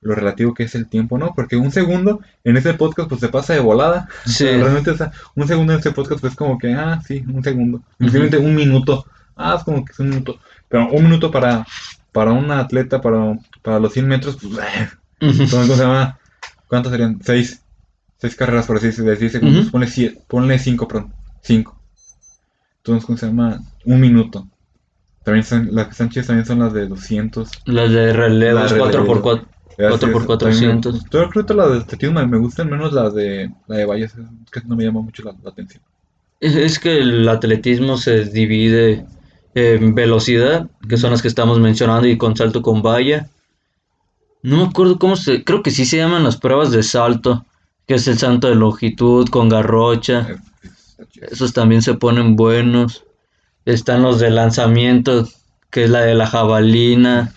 lo 0.04 0.16
relativo 0.16 0.54
que 0.56 0.64
es 0.64 0.74
el 0.74 0.88
tiempo, 0.88 1.18
¿no? 1.20 1.34
Porque 1.36 1.56
un 1.58 1.72
segundo 1.72 2.22
en 2.44 2.58
ese 2.58 2.74
podcast 2.74 3.08
pues 3.08 3.22
se 3.22 3.28
pasa 3.30 3.54
de 3.54 3.60
volada. 3.60 4.08
Sí. 4.26 4.46
O 4.46 4.48
sea, 4.48 4.58
realmente, 4.58 4.90
o 4.92 4.98
sea, 4.98 5.12
un 5.36 5.48
segundo 5.48 5.74
en 5.74 5.80
ese 5.80 5.92
podcast 5.92 6.22
pues 6.22 6.34
es 6.34 6.38
como 6.38 6.58
que, 6.58 6.74
ah, 6.74 7.00
sí, 7.06 7.24
un 7.32 7.44
segundo. 7.44 7.82
Simplemente 8.00 8.38
un 8.38 8.56
minuto. 8.56 9.06
Ah, 9.36 9.56
es 9.58 9.64
como 9.64 9.86
que 9.86 9.92
es 9.92 10.00
un 10.00 10.10
minuto. 10.10 10.40
Pero 10.70 10.90
un 10.92 11.04
minuto 11.04 11.30
para, 11.30 11.68
para 12.12 12.32
un 12.32 12.50
atleta, 12.50 13.00
para, 13.00 13.38
para 13.62 13.80
los 13.80 13.94
100 13.94 14.08
metros, 14.08 14.38
pues, 14.42 14.58
¿cómo 15.52 15.66
se 15.66 15.76
llama? 15.84 16.20
¿Cuántas 16.68 16.92
serían? 16.92 17.20
Seis. 17.24 17.62
Seis 18.18 18.36
carreras, 18.36 18.68
por 18.68 18.78
así 18.78 18.88
decirlo, 18.88 19.12
de 19.12 19.18
10 19.18 19.32
segundos. 19.32 19.62
Ujú. 19.64 19.72
Ponle, 19.72 19.88
siete, 19.88 20.22
ponle 20.28 20.60
cinco, 20.60 20.88
perdón. 20.88 21.14
Cinco. 21.42 21.80
Entonces, 22.78 23.06
¿cómo 23.06 23.18
se 23.18 23.26
llama? 23.28 23.60
Un 23.86 24.00
minuto. 24.00 24.48
También 25.24 25.44
son, 25.44 25.70
las 25.72 25.86
que 25.86 25.92
están 25.92 26.10
chidas 26.10 26.28
también 26.28 26.46
son 26.46 26.60
las 26.60 26.74
de 26.74 26.88
200. 26.88 27.50
Las 27.66 27.92
de 27.92 28.14
relevos, 28.14 28.72
La 28.72 28.78
de 28.78 28.82
4x4. 28.82 29.48
Así 29.72 29.78
4 29.78 30.12
por 30.12 30.22
es, 30.22 30.28
400. 30.28 30.82
también 30.82 31.04
me- 31.04 31.20
Yo 31.20 31.30
creo 31.30 31.46
que 31.46 31.54
las 31.54 31.72
de 31.72 31.78
atletismo 31.80 32.26
me, 32.28 32.38
gustan 32.38 32.70
menos 32.70 32.94
las 32.94 33.14
de, 33.14 33.52
la 33.68 33.78
de 33.78 33.86
vallas. 33.86 34.14
que 34.52 34.62
no 34.66 34.76
me 34.76 34.84
llama 34.84 35.02
mucho 35.02 35.24
la, 35.24 35.34
la 35.44 35.50
atención. 35.52 35.82
Es, 36.40 36.56
es 36.56 36.80
que 36.80 36.98
el 37.00 37.28
atletismo 37.30 37.98
se 37.98 38.26
divide 38.26 39.06
en 39.54 39.94
velocidad, 39.96 40.70
que 40.88 40.98
son 40.98 41.12
las 41.12 41.22
que 41.22 41.28
estamos 41.28 41.60
mencionando, 41.60 42.08
y 42.08 42.18
con 42.18 42.36
salto 42.36 42.62
con 42.62 42.82
valla. 42.82 43.30
No 44.44 44.58
me 44.58 44.64
acuerdo 44.64 44.98
cómo 45.00 45.16
se... 45.16 45.44
Creo 45.44 45.64
que 45.64 45.72
sí 45.72 45.86
se 45.86 45.98
llaman 45.98 46.24
las 46.24 46.38
pruebas 46.38 46.72
de 46.72 46.84
salto, 46.84 47.46
que 47.88 47.96
es 47.96 48.08
el 48.08 48.18
salto 48.18 48.48
de 48.48 48.56
longitud 48.56 49.28
con 49.30 49.50
garrocha. 49.50 50.28
Chido. 50.28 50.52
Esos 51.30 51.54
también 51.54 51.82
se 51.82 51.94
ponen 51.96 52.36
buenos. 52.36 53.06
Están 53.66 54.04
los 54.04 54.20
de 54.20 54.30
lanzamiento, 54.30 55.28
que 55.70 55.86
es 55.86 55.90
la 55.90 56.02
de 56.02 56.16
la 56.16 56.28
jabalina. 56.28 57.34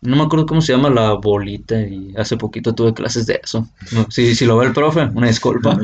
No 0.00 0.16
me 0.16 0.22
acuerdo 0.22 0.46
cómo 0.46 0.60
se 0.60 0.72
llama 0.72 0.90
la 0.90 1.12
bolita 1.12 1.80
y 1.80 2.12
hace 2.16 2.36
poquito 2.36 2.74
tuve 2.74 2.92
clases 2.92 3.26
de 3.26 3.40
eso. 3.42 3.68
No, 3.92 4.06
si, 4.10 4.34
si 4.34 4.46
lo 4.46 4.56
ve 4.56 4.66
el 4.66 4.72
profe, 4.72 5.04
una 5.14 5.28
disculpa. 5.28 5.78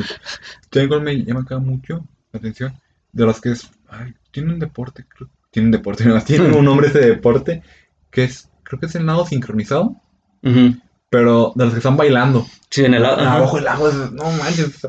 Tengo 0.71 1.01
me 1.01 1.25
llama 1.25 1.41
acá 1.41 1.59
mucho 1.59 2.05
la 2.33 2.39
atención. 2.39 2.75
De 3.13 3.27
las 3.27 3.41
que 3.41 3.53
es. 3.53 3.71
Ay, 3.89 4.15
tiene 4.33 4.53
un 4.53 4.59
deporte. 4.59 5.05
Creo, 5.09 5.31
tiene 5.51 5.67
un 5.67 5.73
deporte, 5.73 6.05
no, 6.07 6.21
tiene 6.23 6.53
un 6.53 6.65
nombre 6.65 6.89
ese 6.89 7.01
deporte. 7.01 7.63
Que 8.11 8.25
es. 8.25 8.49
Creo 8.65 8.81
que 8.81 8.87
es 8.87 8.95
el 8.97 9.07
nado 9.07 9.25
sincronizado. 9.25 9.97
Ujú. 10.43 10.77
Pero 11.11 11.53
de 11.55 11.65
los 11.65 11.73
que 11.75 11.79
están 11.79 11.97
bailando. 11.97 12.47
Sí, 12.71 12.85
en 12.85 12.95
el 12.95 13.05
a-. 13.05 13.35
Abajo 13.37 13.57
del 13.57 13.69
agua. 13.69 13.91
No 14.13 14.25
manches. 14.33 14.87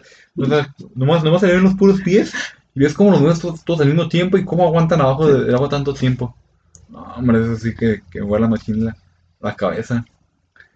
Nomás, 0.95 1.23
nomás 1.23 1.41
se 1.41 1.47
ven 1.47 1.63
los 1.63 1.75
puros 1.75 2.01
pies. 2.01 2.33
Y 2.75 2.79
ves 2.81 2.93
cómo 2.93 3.11
los 3.11 3.19
mueves 3.21 3.39
todos, 3.39 3.63
todos 3.63 3.81
al 3.81 3.87
mismo 3.87 4.07
tiempo. 4.09 4.37
Y 4.37 4.45
cómo 4.45 4.65
aguantan 4.67 5.01
abajo 5.01 5.27
de- 5.27 5.45
del 5.45 5.55
agua 5.55 5.69
tanto 5.69 5.93
tiempo. 5.93 6.35
No, 6.89 7.01
hombre, 7.15 7.41
eso 7.41 7.55
sí 7.55 7.73
que, 7.75 8.01
que 8.11 8.21
vuela 8.21 8.47
machín 8.47 8.85
la, 8.85 8.95
la 9.39 9.55
cabeza. 9.55 10.05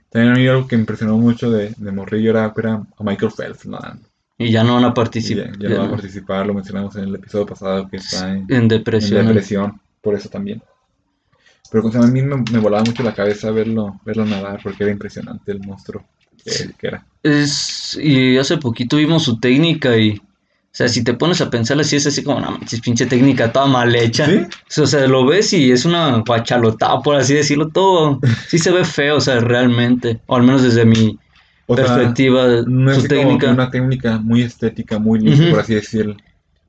También 0.09 0.33
a 0.33 0.37
mí 0.37 0.47
algo 0.47 0.67
que 0.67 0.75
me 0.75 0.81
impresionó 0.81 1.17
mucho 1.17 1.49
de, 1.49 1.73
de 1.75 1.91
Morrillo 1.91 2.29
era, 2.31 2.53
era 2.55 2.73
a 2.75 3.03
Michael 3.03 3.31
Phelps. 3.35 3.65
¿no? 3.65 3.79
Y 4.37 4.51
ya 4.51 4.63
no 4.63 4.75
van 4.75 4.85
a 4.85 4.93
participar. 4.93 5.57
ya, 5.57 5.69
ya 5.69 5.75
no 5.75 5.81
va 5.81 5.87
a 5.87 5.91
participar, 5.91 6.45
lo 6.45 6.53
mencionamos 6.53 6.95
en 6.97 7.03
el 7.05 7.15
episodio 7.15 7.45
pasado 7.47 7.87
que 7.89 7.97
está 7.97 8.29
en, 8.31 8.45
En 8.49 8.55
en 8.63 8.67
depresión. 8.67 9.25
depresión, 9.25 9.81
por 10.01 10.15
eso 10.15 10.29
también. 10.29 10.61
Pero 11.73 11.89
llama, 11.91 12.05
a 12.05 12.11
mí 12.11 12.21
me, 12.21 12.37
me 12.51 12.59
volaba 12.59 12.83
mucho 12.85 13.03
la 13.03 13.13
cabeza 13.15 13.51
verlo, 13.51 13.99
verlo 14.05 14.25
nadar 14.25 14.59
porque 14.63 14.83
era 14.83 14.91
impresionante 14.93 15.51
el 15.51 15.59
monstruo 15.59 16.05
que, 16.45 16.69
que 16.77 16.87
era. 16.87 17.05
Es, 17.23 17.99
y 18.01 18.37
hace 18.37 18.57
poquito 18.57 18.97
vimos 18.97 19.23
su 19.23 19.39
técnica 19.39 19.97
y, 19.97 20.11
o 20.11 20.21
sea, 20.71 20.87
si 20.87 21.03
te 21.03 21.13
pones 21.15 21.41
a 21.41 21.49
pensar 21.49 21.79
así, 21.79 21.95
es 21.95 22.05
así 22.07 22.23
como, 22.23 22.39
no 22.39 22.51
manches, 22.51 22.79
pinche 22.81 23.05
técnica 23.07 23.51
toda 23.51 23.65
mal 23.67 23.93
hecha. 23.95 24.27
¿Sí? 24.27 24.81
O 24.81 24.85
sea, 24.87 25.07
lo 25.07 25.25
ves 25.25 25.51
y 25.53 25.71
es 25.71 25.85
una 25.85 26.17
guachalotada, 26.25 27.01
por 27.01 27.15
así 27.15 27.33
decirlo, 27.33 27.69
todo. 27.69 28.19
Sí 28.47 28.59
se 28.59 28.71
ve 28.71 28.85
feo, 28.85 29.17
o 29.17 29.21
sea, 29.21 29.39
realmente. 29.39 30.21
O 30.27 30.35
al 30.35 30.43
menos 30.43 30.61
desde 30.63 30.85
mi 30.85 31.17
O 31.65 31.75
sea, 31.75 31.85
perspectiva, 31.85 32.45
es 32.45 32.65
su 32.65 32.89
así 32.89 33.07
como 33.07 33.07
técnica. 33.07 33.51
una 33.51 33.71
técnica 33.71 34.17
muy 34.19 34.43
estética, 34.43 34.99
muy 34.99 35.19
limpia, 35.19 35.41
Ujú. 35.43 35.51
por 35.51 35.59
así 35.61 35.73
decirlo. 35.75 36.15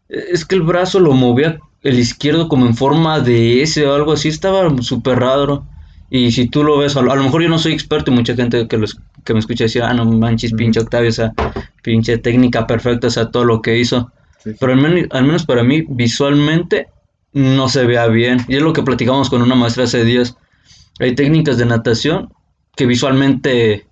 Es 0.09 0.45
que 0.47 0.55
el 0.55 0.62
brazo 0.62 1.01
lo 1.01 1.12
movía 1.12 1.59
el 1.85 1.99
izquierdo 1.99 2.49
como 2.49 2.66
en 2.66 2.75
forma 2.75 3.20
de 3.20 3.62
S 3.62 3.87
o 3.87 3.94
algo 3.94 4.12
así, 4.12 4.29
estaba 4.29 4.75
súper 4.83 5.20
raro. 5.20 5.66
Y 6.11 6.33
si 6.33 6.49
tú 6.49 6.64
lo 6.64 6.79
ves, 6.79 6.97
a 6.97 7.03
lo, 7.03 7.14
mejor 7.23 7.42
yo 7.42 7.49
no 7.49 7.59
soy 7.59 7.73
experto 7.73 8.11
y 8.11 8.14
mucha 8.14 8.35
gente 8.35 8.66
que, 8.66 8.79
los, 8.79 8.99
que 9.23 9.35
me 9.35 9.40
escucha 9.40 9.64
decir, 9.64 9.83
ah, 9.83 9.92
no 9.92 10.05
manches, 10.07 10.53
pinche 10.55 10.81
Octavio, 10.81 11.11
o 11.11 11.12
sea, 11.12 11.33
pinche 11.83 12.18
técnica 12.18 12.66
perfecta, 12.66 13.09
o 13.09 13.11
sea, 13.11 13.31
todo 13.31 13.44
lo 13.44 13.61
que 13.61 13.79
hizo. 13.79 14.11
Sí, 14.42 14.53
sí. 14.53 14.57
Pero 14.59 14.73
al 14.73 14.81
menos, 14.81 15.09
al 15.11 15.25
menos 15.25 15.44
para 15.44 15.62
mí, 15.62 15.85
visualmente, 15.88 16.88
no 17.33 17.68
se 17.68 17.85
vea 17.85 18.07
bien. 18.07 18.38
Y 18.49 18.57
es 18.57 18.62
lo 18.62 18.73
que 18.73 18.83
platicamos 18.83 19.29
con 19.29 19.42
una 19.42 19.55
maestra 19.55 19.85
hace 19.85 20.05
días. 20.05 20.37
Hay 21.01 21.14
técnicas 21.14 21.59
de 21.59 21.66
natación 21.66 22.33
que 22.77 22.87
visualmente 22.87 23.87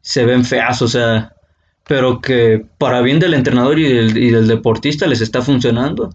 se 0.00 0.24
ven 0.24 0.44
feas, 0.44 0.82
o 0.82 0.88
sea, 0.88 1.32
pero 1.86 2.20
que 2.20 2.64
para 2.78 3.02
bien 3.02 3.20
del 3.20 3.34
entrenador 3.34 3.78
y 3.78 3.84
del, 3.84 4.16
y 4.16 4.30
del 4.30 4.48
deportista 4.48 5.06
les 5.06 5.20
está 5.20 5.42
funcionando. 5.42 6.10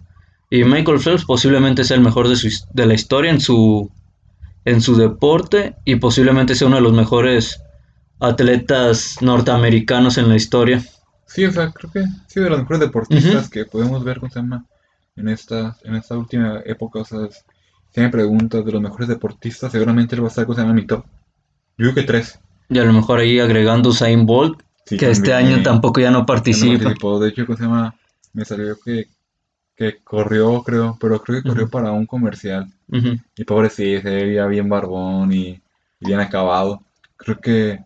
Y 0.54 0.64
Michael 0.64 1.00
Phelps 1.00 1.24
posiblemente 1.24 1.82
sea 1.82 1.96
el 1.96 2.02
mejor 2.02 2.28
de, 2.28 2.36
su, 2.36 2.50
de 2.74 2.84
la 2.84 2.92
historia 2.92 3.30
en 3.30 3.40
su, 3.40 3.90
en 4.66 4.82
su 4.82 4.94
deporte 4.96 5.76
y 5.86 5.96
posiblemente 5.96 6.54
sea 6.54 6.66
uno 6.66 6.76
de 6.76 6.82
los 6.82 6.92
mejores 6.92 7.62
atletas 8.20 9.16
norteamericanos 9.22 10.18
en 10.18 10.28
la 10.28 10.36
historia. 10.36 10.84
Sí, 11.26 11.46
o 11.46 11.52
sea, 11.52 11.70
creo 11.70 11.90
que 11.90 12.04
sí, 12.26 12.38
de 12.38 12.50
los 12.50 12.58
mejores 12.58 12.80
deportistas 12.80 13.48
que 13.48 13.64
podemos 13.64 14.04
ver, 14.04 14.20
¿cómo 14.20 14.30
se 14.30 14.40
llama? 14.40 14.66
En 15.16 15.30
esta, 15.30 15.74
en 15.84 15.94
esta 15.94 16.18
última 16.18 16.60
época, 16.66 16.98
o 16.98 17.04
sea, 17.06 17.20
si 17.94 18.00
me 18.02 18.10
preguntas 18.10 18.62
de 18.62 18.72
los 18.72 18.82
mejores 18.82 19.08
deportistas, 19.08 19.72
seguramente 19.72 20.14
él 20.16 20.22
va 20.22 20.26
a 20.26 20.28
estar, 20.28 20.44
¿cómo 20.44 20.54
se 20.54 20.60
llama? 20.60 20.72
En 20.72 20.76
mi 20.76 20.86
top. 20.86 21.06
Yo 21.78 21.84
creo 21.86 21.94
que 21.94 22.02
tres. 22.02 22.38
Y 22.68 22.78
a 22.78 22.84
lo 22.84 22.92
mejor 22.92 23.20
ahí 23.20 23.40
agregando 23.40 23.88
Usain 23.88 24.26
Bolt, 24.26 24.62
Sí, 24.84 24.98
que 24.98 25.10
este 25.10 25.32
año 25.32 25.62
tampoco 25.62 25.98
ya 26.00 26.10
no 26.10 26.18
Ya 26.18 26.20
no 26.20 26.26
participa. 26.26 26.84
participó. 26.84 27.18
De 27.20 27.30
hecho, 27.30 27.46
¿cómo 27.46 27.56
se 27.56 27.64
llama? 27.64 27.94
Me 28.34 28.44
salió 28.44 28.76
que, 28.84 29.06
que 29.76 29.98
corrió, 30.02 30.62
creo, 30.62 30.96
pero 31.00 31.22
creo 31.22 31.42
que 31.42 31.48
corrió 31.48 31.68
para 31.68 31.92
un 31.92 32.06
comercial. 32.06 32.66
Y 33.36 33.44
pobre 33.44 33.70
sí, 33.70 33.98
se 34.00 34.10
veía 34.10 34.46
bien 34.46 34.68
barbón 34.68 35.32
y, 35.32 35.48
y 35.48 35.60
bien 36.06 36.20
acabado. 36.20 36.82
Creo 37.16 37.40
que 37.40 37.80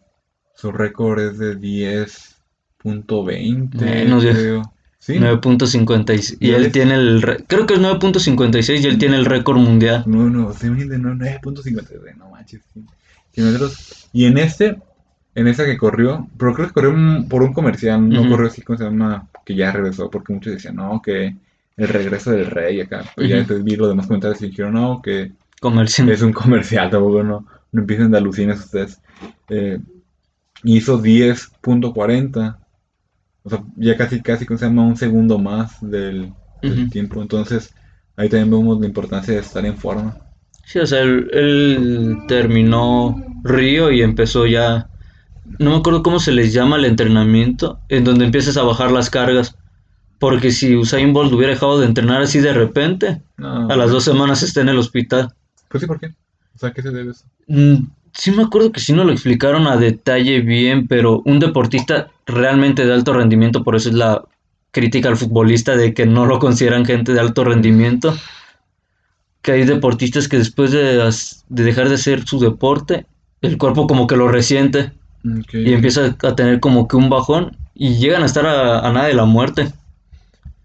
su 0.55 0.72
récord 0.72 1.20
es 1.20 1.38
de 1.38 1.57
10.20, 1.57 3.85
Menos, 3.85 4.25
creo. 4.25 4.72
Sí, 4.99 5.18
9.56 5.20 6.37
y 6.40 6.51
Ya 6.51 6.57
él 6.57 6.72
tiene 6.72 6.94
el 6.94 7.22
re- 7.22 7.44
creo 7.46 7.64
que 7.66 7.75
es 7.75 7.81
9.56 7.81 8.83
y 8.83 8.87
él 8.88 8.99
tiene 8.99 9.16
el 9.16 9.25
récord 9.25 9.59
mundial. 9.59 10.03
no, 10.07 10.29
no, 10.29 10.53
sí, 10.53 10.68
de 10.68 10.99
no, 10.99 11.14
9.50, 11.14 12.16
no 12.16 12.31
manches. 12.31 12.62
sí. 12.75 12.85
Sí, 13.33 13.42
metros. 13.42 14.09
Y 14.12 14.25
en 14.25 14.38
este, 14.38 14.79
en 15.35 15.46
esa 15.46 15.64
que 15.64 15.77
corrió, 15.77 16.27
pero 16.38 16.55
creo 16.55 16.66
que 16.68 16.72
corrió 16.75 16.90
un- 16.90 17.29
por 17.29 17.42
un 17.42 17.53
comercial, 17.53 18.09
no 18.09 18.29
corrió 18.29 18.49
así 18.49 18.62
como 18.62 18.79
se 18.79 18.85
llama, 18.85 19.29
que 19.44 19.55
ya 19.55 19.70
regresó, 19.70 20.11
porque 20.11 20.33
muchos 20.33 20.55
decían, 20.55 20.77
no, 20.77 21.01
que 21.03 21.37
el 21.76 21.88
regreso 21.88 22.30
del 22.30 22.46
rey 22.46 22.80
acá. 22.80 23.04
Pero 23.14 23.28
ya 23.28 23.36
después 23.36 23.62
vi 23.62 23.76
los 23.76 23.88
demás 23.88 24.06
comentarios 24.06 24.40
y 24.42 24.48
dijeron, 24.48 24.74
no, 24.74 25.00
que 25.02 25.32
Comercial. 25.60 26.08
es 26.10 26.22
un 26.22 26.32
comercial, 26.32 26.90
tampoco 26.90 27.22
no, 27.22 27.46
no 27.72 27.80
empiecen 27.80 28.10
de 28.10 28.18
alucines 28.18 28.60
ustedes. 28.60 29.00
Eh, 29.48 29.78
hizo 30.64 31.00
10.40, 31.00 32.56
o 33.42 33.50
sea, 33.50 33.62
ya 33.77 33.96
casi, 33.96 34.20
casi, 34.22 34.46
¿cómo 34.46 34.58
se 34.58 34.66
llama? 34.66 34.87
Un 34.87 34.96
segundo 34.96 35.38
más 35.38 35.79
del, 35.81 36.33
tiempo. 36.90 37.22
Entonces, 37.22 37.72
ahí 38.16 38.29
también 38.29 38.50
vemos 38.50 38.81
la 38.81 38.87
importancia 38.87 39.35
de 39.35 39.40
estar 39.40 39.64
en 39.64 39.77
forma. 39.77 40.16
Sí, 40.64 40.81
o 40.81 40.87
sea, 40.87 41.00
él, 41.02 41.31
él 41.33 42.16
terminó 42.27 43.14
Río 43.44 43.92
y 43.92 44.02
empezó 44.02 44.46
ya 44.46 44.88
no 45.58 45.70
me 45.70 45.77
acuerdo 45.77 46.02
cómo 46.02 46.18
se 46.18 46.33
les 46.33 46.52
llama 46.52 46.77
el 46.77 46.85
entrenamiento 46.85 47.81
en 47.88 48.04
donde 48.04 48.24
empiezas 48.24 48.56
a 48.56 48.62
bajar 48.62 48.90
las 48.90 49.10
cargas. 49.10 49.56
Porque 50.19 50.50
si 50.50 50.77
Usain 50.77 51.12
Bolt 51.12 51.33
hubiera 51.33 51.52
dejado 51.52 51.79
de 51.79 51.87
entrenar 51.87 52.23
así 52.23 52.40
de 52.40 52.52
repente, 52.52 53.21
No, 53.37 53.69
a 53.69 53.77
las 53.77 53.90
dos 53.90 54.04
semanas 54.04 54.42
está 54.42 54.62
en 54.62 54.71
el 54.71 54.79
hospital. 54.79 55.33
Pues 55.69 55.83
sí, 55.83 55.87
¿por 55.87 56.00
qué? 56.00 56.06
O 56.54 56.58
sea, 56.58 56.73
¿qué 56.73 56.83
se 56.83 56.90
debe 56.90 57.10
eso? 57.10 57.25
Mm, 57.48 57.85
Sí 58.17 58.31
me 58.31 58.44
acuerdo 58.44 58.73
que 58.73 58.81
sí 58.81 58.94
no 58.94 59.04
lo 59.04 59.12
explicaron 59.12 59.67
a 59.67 59.77
detalle 59.77 60.40
bien, 60.40 60.88
pero 60.88 61.21
un 61.27 61.38
deportista 61.38 62.08
realmente 62.25 62.87
de 62.87 62.94
alto 62.94 63.12
rendimiento, 63.12 63.62
por 63.62 63.77
eso 63.77 63.90
es 63.90 63.94
la 63.94 64.25
crítica 64.71 65.10
al 65.10 65.19
futbolista 65.19 65.77
de 65.77 65.92
que 65.92 66.06
no 66.06 66.25
lo 66.25 66.38
consideran 66.38 66.87
gente 66.87 67.12
de 67.12 67.21
alto 67.21 67.44
rendimiento, 67.44 68.17
que 69.42 69.52
hay 69.52 69.64
deportistas 69.64 70.29
que 70.29 70.38
después 70.38 70.71
de, 70.73 71.10
dejar 71.48 71.88
de 71.90 71.96
hacer 71.96 72.27
su 72.27 72.40
deporte, 72.40 73.04
el 73.42 73.58
cuerpo 73.58 73.87
como 73.87 74.06
que 74.06 74.17
lo 74.17 74.29
resiente 74.29 74.92
y 75.52 75.75
empieza 75.75 76.17
a 76.23 76.35
tener 76.35 76.58
como 76.60 76.88
que 76.88 76.96
un 76.96 77.10
bajón 77.10 77.56
y 77.75 77.96
llegan 77.96 78.23
a 78.23 78.27
estar 78.27 78.46
a, 78.46 78.79
a 78.79 78.92
nada 78.92 79.08
de 79.08 79.14
la 79.14 79.27
muerte. 79.27 79.73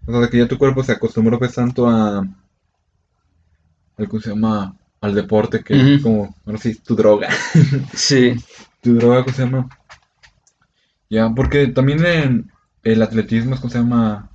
O 0.06 0.12
sea, 0.12 0.20
de 0.20 0.30
que 0.30 0.38
ya 0.38 0.48
tu 0.48 0.58
cuerpo 0.58 0.82
se 0.82 0.92
acostumbró 0.92 1.38
pues 1.38 1.54
tanto 1.54 1.88
a... 1.88 2.18
al 3.96 4.08
¿Cómo 4.08 4.20
se 4.20 4.30
llama? 4.30 4.76
Al 5.00 5.14
deporte 5.14 5.62
que 5.64 5.94
es 5.94 6.02
como, 6.02 6.34
ahora 6.46 6.58
sí, 6.58 6.74
tu 6.76 6.94
droga. 6.94 7.28
Sí, 7.94 8.34
tu 8.80 8.94
droga, 8.94 9.24
¿cómo 9.24 9.36
se 9.36 9.42
llama? 9.44 9.68
Ya, 11.10 11.30
porque 11.30 11.66
también 11.66 12.04
en 12.06 12.52
el 12.84 13.02
atletismo, 13.02 13.56
¿cómo 13.56 13.70
se 13.70 13.78
llama? 13.78 14.30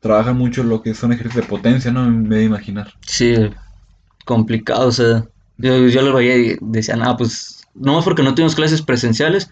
Trabaja 0.00 0.32
mucho 0.32 0.62
lo 0.62 0.82
que 0.82 0.94
son 0.94 1.12
ejercicios 1.12 1.44
de 1.44 1.48
potencia, 1.48 1.90
¿no? 1.90 2.08
Me 2.10 2.36
de 2.36 2.44
imaginar. 2.44 2.92
sí, 3.06 3.34
complicado, 4.24 4.88
o 4.88 4.92
sea, 4.92 5.24
yo, 5.58 5.86
yo 5.88 6.02
lo 6.02 6.14
veía 6.14 6.36
y 6.36 6.56
decía, 6.60 6.96
ah, 7.02 7.16
pues, 7.16 7.66
no 7.74 7.94
más 7.94 8.04
porque 8.04 8.22
no 8.22 8.34
tuvimos 8.34 8.54
clases 8.54 8.82
presenciales, 8.82 9.50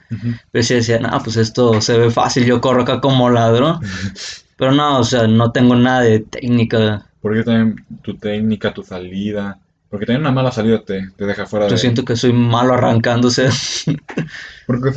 pero 0.51 0.63
sí 0.63 0.75
decía, 0.75 1.01
ah, 1.05 1.21
pues 1.23 1.37
esto 1.37 1.81
se 1.81 1.99
ve 1.99 2.11
fácil, 2.11 2.45
yo 2.45 2.61
corro 2.61 2.83
acá 2.83 3.01
como 3.01 3.31
ladrón, 3.31 3.81
pero 4.61 4.73
no, 4.73 5.01
o 5.01 5.05
sea, 5.05 5.27
no 5.27 5.53
tengo 5.53 5.75
nada 5.75 6.03
de 6.03 6.21
técnica, 6.21 7.07
Porque 7.23 7.43
también 7.43 7.87
tu 8.03 8.19
técnica, 8.19 8.75
tu 8.75 8.83
salida. 8.83 9.59
Porque 9.89 10.05
también 10.05 10.21
una 10.21 10.33
mala 10.33 10.53
salida 10.53 10.85
te, 10.85 11.11
te 11.17 11.25
deja 11.25 11.47
fuera 11.47 11.67
yo 11.67 11.73
de. 11.73 11.79
siento 11.79 12.05
que 12.05 12.15
soy 12.15 12.33
malo 12.35 12.75
arrancándose, 12.75 13.49
Porque 14.67 14.91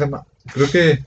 creo 0.54 0.70
que 0.70 1.06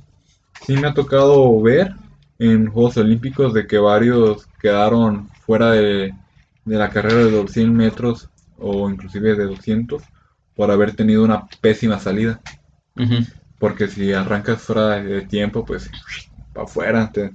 sí 0.67 0.77
me 0.77 0.89
ha 0.89 0.95
tocado 0.95 1.61
ver 1.61 1.93
en 2.39 2.69
Juegos 2.69 2.97
Olímpicos 2.97 3.55
de 3.55 3.67
que 3.67 3.79
varios 3.79 4.49
quedaron 4.61 5.29
fuera 5.47 5.73
de, 5.73 6.15
de 6.65 6.77
la 6.77 6.91
carrera 6.91 7.25
de 7.25 7.31
200 7.31 7.77
metros 7.77 8.31
o 8.59 8.91
inclusive 8.91 9.37
de 9.37 9.45
200 9.45 10.03
por 10.55 10.71
haber 10.71 10.97
tenido 10.97 11.25
una 11.25 11.47
pésima 11.61 11.99
salida. 11.99 12.41
Porque 13.59 13.89
si 13.89 14.13
arrancas 14.13 14.63
fuera 14.63 15.03
de 15.03 15.23
tiempo, 15.23 15.65
pues 15.65 15.91
para 16.53 16.67
afuera, 16.67 17.11
te, 17.13 17.33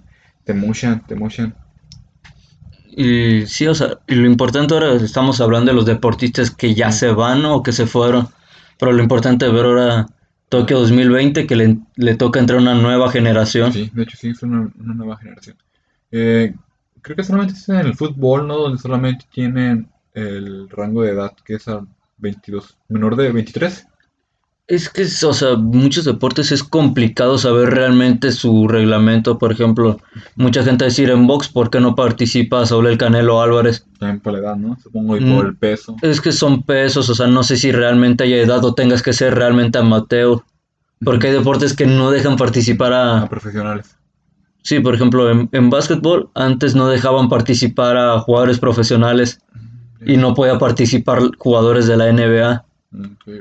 te 0.51 0.59
mushan, 0.59 1.05
te 1.07 1.15
mushan. 1.15 1.55
Y 2.89 3.45
sí, 3.45 3.67
o 3.67 3.75
sea, 3.75 3.99
y 4.07 4.15
lo 4.15 4.27
importante 4.27 4.73
ahora 4.73 4.93
estamos 4.93 5.39
hablando 5.39 5.71
de 5.71 5.75
los 5.75 5.85
deportistas 5.85 6.51
que 6.51 6.75
ya 6.75 6.91
se 6.91 7.11
van 7.11 7.45
o 7.45 7.63
que 7.63 7.71
se 7.71 7.85
fueron, 7.85 8.27
pero 8.77 8.91
lo 8.91 9.01
importante 9.01 9.45
de 9.45 9.51
ver 9.51 9.65
ahora 9.65 10.07
Tokio 10.49 10.79
2020 10.79 11.47
que 11.47 11.55
le, 11.55 11.77
le 11.95 12.15
toca 12.15 12.41
entrar 12.41 12.59
una 12.59 12.75
nueva 12.75 13.09
generación. 13.09 13.71
Sí, 13.71 13.89
de 13.93 14.03
hecho 14.03 14.17
sí, 14.17 14.29
es 14.31 14.43
una, 14.43 14.69
una 14.77 14.93
nueva 14.93 15.17
generación. 15.17 15.55
Eh, 16.11 16.53
creo 17.01 17.15
que 17.15 17.23
solamente 17.23 17.53
es 17.53 17.69
en 17.69 17.77
el 17.77 17.95
fútbol, 17.95 18.45
¿no? 18.45 18.57
Donde 18.57 18.77
solamente 18.77 19.25
tienen 19.31 19.87
el 20.13 20.69
rango 20.69 21.03
de 21.03 21.11
edad 21.11 21.31
que 21.45 21.55
es 21.55 21.67
a 21.69 21.85
22, 22.17 22.77
menor 22.89 23.15
de 23.15 23.31
23. 23.31 23.87
Es 24.67 24.89
que, 24.89 25.01
es, 25.01 25.21
o 25.23 25.33
sea, 25.33 25.55
muchos 25.57 26.05
deportes 26.05 26.51
es 26.51 26.63
complicado 26.63 27.37
saber 27.37 27.71
realmente 27.71 28.31
su 28.31 28.67
reglamento. 28.69 29.37
Por 29.37 29.51
ejemplo, 29.51 29.99
mucha 30.35 30.63
gente 30.63 30.85
decir 30.85 31.09
en 31.09 31.27
box, 31.27 31.49
¿por 31.49 31.69
qué 31.69 31.81
no 31.81 31.93
participa 31.95 32.65
Saúl 32.65 32.87
el 32.87 32.97
Canelo 32.97 33.41
Álvarez? 33.41 33.85
También 33.99 34.21
por 34.21 34.33
la 34.33 34.39
edad, 34.39 34.55
¿no? 34.55 34.77
Supongo, 34.81 35.17
y 35.17 35.21
Mm. 35.21 35.35
por 35.35 35.45
el 35.47 35.57
peso. 35.57 35.97
Es 36.01 36.21
que 36.21 36.31
son 36.31 36.63
pesos, 36.63 37.09
o 37.09 37.15
sea, 37.15 37.27
no 37.27 37.43
sé 37.43 37.57
si 37.57 37.71
realmente 37.73 38.23
haya 38.23 38.37
edad 38.37 38.63
o 38.63 38.73
tengas 38.73 39.01
que 39.01 39.11
ser 39.13 39.35
realmente 39.35 39.77
amateur. 39.77 40.39
Porque 41.03 41.27
hay 41.27 41.33
deportes 41.33 41.75
que 41.75 41.87
no 41.87 42.11
dejan 42.11 42.37
participar 42.37 42.93
A 42.93 43.23
a... 43.23 43.29
profesionales. 43.29 43.97
Sí, 44.61 44.79
por 44.79 44.93
ejemplo, 44.93 45.29
en, 45.31 45.49
en 45.51 45.69
básquetbol 45.71 46.29
antes 46.35 46.75
no 46.75 46.87
dejaban 46.87 47.27
participar 47.27 47.97
a 47.97 48.19
jugadores 48.19 48.59
profesionales 48.59 49.41
y 50.05 50.17
no 50.17 50.33
podía 50.35 50.59
participar 50.59 51.19
jugadores 51.39 51.87
de 51.87 51.97
la 51.97 52.05
NBA. 52.13 52.63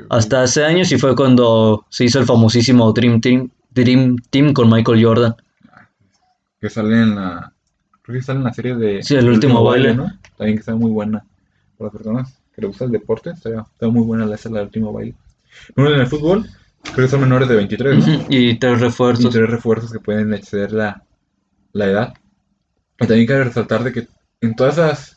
Hasta 0.08 0.42
hace 0.42 0.64
años 0.64 0.92
y 0.92 0.98
fue 0.98 1.16
cuando 1.16 1.84
se 1.88 2.04
hizo 2.04 2.18
el 2.20 2.26
famosísimo 2.26 2.92
Dream 2.92 3.20
Team, 3.20 3.50
Dream 3.70 4.16
Team 4.30 4.52
con 4.52 4.70
Michael 4.70 5.04
Jordan. 5.04 5.34
Que 6.60 6.70
sale 6.70 7.02
en 7.02 7.14
la. 7.16 7.52
Creo 8.02 8.18
que 8.18 8.22
sale 8.22 8.38
en 8.38 8.44
la 8.44 8.52
serie 8.54 8.76
de. 8.76 9.02
Sí, 9.02 9.16
El 9.16 9.28
último 9.28 9.64
baile. 9.64 9.94
¿no? 9.94 10.12
También 10.36 10.56
que 10.56 10.60
está 10.60 10.74
muy 10.74 10.90
buena. 10.90 11.24
Para 11.76 11.86
las 11.90 11.92
personas 11.92 12.38
que 12.54 12.60
les 12.62 12.68
gusta 12.68 12.84
el 12.84 12.90
deporte, 12.92 13.30
está, 13.30 13.48
está 13.72 13.88
muy 13.88 14.02
buena 14.04 14.26
la 14.26 14.34
esa, 14.34 14.50
la 14.50 14.58
del 14.58 14.66
último 14.66 14.92
baile. 14.92 15.14
Bueno, 15.74 15.94
en 15.94 16.00
el 16.00 16.06
fútbol, 16.06 16.48
creo 16.82 17.06
que 17.06 17.08
son 17.08 17.20
menores 17.20 17.48
de 17.48 17.56
23, 17.56 17.98
¿no? 18.06 18.14
Ujú, 18.14 18.26
Y 18.28 18.58
tres 18.58 18.78
y 18.78 18.82
refuerzos. 18.82 19.32
tres 19.32 19.48
refuerzos 19.50 19.92
que 19.92 19.98
pueden 20.00 20.34
exceder 20.34 20.72
la, 20.72 21.02
la 21.72 21.86
edad. 21.86 22.14
Y 23.00 23.06
también 23.06 23.26
cabe 23.26 23.44
resaltar 23.44 23.82
de 23.82 23.92
que 23.92 24.08
en 24.42 24.54
todas 24.54 24.74
esas, 24.74 25.16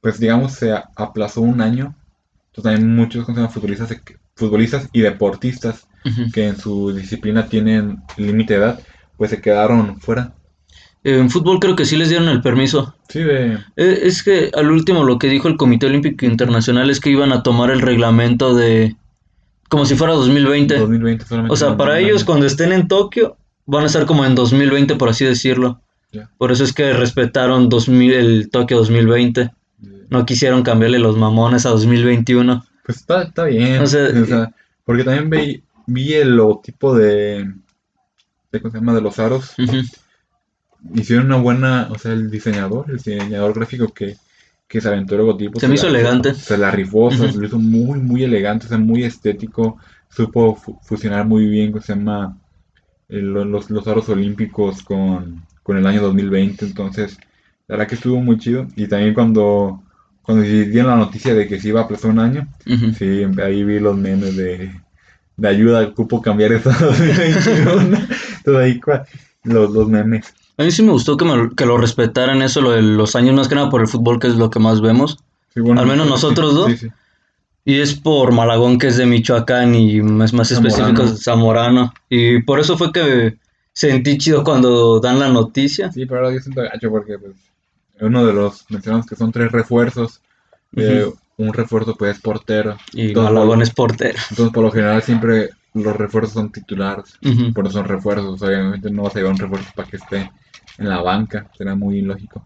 pues 0.00 0.18
digamos, 0.18 0.52
se 0.52 0.72
aplazó 0.96 1.40
un 1.42 1.60
año. 1.60 1.94
Entonces 2.50 2.72
también 2.72 2.96
muchos 2.96 3.26
futbolistas, 3.52 3.96
futbolistas 4.34 4.88
y 4.92 5.00
deportistas 5.00 5.86
que 6.32 6.48
en 6.48 6.56
su 6.56 6.92
disciplina 6.92 7.46
tienen 7.46 7.98
límite 8.16 8.54
de 8.54 8.60
edad, 8.60 8.80
pues 9.16 9.30
se 9.30 9.40
quedaron 9.40 10.00
fuera. 10.00 10.34
En 11.04 11.30
fútbol 11.30 11.60
creo 11.60 11.76
que 11.76 11.84
sí 11.84 11.96
les 11.96 12.08
dieron 12.08 12.28
el 12.28 12.42
permiso. 12.42 12.94
Sí, 13.08 13.20
de... 13.20 13.54
Eh, 13.76 14.00
Es 14.02 14.22
que 14.22 14.50
al 14.54 14.70
último 14.70 15.04
lo 15.04 15.18
que 15.18 15.28
dijo 15.28 15.48
el 15.48 15.56
Comité 15.56 15.86
Olímpico 15.86 16.26
Internacional 16.26 16.90
es 16.90 17.00
que 17.00 17.10
iban 17.10 17.32
a 17.32 17.42
tomar 17.42 17.70
el 17.70 17.80
reglamento 17.80 18.54
de... 18.54 18.96
como 19.68 19.86
si 19.86 19.94
fuera 19.94 20.14
2020. 20.14 20.76
2020 20.76 21.24
solamente. 21.24 21.52
O 21.52 21.56
sea, 21.56 21.76
para 21.76 22.00
ellos 22.00 22.24
cuando 22.24 22.46
estén 22.46 22.72
en 22.72 22.88
Tokio 22.88 23.36
van 23.66 23.84
a 23.84 23.86
estar 23.86 24.04
como 24.04 24.24
en 24.24 24.34
2020, 24.34 24.96
por 24.96 25.08
así 25.08 25.24
decirlo. 25.24 25.80
Por 26.38 26.50
eso 26.50 26.64
es 26.64 26.72
que 26.72 26.92
respetaron 26.92 27.68
2000, 27.68 28.12
el 28.14 28.50
Tokio 28.50 28.78
2020. 28.78 29.50
No 30.10 30.26
quisieron 30.26 30.62
cambiarle 30.62 30.98
los 30.98 31.16
mamones 31.16 31.64
a 31.66 31.70
2021. 31.70 32.64
Pues 32.84 32.98
está, 32.98 33.22
está 33.22 33.44
bien. 33.44 33.80
O 34.22 34.26
sea, 34.26 34.54
porque 34.84 35.04
también 35.04 35.30
vi, 35.30 35.62
vi 35.86 36.14
el 36.14 36.36
logotipo 36.36 36.94
de, 36.96 37.52
de. 38.52 38.60
¿Cómo 38.60 38.72
se 38.72 38.78
llama? 38.78 38.94
De 38.94 39.00
los 39.00 39.18
aros. 39.18 39.54
Hicieron 40.94 41.26
una 41.26 41.36
buena. 41.36 41.88
O 41.90 41.98
sea, 41.98 42.12
el 42.12 42.30
diseñador, 42.30 42.86
el 42.88 42.96
diseñador 42.96 43.54
gráfico 43.54 43.88
que, 43.92 44.16
que 44.66 44.80
se 44.80 44.88
aventó 44.88 45.14
el 45.14 45.20
logotipo. 45.20 45.60
Se 45.60 45.68
me 45.68 45.74
hizo 45.74 45.88
la- 45.88 45.98
elegante. 46.00 46.34
Se 46.34 46.56
la 46.58 46.70
rifó, 46.70 47.10
se 47.10 47.32
lo 47.38 47.46
hizo 47.46 47.58
muy, 47.58 47.98
muy 48.00 48.24
elegante, 48.24 48.66
o 48.66 48.68
sea, 48.68 48.78
muy 48.78 49.04
estético. 49.04 49.76
Supo 50.08 50.56
fu- 50.56 50.78
fusionar 50.82 51.26
muy 51.26 51.46
bien, 51.46 51.70
¿cómo 51.70 51.84
se 51.84 51.94
llama? 51.94 52.36
Lo- 53.08 53.44
los, 53.44 53.70
los 53.70 53.86
aros 53.86 54.08
olímpicos 54.08 54.82
con, 54.82 55.44
con 55.62 55.76
el 55.76 55.86
año 55.86 56.00
2020. 56.02 56.64
Entonces, 56.64 57.18
la 57.68 57.76
verdad 57.76 57.88
que 57.88 57.94
estuvo 57.96 58.20
muy 58.20 58.38
chido. 58.38 58.66
Y 58.76 58.88
también 58.88 59.14
cuando. 59.14 59.82
Cuando 60.22 60.42
dieron 60.44 60.86
la 60.90 60.96
noticia 60.96 61.34
de 61.34 61.48
que 61.48 61.60
se 61.60 61.68
iba 61.68 61.80
a 61.80 61.84
aplazar 61.84 62.10
un 62.10 62.18
año, 62.20 62.46
Ujú. 62.66 62.92
Sí, 62.92 63.24
ahí 63.42 63.64
vi 63.64 63.80
los 63.80 63.96
memes 63.96 64.36
de, 64.36 64.70
de 65.36 65.48
ayuda, 65.48 65.82
ocupo 65.82 66.20
cambiar 66.22 66.52
esto 66.52 66.70
a 66.70 66.74
2021. 66.78 67.98
Todo 68.44 68.58
ahí, 68.58 68.80
los, 69.44 69.70
los 69.70 69.88
memes. 69.88 70.32
A 70.58 70.62
mí 70.62 70.70
sí 70.70 70.82
me 70.82 70.92
gustó 70.92 71.16
que, 71.16 71.24
me- 71.24 71.50
que 71.56 71.64
lo 71.66 71.78
respetaran 71.78 72.42
eso, 72.42 72.60
lo 72.60 72.72
de 72.72 72.82
los 72.82 73.16
años, 73.16 73.34
más 73.34 73.48
que 73.48 73.54
nada 73.54 73.70
por 73.70 73.80
el 73.80 73.88
fútbol, 73.88 74.18
que 74.20 74.26
es 74.28 74.34
lo 74.36 74.50
que 74.50 74.58
más 74.58 74.80
vemos. 74.80 75.18
Sí, 75.54 75.60
bueno, 75.60 75.80
Al 75.80 75.86
menos 75.86 76.06
sí, 76.06 76.12
nosotros 76.12 76.54
dos. 76.54 76.72
Sí. 76.80 76.88
Y 77.62 77.80
es 77.80 77.94
por 77.94 78.32
Malagón, 78.32 78.78
que 78.78 78.86
es 78.88 78.96
de 78.96 79.04
Michoacán, 79.04 79.74
y 79.74 80.00
más, 80.00 80.32
más 80.32 80.50
específico 80.50 81.02
es 81.02 81.22
Zamorano. 81.22 81.92
Y 82.08 82.40
por 82.42 82.58
eso 82.58 82.76
fue 82.78 82.90
que 82.90 83.36
sentí 83.74 84.16
chido 84.16 84.42
cuando 84.44 84.98
dan 84.98 85.18
la 85.18 85.28
noticia. 85.28 85.92
Sí, 85.92 86.06
pero 86.06 86.20
ahora 86.24 86.34
yo 86.34 86.40
siento 86.40 86.62
gacho 86.62 86.90
porque 86.90 87.18
pues, 87.18 87.32
uno 88.00 88.24
de 88.26 88.32
los 88.32 88.70
mencionamos 88.70 89.06
que 89.06 89.16
son 89.16 89.32
tres 89.32 89.50
refuerzos. 89.52 90.20
eh, 90.76 91.04
Ujú. 91.06 91.16
un 91.38 91.52
refuerzo 91.54 91.94
pues 91.96 92.16
es 92.16 92.22
portero. 92.22 92.76
Y 92.92 93.08
Entonces, 93.08 93.32
Malagón 93.32 93.62
es 93.62 93.70
portero. 93.74 94.18
entonces, 94.30 94.52
por 94.54 94.64
lo 94.64 94.70
general 94.70 95.02
siempre 95.02 95.50
los 95.74 95.96
refuerzos 95.96 96.34
son 96.34 96.52
titulares. 96.52 97.16
Ujú. 97.22 97.52
Por 97.54 97.66
eso 97.66 97.78
son 97.78 97.88
refuerzos. 97.88 98.42
Obviamente 98.42 98.90
no 98.90 99.04
vas 99.04 99.16
a 99.16 99.18
llevar 99.20 99.32
un 99.34 99.38
refuerzo 99.38 99.70
para 99.74 99.88
que 99.88 99.96
esté 99.96 100.30
en 100.78 100.88
la 100.88 101.00
banca. 101.02 101.46
Será 101.56 101.74
muy 101.74 101.98
ilógico. 101.98 102.44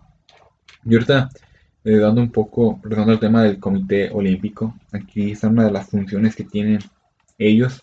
Y 0.84 0.94
ahorita, 0.94 1.28
eh, 1.84 1.96
dando 1.96 2.20
un 2.20 2.30
poco, 2.30 2.78
regresando 2.82 3.12
al 3.12 3.20
tema 3.20 3.42
del 3.42 3.58
Comité 3.58 4.10
Olímpico, 4.12 4.74
aquí 4.92 5.32
está 5.32 5.48
una 5.48 5.64
de 5.64 5.72
las 5.72 5.88
funciones 5.88 6.36
que 6.36 6.44
tienen 6.44 6.78
ellos. 7.38 7.80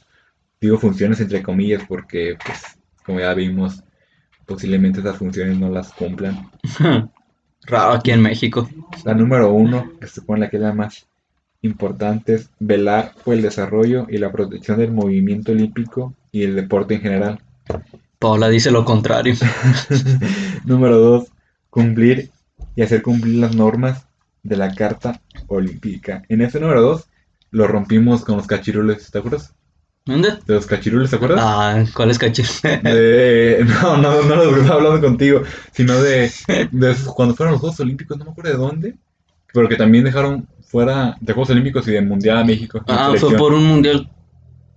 Digo 0.60 0.78
funciones 0.78 1.20
entre 1.20 1.44
comillas 1.44 1.84
porque, 1.88 2.38
pues, 2.46 2.62
como 3.06 3.20
ya 3.20 3.34
vimos, 3.34 3.84
posiblemente 4.46 5.00
esas 5.02 5.18
funciones 5.18 5.58
no 5.60 5.70
las 5.70 5.92
cumplan. 5.94 6.50
Raro 7.64 7.94
aquí 7.94 8.12
en 8.12 8.22
México. 8.22 8.70
La 9.06 9.14
número 9.14 9.52
uno, 9.52 9.92
que 10.00 10.08
se 10.08 10.16
supone 10.16 10.42
la 10.42 10.50
que 10.50 10.58
es 10.58 10.64
la 10.64 10.74
más 10.74 11.08
importante, 11.62 12.36
es 12.36 12.50
velar 12.60 13.14
por 13.24 13.36
el 13.36 13.42
desarrollo 13.42 14.08
y 14.10 14.18
la 14.18 14.32
protección 14.32 14.80
del 14.80 14.92
movimiento 14.92 15.52
olímpico 15.52 16.14
y 16.32 16.44
el 16.44 16.56
deporte 16.56 16.96
en 16.96 17.02
general. 17.02 17.42
Paola 18.20 18.50
dice 18.50 18.72
lo 18.72 18.86
contrario. 18.86 19.36
Número 20.66 20.98
dos, 20.98 21.28
cumplir 21.70 22.32
y 22.76 22.82
hacer 22.82 23.02
cumplir 23.02 23.36
las 23.36 23.56
normas 23.56 24.06
de 24.44 24.58
la 24.58 24.74
Carta 24.74 25.22
Olímpica. 25.48 26.24
En 26.30 26.42
ese 26.42 26.60
número 26.60 26.82
dos, 26.82 27.08
lo 27.52 27.68
rompimos 27.68 28.24
con 28.24 28.38
los 28.38 28.48
cachirules, 28.48 29.12
¿te 29.12 29.20
acuerdas? 29.20 29.54
¿Dónde? 30.06 30.32
De 30.48 30.56
los 30.56 30.66
cachirules, 30.66 31.12
¿te 31.12 31.16
acuerdas? 31.18 31.40
Ah, 31.44 31.84
¿cuál 31.94 32.10
es 32.10 32.18
cachir? 32.18 32.46
De- 32.84 33.64
no, 33.84 33.98
no, 33.98 34.22
no 34.24 34.36
los 34.36 34.54
que 34.56 34.62
estaba 34.62 34.80
hablando 34.82 35.02
contigo, 35.08 35.44
sino 35.72 36.02
de, 36.02 36.32
de 36.72 36.96
cuando 37.16 37.36
fueron 37.36 37.54
los 37.54 37.62
Juegos 37.62 37.80
Olímpicos, 37.80 38.18
no 38.18 38.26
me 38.26 38.32
acuerdo 38.32 38.52
de 38.52 38.58
dónde, 38.58 38.96
pero 39.54 39.70
que 39.70 39.76
también 39.76 40.04
dejaron 40.04 40.48
fuera 40.68 41.16
de 41.22 41.34
Juegos 41.34 41.52
Olímpicos 41.52 41.88
y 41.88 41.92
del 41.92 42.08
Mundial 42.08 42.38
a 42.40 42.44
México. 42.44 42.84
Ah, 42.88 43.14
fue 43.16 43.36
por 43.38 43.54
un 43.54 43.64
mundial 43.66 44.10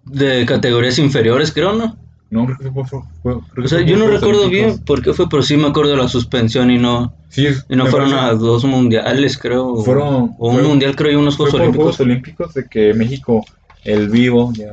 de 0.04 0.44
categorías 0.44 0.98
inferiores, 0.98 1.52
creo, 1.52 1.72
¿no? 1.72 1.96
No, 2.30 2.44
creo 2.46 2.58
que 2.58 2.70
fue, 2.70 2.84
fue- 2.84 3.00
fue- 3.22 3.38
creo 3.52 3.64
O 3.64 3.68
sea, 3.68 3.80
yo 3.80 3.96
no 3.96 4.06
recuerdo 4.08 4.42
Olímpicos. 4.42 4.50
bien 4.74 4.84
por 4.84 5.02
qué 5.02 5.12
fue, 5.14 5.28
pero 5.30 5.42
sí 5.42 5.56
me 5.56 5.68
acuerdo 5.68 5.92
de 5.92 5.96
la 5.98 6.08
suspensión 6.08 6.70
y 6.70 6.78
no, 6.78 7.14
Sí, 7.30 7.46
y 7.68 7.76
no 7.76 7.86
fueron 7.86 8.10
parece- 8.10 8.28
a 8.28 8.34
dos 8.34 8.64
mundiales, 8.64 9.38
creo. 9.38 9.76
Fueron- 9.76 10.34
o 10.38 10.50
un 10.50 10.62
mundial, 10.64 10.94
creo, 10.96 11.12
y 11.12 11.14
unos 11.14 11.36
fue 11.36 11.50
Juegos 11.50 11.52
por 11.52 11.60
Olímpicos. 11.62 11.84
Juegos 11.96 12.00
Olímpicos 12.00 12.54
de 12.54 12.68
que 12.68 12.92
México, 12.92 13.44
el 13.84 14.08
vivo, 14.08 14.52
ya, 14.54 14.72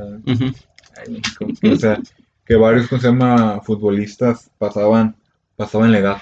México, 1.08 1.46
o 1.70 1.76
sea, 1.76 2.00
que 2.44 2.56
varios, 2.56 2.88
¿cómo 2.88 3.00
se 3.00 3.08
llama? 3.08 3.60
Futbolistas 3.62 4.50
pasaban, 4.58 5.14
pasaban 5.56 5.92
la 5.92 5.98
edad. 5.98 6.16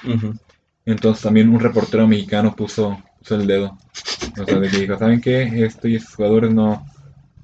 Entonces 0.84 1.22
también 1.22 1.48
un 1.48 1.60
reportero 1.60 2.06
mexicano 2.06 2.54
puso, 2.54 3.00
puso 3.18 3.36
el 3.36 3.46
dedo. 3.46 3.78
O 4.40 4.44
sea, 4.44 4.58
de 4.58 4.68
que 4.68 4.78
dijo, 4.78 4.98
¿saben 4.98 5.20
qué? 5.20 5.64
Esto 5.64 5.88
y 5.88 5.96
esos 5.96 6.14
jugadores 6.14 6.52
no, 6.52 6.86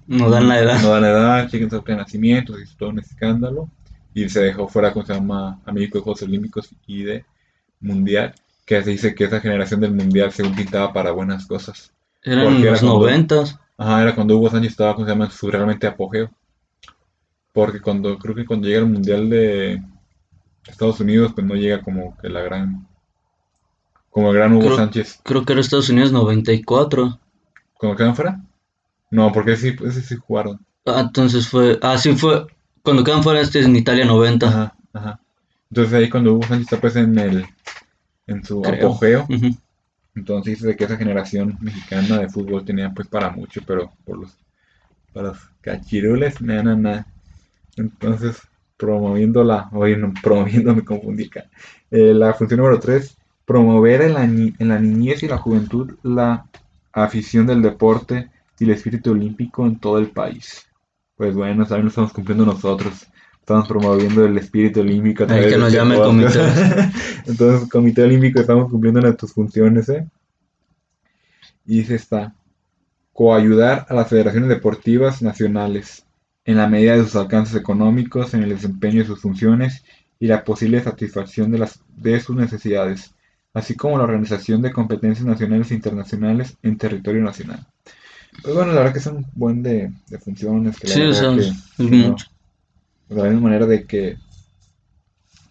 No 0.07 0.31
dan 0.31 0.49
la 0.49 0.59
edad. 0.61 0.81
no 0.81 0.91
dan 0.91 1.03
la 1.03 1.11
edad, 1.11 1.49
chequen 1.49 1.71
su 1.71 1.81
de 1.83 1.97
nacimiento, 1.97 2.59
hizo 2.61 2.75
todo 2.77 2.91
un 2.91 2.99
escándalo. 2.99 3.71
Y 4.15 4.29
se 4.29 4.41
dejó 4.41 4.67
fuera, 4.69 4.93
¿cómo 4.93 5.05
se 5.05 5.13
llama? 5.13 5.61
A 5.67 5.73
México 5.73 5.99
de 5.99 6.05
Juegos 6.05 6.23
Olímpicos 6.23 6.71
y 6.87 7.03
de 7.03 7.25
Mundial. 7.81 8.35
Que 8.65 8.83
se 8.83 8.91
dice 8.91 9.15
que 9.15 9.25
esa 9.25 9.41
generación 9.41 9.81
del 9.81 9.93
Mundial 9.93 10.33
según 10.33 10.55
pintaba 10.55 10.93
para 10.93 11.13
buenas 11.13 11.47
cosas. 11.47 11.93
Eran 12.23 12.65
los 12.65 12.83
noventas. 12.83 13.59
Ajá, 13.79 14.03
era 14.03 14.15
cuando 14.15 14.37
Hugo 14.37 14.51
Sánchez 14.51 14.73
estaba, 14.73 14.95
¿cómo 14.95 15.07
se 15.07 15.13
llama? 15.13 15.27
En 15.27 15.31
su 15.31 15.51
realmente 15.51 15.87
apogeo. 15.87 16.31
Porque 17.53 17.81
cuando, 17.81 18.19
creo 18.19 18.35
que 18.35 18.45
cuando 18.47 18.67
llega 18.69 18.81
el 18.81 18.87
Mundial 18.87 19.29
de 19.31 19.83
Estados 20.67 21.01
Unidos, 21.01 21.33
pues 21.35 21.47
no 21.47 21.55
llega 21.55 21.83
como 21.83 22.17
que 22.19 22.29
la 22.29 22.41
gran, 22.43 22.87
como 24.11 24.31
el 24.31 24.37
gran 24.37 24.53
Hugo 24.53 24.65
Creo- 24.67 24.77
Sánchez. 24.77 25.21
Creo 25.23 25.45
que 25.45 25.53
era 25.53 25.61
Estados 25.61 25.89
Unidos 25.89 26.13
94. 26.13 27.19
¿Cuando 27.75 27.97
quedan 27.97 28.17
fuera? 28.17 28.41
No, 29.11 29.31
porque 29.33 29.53
ese 29.53 29.73
sí, 29.73 29.85
ese 29.85 30.01
sí 30.03 30.17
jugaron. 30.17 30.65
Ah, 30.87 31.01
entonces 31.07 31.49
fue. 31.49 31.79
Ah, 31.83 31.97
sí 31.99 32.15
fue. 32.15 32.47
Cuando 32.83 33.05
quedan 33.05 33.23
fuera, 33.23 33.41
este 33.41 33.61
es 33.61 33.67
en 33.67 33.77
Italia 33.77 34.05
90. 34.05 34.49
Ajá, 34.49 34.77
ajá. 34.93 35.21
Entonces 35.71 35.95
ahí 35.95 36.09
cuando 36.11 36.33
Hugo 36.35 36.43
Sánchez 36.47 36.67
está 36.73 36.81
pues 36.81 36.97
en 36.97 37.19
el, 37.19 37.47
en 38.27 38.45
su 38.45 38.63
creo. 38.63 38.87
apogeo, 38.89 39.27
Ujú. 39.29 39.57
Entonces 40.17 40.61
dice 40.61 40.77
que 40.77 40.85
esa 40.85 40.97
generación 40.97 41.57
mexicana 41.61 42.19
de 42.19 42.29
fútbol 42.29 42.65
tenía 42.65 42.91
pues 42.93 43.07
para 43.07 43.31
mucho, 43.31 43.61
pero 43.67 43.93
por 44.05 44.19
los, 44.19 44.37
para 45.13 45.29
los 45.29 45.39
cachirules, 45.61 46.41
nada, 46.41 46.63
nada, 46.63 46.77
nada. 46.77 47.07
Entonces, 47.77 48.41
promoviendo 48.79 49.45
la, 49.45 49.69
oye, 49.73 49.97
no, 49.97 50.13
promoviendo, 50.23 50.75
me 50.75 50.85
confundí 50.85 51.27
acá. 51.27 51.45
Eh, 51.91 52.15
la 52.15 52.33
función 52.33 52.59
número 52.61 52.81
3, 52.81 53.17
promover 53.45 54.03
en 54.03 54.15
la, 54.15 54.25
en 54.25 54.69
la 54.69 54.79
niñez 54.79 55.23
y 55.23 55.29
la 55.29 55.39
juventud 55.39 55.97
la 56.03 56.47
afición 56.93 57.47
del 57.47 57.61
deporte 57.61 58.31
y 58.59 58.65
el 58.65 58.71
espíritu 58.71 59.13
olímpico 59.13 59.67
en 59.67 59.79
todo 59.79 59.99
el 59.99 60.11
país. 60.11 60.67
Pues 61.15 61.35
bueno, 61.35 61.67
también 61.67 61.85
lo 61.85 61.89
estamos 61.89 62.13
cumpliendo 62.13 62.47
nosotros. 62.47 63.07
Estamos 63.47 63.69
promoviendo 63.69 64.27
el 64.27 64.37
espíritu 64.39 64.81
olímpico 64.81 65.23
a 65.23 65.27
Ay, 65.27 65.29
través 65.29 65.53
que 65.53 65.59
nos 65.61 65.73
llame 65.73 65.95
el 65.95 66.01
podcast. 66.01 66.37
Entonces, 67.27 67.69
Comité 67.69 68.03
Olímpico, 68.03 68.41
estamos 68.41 68.69
cumpliendo 68.69 69.01
nuestras 69.01 69.33
funciones, 69.33 69.89
¿eh? 69.89 70.05
Y 71.65 71.79
dice 71.79 71.95
esta, 71.95 72.35
coayudar 73.13 73.87
a 73.89 73.95
las 73.95 74.09
federaciones 74.09 74.49
deportivas 74.49 75.23
nacionales 75.23 76.05
en 76.45 76.57
la 76.57 76.67
medida 76.67 76.97
de 76.97 77.05
sus 77.05 77.15
alcances 77.15 77.55
económicos, 77.55 78.35
en 78.35 78.43
el 78.43 78.49
desempeño 78.49 79.03
de 79.03 79.07
sus 79.07 79.21
funciones 79.21 79.85
y 80.19 80.27
la 80.27 80.43
posible 80.43 80.83
satisfacción 80.83 81.53
de, 81.53 81.59
las, 81.59 81.79
de 81.97 82.19
sus 82.19 82.35
necesidades, 82.35 83.15
así 83.55 83.77
como 83.77 83.97
la 83.97 84.03
organización 84.03 84.61
de 84.61 84.73
competencias 84.73 85.25
nacionales 85.25 85.71
e 85.71 85.75
internacionales 85.75 86.57
en 86.65 86.79
territorio 86.79 87.23
nacional. 87.23 87.65
Pues 88.43 88.57
bueno, 88.57 88.73
la 88.73 88.79
verdad 88.81 88.93
que 88.95 88.99
son 88.99 89.19
un 89.19 89.27
buen 89.37 89.63
de, 89.63 89.93
de 90.09 90.19
funciones. 90.19 90.81
Que 90.81 90.89
la 90.89 90.95
Sí, 90.95 91.01
o 91.01 91.05
verdad 91.05 91.21
sea, 91.21 91.35
que, 91.37 91.85
es 91.85 91.91
¿no? 91.91 92.09
mucho. 92.09 92.27
De 93.09 93.23
la 93.23 93.25
misma 93.25 93.49
manera 93.49 93.67
de 93.67 93.85
que 93.85 94.17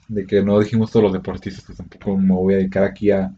de 0.07 0.25
que 0.25 0.43
no 0.43 0.59
dijimos 0.59 0.91
todos 0.91 1.03
los 1.03 1.13
deportistas, 1.13 1.63
pues 1.65 1.77
tampoco 1.77 2.17
me 2.17 2.33
voy 2.33 2.53
a 2.53 2.57
dedicar 2.57 2.83
aquí 2.83 3.11
a, 3.11 3.33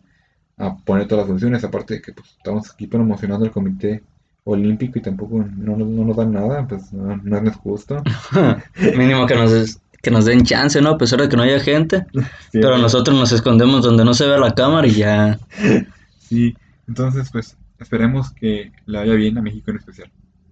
a 0.57 0.77
poner 0.77 1.07
todas 1.07 1.23
las 1.23 1.29
funciones, 1.29 1.63
aparte 1.63 1.95
de 1.95 2.01
que 2.01 2.13
pues, 2.13 2.27
estamos 2.37 2.69
aquí 2.71 2.87
promocionando 2.87 3.45
el 3.45 3.51
comité 3.51 4.03
olímpico 4.43 4.99
y 4.99 5.01
tampoco 5.01 5.45
no, 5.57 5.77
no 5.77 6.05
nos 6.05 6.15
dan 6.15 6.33
nada, 6.33 6.67
pues 6.67 6.91
no, 6.93 7.17
no 7.17 7.37
es 7.37 7.55
justo. 7.57 8.01
Mínimo 8.97 9.25
que 9.27 9.35
nos, 9.35 9.79
que 10.01 10.11
nos 10.11 10.25
den 10.25 10.43
chance, 10.43 10.81
¿no? 10.81 10.91
A 10.91 10.97
pesar 10.97 11.21
de 11.21 11.29
que 11.29 11.37
no 11.37 11.43
haya 11.43 11.59
gente. 11.59 12.05
Sí, 12.51 12.59
Pero 12.61 12.77
nosotros 12.77 13.17
nos 13.17 13.31
escondemos 13.33 13.83
donde 13.83 14.05
no 14.05 14.13
se 14.13 14.25
vea 14.25 14.37
la 14.37 14.55
cámara 14.55 14.87
y 14.87 14.91
ya. 14.91 15.37
sí, 16.19 16.55
entonces 16.87 17.29
pues 17.31 17.57
esperemos 17.77 18.31
que 18.31 18.71
le 18.85 18.97
vaya 18.97 19.13
bien 19.13 19.37
a 19.37 19.41
México 19.41 19.71
en 19.71 19.77
especial. 19.77 20.09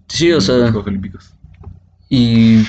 Sí, 0.08 0.32
o 0.32 0.42
sea. 0.42 0.58
los 0.58 0.72
Juegos 0.72 0.88
Olímpicos. 0.88 1.34
Y 2.10 2.64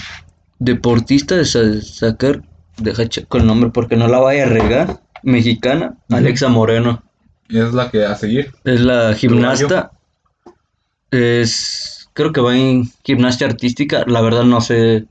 deportista 0.59 1.37
de 1.37 1.45
sa- 1.45 1.81
sacar, 1.83 2.43
deja 2.79 3.09
checo 3.09 3.39
el 3.39 3.47
nombre 3.47 3.71
porque 3.71 3.97
no 3.97 4.09
la 4.09 4.19
vaya 4.19 4.45
a 4.45 4.49
regar, 4.49 5.01
mexicana. 5.23 5.97
Alexa 6.11 6.49
Moreno. 6.49 7.03
Es 7.49 7.73
la 7.73 7.91
que 7.91 8.05
a 8.05 8.15
seguir. 8.17 8.53
Es 8.65 8.81
la 8.81 9.15
gimnasta, 9.15 9.93
es, 11.11 12.09
creo 12.13 12.33
que 12.33 12.41
va 12.41 12.57
en 12.57 12.85
gimnasia 13.05 13.47
artística, 13.47 14.05
la 14.07 14.21
verdad 14.21 14.45
no 14.45 14.61
sé 14.61 15.07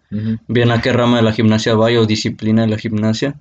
bien 0.48 0.72
a 0.72 0.82
qué 0.82 0.92
rama 0.94 1.18
de 1.18 1.24
la 1.24 1.34
gimnasia 1.34 1.76
vaya 1.76 2.02
o 2.02 2.06
disciplina 2.06 2.64
de 2.64 2.68
la 2.70 2.78
gimnasia, 2.78 3.40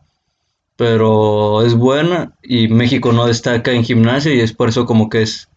pero 0.76 1.62
es 1.64 1.74
buena 1.74 2.32
y 2.42 2.68
México 2.68 3.12
no 3.12 3.26
destaca 3.26 3.72
en 3.72 3.84
gimnasia 3.84 4.34
y 4.34 4.40
es 4.40 4.52
por 4.52 4.68
eso 4.68 4.86
como 4.86 5.08
que 5.08 5.22
es, 5.22 5.48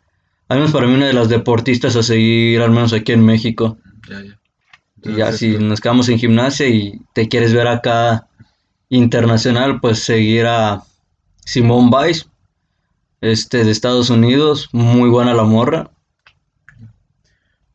al 0.49 0.59
menos 0.59 0.71
para 0.71 0.87
mí, 0.87 0.93
una 0.95 1.07
de 1.07 1.13
las 1.13 1.29
deportistas 1.29 1.95
a 1.95 2.03
seguir, 2.03 2.61
al 2.61 2.71
menos 2.71 2.93
aquí 2.93 3.11
en 3.11 3.25
México. 3.25 3.77
Ya, 4.09 4.21
ya. 4.23 4.39
Y 5.03 5.15
ya 5.15 5.31
si 5.31 5.51
este, 5.51 5.63
nos 5.63 5.79
quedamos 5.79 6.09
en 6.09 6.19
gimnasia 6.19 6.67
y 6.67 7.01
te 7.13 7.27
quieres 7.27 7.53
ver 7.53 7.67
acá 7.67 8.27
internacional, 8.89 9.79
pues 9.79 9.99
seguir 9.99 10.45
a 10.45 10.83
Simone 11.45 11.89
Biles, 11.89 12.29
este 13.21 13.63
de 13.63 13.71
Estados 13.71 14.09
Unidos, 14.09 14.69
muy 14.71 15.09
buena 15.09 15.33
la 15.33 15.43
morra. 15.43 15.91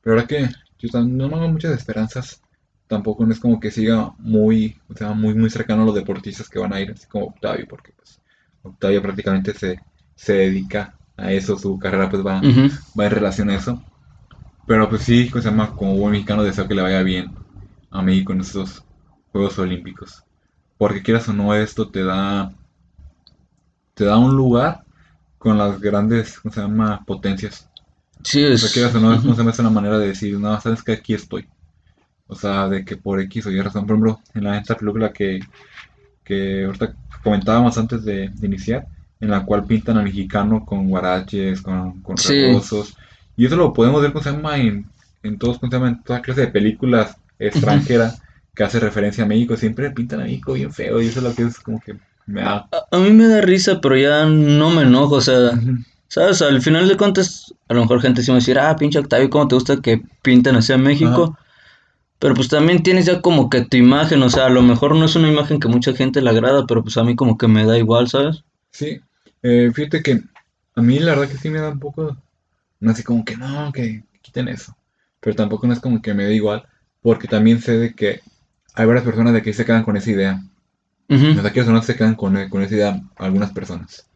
Pero 0.02 0.16
ahora 0.16 0.26
que 0.26 0.48
yo 0.78 1.00
no 1.00 1.28
me 1.28 1.36
hago 1.36 1.48
muchas 1.48 1.76
esperanzas, 1.76 2.40
tampoco 2.88 3.24
no 3.24 3.32
es 3.32 3.40
como 3.40 3.60
que 3.60 3.70
siga 3.70 4.12
muy, 4.18 4.76
o 4.88 4.94
sea, 4.94 5.12
muy, 5.12 5.34
muy 5.34 5.48
cercano 5.48 5.82
a 5.82 5.86
los 5.86 5.94
deportistas 5.94 6.48
que 6.48 6.58
van 6.58 6.72
a 6.72 6.80
ir, 6.80 6.90
así 6.90 7.06
como 7.06 7.26
Octavio, 7.26 7.66
porque 7.68 7.92
pues 7.96 8.20
Octavio 8.62 9.00
prácticamente 9.00 9.54
se, 9.54 9.80
se 10.14 10.32
dedica 10.34 10.94
a 11.16 11.32
eso, 11.32 11.58
su 11.58 11.78
carrera 11.78 12.10
pues 12.10 12.24
va, 12.24 12.40
va 12.98 13.04
en 13.04 13.10
relación 13.10 13.50
a 13.50 13.56
eso. 13.56 13.82
Pero 14.66 14.88
pues 14.88 15.02
sí, 15.02 15.30
llama, 15.50 15.74
como 15.74 15.96
buen 15.96 16.12
mexicano 16.12 16.42
deseo 16.42 16.66
que 16.68 16.74
le 16.74 16.82
vaya 16.82 17.02
bien 17.02 17.26
a 17.90 18.02
México 18.02 18.32
en 18.32 18.40
estos 18.40 18.84
Juegos 19.32 19.58
Olímpicos. 19.58 20.24
Porque 20.78 21.02
quieras 21.02 21.28
o 21.28 21.32
no, 21.32 21.54
esto 21.54 21.90
te 21.90 22.04
da, 22.04 22.52
te 23.94 24.04
da 24.04 24.18
un 24.18 24.36
lugar 24.36 24.84
con 25.38 25.58
las 25.58 25.80
grandes, 25.80 26.38
¿cómo 26.40 26.54
se 26.54 26.60
llama? 26.60 27.04
Potencias. 27.06 27.68
Sí, 28.24 28.42
O 28.52 28.56
es. 28.56 28.62
sea, 28.62 28.70
quieras 28.70 28.94
o 28.96 29.00
no, 29.00 29.14
es 29.14 29.22
como 29.22 29.34
se 29.34 29.44
me 29.44 29.50
hace 29.50 29.62
una 29.62 29.70
manera 29.70 29.98
de 29.98 30.08
decir, 30.08 30.38
no, 30.38 30.60
sabes 30.60 30.82
que 30.82 30.92
aquí 30.92 31.14
estoy. 31.14 31.48
O 32.28 32.34
sea, 32.36 32.68
de 32.68 32.84
que 32.84 32.96
por 32.98 33.20
X 33.22 33.46
o 33.46 33.50
Y 33.52 33.60
razón, 33.62 33.86
por 33.86 33.96
ejemplo, 33.96 34.20
en 34.34 34.44
la 34.44 34.58
esta 34.58 34.76
película 34.76 35.12
que, 35.12 35.40
que 36.24 36.64
ahorita 36.66 36.96
comentábamos 37.24 37.78
antes 37.78 38.04
de, 38.04 38.30
de 38.34 38.46
iniciar, 38.46 38.86
en 39.20 39.30
la 39.30 39.44
cual 39.46 39.66
pintan 39.66 39.98
al 39.98 40.04
mexicano 40.04 40.64
con 40.66 40.88
guaraches, 40.88 41.62
con, 41.62 42.02
con 42.02 42.16
Sí. 42.16 42.34
rebozos. 42.36 42.96
Y 43.36 43.46
eso 43.46 43.56
lo 43.56 43.72
podemos 43.72 44.02
ver, 44.02 44.12
¿cómo 44.12 44.22
se 44.22 44.32
llama? 44.32 44.58
En, 44.58 44.86
en 45.22 45.38
todos, 45.38 45.58
¿cómo 45.58 45.70
se 45.70 45.76
llama? 45.76 45.88
En 45.88 46.02
toda 46.02 46.22
clase 46.22 46.42
de 46.42 46.48
películas 46.48 47.16
extranjeras 47.38 48.22
que 48.54 48.64
hace 48.64 48.80
referencia 48.80 49.24
a 49.24 49.26
México. 49.26 49.56
Siempre 49.56 49.90
pintan 49.90 50.20
a 50.20 50.24
México 50.24 50.52
bien 50.52 50.72
feo 50.72 51.00
y 51.00 51.06
eso 51.06 51.20
es 51.20 51.24
lo 51.24 51.34
que 51.34 51.42
es 51.42 51.60
como 51.60 51.80
que 51.80 51.96
me 52.26 52.42
da... 52.42 52.68
A, 52.70 52.96
a 52.96 52.98
mí 52.98 53.10
me 53.10 53.26
da 53.26 53.40
risa, 53.40 53.80
pero 53.80 53.96
ya 53.96 54.26
no 54.26 54.70
me 54.70 54.82
enojo, 54.82 55.16
o 55.16 55.20
sea. 55.20 55.52
¿sabes? 56.12 56.42
Al 56.42 56.60
final 56.60 56.86
de 56.86 56.98
cuentas, 56.98 57.54
a 57.68 57.74
lo 57.74 57.80
mejor 57.80 58.02
gente 58.02 58.20
sí 58.20 58.30
me 58.30 58.34
va 58.34 58.36
a 58.36 58.40
decir, 58.40 58.58
ah, 58.58 58.76
pinche 58.76 58.98
Octavio, 58.98 59.30
¿cómo 59.30 59.48
te 59.48 59.54
gusta 59.54 59.80
que 59.80 60.02
pinten 60.20 60.56
así 60.56 60.70
a 60.70 60.76
México? 60.76 61.38
Pero 62.18 62.34
pues 62.34 62.48
también 62.48 62.82
tienes 62.82 63.06
ya 63.06 63.22
como 63.22 63.48
que 63.48 63.62
tu 63.62 63.78
imagen, 63.78 64.22
o 64.22 64.28
sea, 64.28 64.44
a 64.44 64.50
lo 64.50 64.60
mejor 64.60 64.94
no 64.94 65.06
es 65.06 65.16
una 65.16 65.32
imagen 65.32 65.58
que 65.58 65.68
mucha 65.68 65.94
gente 65.94 66.20
le 66.20 66.28
agrada, 66.28 66.66
pero 66.66 66.82
pues 66.82 66.98
a 66.98 67.02
mí 67.02 67.16
como 67.16 67.38
que 67.38 67.48
me 67.48 67.64
da 67.64 67.78
igual, 67.78 68.10
¿sabes? 68.10 68.44
Sí, 68.72 69.00
eh, 69.42 69.72
fíjate 69.74 70.02
que 70.02 70.20
a 70.74 70.82
mí 70.82 70.98
la 70.98 71.14
verdad 71.14 71.30
que 71.30 71.38
sí 71.38 71.48
me 71.48 71.60
da 71.60 71.70
un 71.70 71.80
poco, 71.80 72.14
no 72.82 72.90
así 72.92 73.02
como 73.02 73.24
que 73.24 73.36
no, 73.36 73.72
que 73.72 74.04
quiten 74.22 74.48
eso, 74.48 74.76
pero 75.20 75.36
tampoco 75.36 75.66
no 75.66 75.72
es 75.72 75.80
como 75.80 76.02
que 76.02 76.14
me 76.14 76.24
da 76.24 76.32
igual, 76.32 76.66
porque 77.00 77.28
también 77.28 77.60
sé 77.60 77.78
de 77.78 77.94
que 77.94 78.20
hay 78.74 78.86
varias 78.86 79.04
personas 79.04 79.32
de 79.34 79.42
que 79.42 79.52
se 79.54 79.64
quedan 79.64 79.84
con 79.84 79.96
esa 79.96 80.10
idea, 80.10 80.42
Ujú. 81.08 81.38
o 81.38 81.42
sea, 81.42 81.52
quieras 81.52 81.68
o 81.68 81.72
no 81.72 81.82
se 81.82 81.96
quedan 81.96 82.14
con, 82.14 82.48
con 82.50 82.62
esa 82.62 82.74
idea 82.74 83.02
algunas 83.16 83.52
personas, 83.52 84.06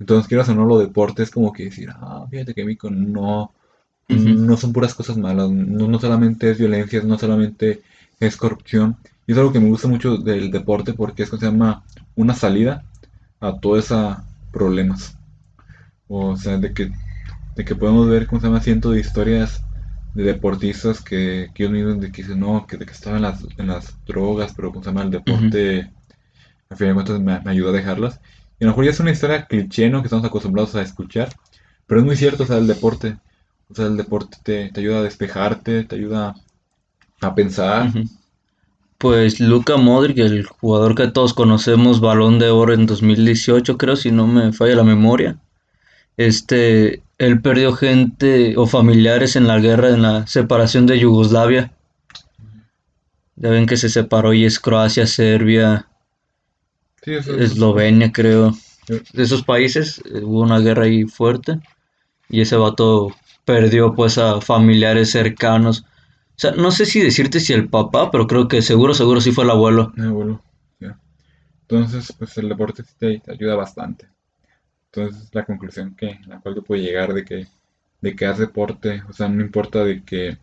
entonces 0.00 0.28
quieras 0.28 0.48
o 0.48 0.54
no 0.54 0.66
lo 0.66 0.78
deporte 0.78 1.22
es 1.22 1.30
como 1.30 1.52
que 1.52 1.64
decir, 1.64 1.90
ah, 1.92 2.26
fíjate 2.30 2.54
que 2.54 2.64
México 2.64 2.90
no, 2.90 3.52
no 4.08 4.56
son 4.56 4.72
puras 4.72 4.94
cosas 4.94 5.16
malas, 5.16 5.50
no, 5.50 5.88
no 5.88 5.98
solamente 5.98 6.50
es 6.50 6.58
violencia, 6.58 7.02
no 7.02 7.18
solamente 7.18 7.82
es 8.20 8.36
corrupción, 8.36 8.96
y 9.26 9.32
es 9.32 9.38
algo 9.38 9.52
que 9.52 9.60
me 9.60 9.68
gusta 9.68 9.88
mucho 9.88 10.16
del 10.16 10.50
deporte 10.50 10.94
porque 10.94 11.24
es 11.24 11.30
que 11.30 11.38
se 11.38 11.46
llama 11.46 11.84
una 12.14 12.34
salida 12.34 12.84
a 13.40 13.58
todos 13.58 13.84
esos 13.86 14.16
problemas. 14.52 15.16
O 16.08 16.36
sea, 16.36 16.58
de 16.58 16.72
que, 16.72 16.90
de 17.56 17.64
que 17.64 17.74
podemos 17.74 18.08
ver, 18.08 18.26
¿cómo 18.26 18.40
se 18.40 18.46
llama? 18.46 18.60
Cientos 18.60 18.92
de 18.92 19.00
historias 19.00 19.64
de 20.14 20.24
deportistas 20.24 21.02
que, 21.02 21.50
que 21.54 21.64
ellos 21.64 21.72
mismos 21.72 22.00
de 22.00 22.12
que 22.12 22.22
dicen, 22.22 22.40
no, 22.40 22.66
que, 22.66 22.76
de 22.76 22.86
que 22.86 22.92
estaban 22.92 23.16
en 23.16 23.22
las, 23.22 23.46
en 23.56 23.66
las 23.66 24.04
drogas, 24.06 24.52
pero 24.54 24.72
pues 24.72 24.86
el 24.86 25.10
deporte, 25.10 25.90
al 26.70 26.76
final 26.76 26.88
de 26.88 26.94
cuentas 26.94 27.20
me, 27.20 27.40
me, 27.40 27.50
ayudó 27.50 27.70
a 27.70 27.72
dejarlas. 27.72 28.20
Y 28.58 28.64
a 28.64 28.66
lo 28.66 28.72
mejor 28.72 28.84
ya 28.84 28.90
es 28.90 29.00
una 29.00 29.10
historia 29.10 29.46
cliché, 29.46 29.90
¿no? 29.90 30.00
Que 30.00 30.06
estamos 30.06 30.24
acostumbrados 30.24 30.74
a 30.74 30.82
escuchar, 30.82 31.28
pero 31.86 32.00
es 32.00 32.06
muy 32.06 32.16
cierto, 32.16 32.44
o 32.44 32.46
sea, 32.46 32.58
el 32.58 32.66
deporte, 32.66 33.16
o 33.70 33.74
sea, 33.74 33.86
el 33.86 33.96
deporte 33.96 34.38
te, 34.42 34.70
te 34.70 34.80
ayuda 34.80 34.98
a 34.98 35.02
despejarte, 35.02 35.84
te 35.84 35.96
ayuda 35.96 36.34
a 37.20 37.34
pensar. 37.34 37.90
Pues 38.98 39.40
Luka 39.40 39.76
Modric, 39.76 40.18
el 40.18 40.46
jugador 40.46 40.94
que 40.94 41.08
todos 41.08 41.34
conocemos, 41.34 42.00
balón 42.00 42.38
de 42.38 42.48
oro 42.48 42.72
en 42.72 42.86
2018, 42.86 43.76
creo, 43.76 43.96
si 43.96 44.10
no 44.10 44.26
me 44.26 44.52
falla 44.52 44.76
la 44.76 44.84
memoria. 44.84 45.38
Este, 46.16 47.02
él 47.18 47.40
perdió 47.40 47.72
gente 47.72 48.56
o 48.56 48.66
familiares 48.66 49.36
en 49.36 49.46
la 49.46 49.58
guerra, 49.58 49.90
en 49.90 50.02
la 50.02 50.26
separación 50.26 50.86
de 50.86 50.98
Yugoslavia. 50.98 51.72
Ya 53.36 53.50
ven 53.50 53.66
que 53.66 53.76
se 53.76 53.88
separó 53.88 54.32
y 54.32 54.44
es 54.44 54.60
Croacia, 54.60 55.06
Serbia, 55.06 55.88
Eslovenia, 57.02 58.12
creo. 58.12 58.52
De 58.88 59.22
esos 59.22 59.42
países 59.42 60.02
eh, 60.06 60.20
hubo 60.22 60.42
una 60.42 60.60
guerra 60.60 60.84
ahí 60.84 61.04
fuerte 61.04 61.60
y 62.28 62.40
ese 62.40 62.56
vato 62.56 63.14
perdió 63.44 63.94
pues 63.94 64.18
a 64.18 64.40
familiares 64.40 65.10
cercanos. 65.10 65.80
O 65.80 66.38
sea, 66.38 66.52
no 66.52 66.70
sé 66.70 66.86
si 66.86 67.00
decirte 67.00 67.40
si 67.40 67.52
el 67.52 67.68
papá, 67.68 68.10
pero 68.10 68.26
creo 68.26 68.48
que 68.48 68.62
seguro, 68.62 68.94
seguro 68.94 69.20
sí 69.20 69.32
fue 69.32 69.44
el 69.44 69.50
abuelo. 69.50 69.92
El 69.96 70.08
abuelo, 70.08 70.42
ya. 70.80 70.98
Entonces, 71.62 72.14
pues 72.18 72.36
el 72.38 72.48
deporte 72.48 72.84
te, 72.98 73.20
te 73.20 73.32
ayuda 73.32 73.54
bastante. 73.54 74.08
Entonces, 74.96 75.28
la 75.32 75.44
conclusión 75.44 75.94
que 75.94 76.18
la 76.26 76.40
cual 76.40 76.54
tú 76.54 76.64
puedes 76.64 76.84
llegar 76.84 77.12
de 77.12 77.24
que 77.24 77.46
de 78.00 78.14
que 78.14 78.26
haz 78.26 78.38
deporte, 78.38 79.02
o 79.08 79.12
sea, 79.12 79.28
no 79.28 79.42
importa 79.42 79.84
de 79.84 80.02
que 80.02 80.38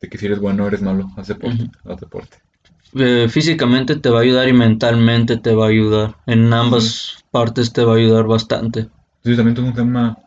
de 0.00 0.08
que 0.08 0.18
si 0.18 0.26
eres 0.26 0.38
bueno 0.38 0.64
o 0.64 0.68
eres 0.68 0.82
malo, 0.82 1.10
haz 1.16 1.28
deporte, 1.28 1.70
haz 1.84 2.00
deporte. 2.00 2.38
Eh, 2.94 3.28
físicamente 3.28 3.96
te 3.96 4.10
va 4.10 4.20
a 4.20 4.22
ayudar 4.22 4.48
y 4.48 4.52
mentalmente 4.52 5.36
te 5.36 5.54
va 5.54 5.66
a 5.66 5.68
ayudar. 5.68 6.16
En 6.26 6.52
ambas 6.52 7.24
partes 7.30 7.72
te 7.72 7.84
va 7.84 7.94
a 7.94 7.96
ayudar 7.96 8.26
bastante. 8.26 8.88
Sí, 9.24 9.36
también 9.36 9.54
tengo 9.54 9.68
un 9.68 9.74
tema, 9.74 10.18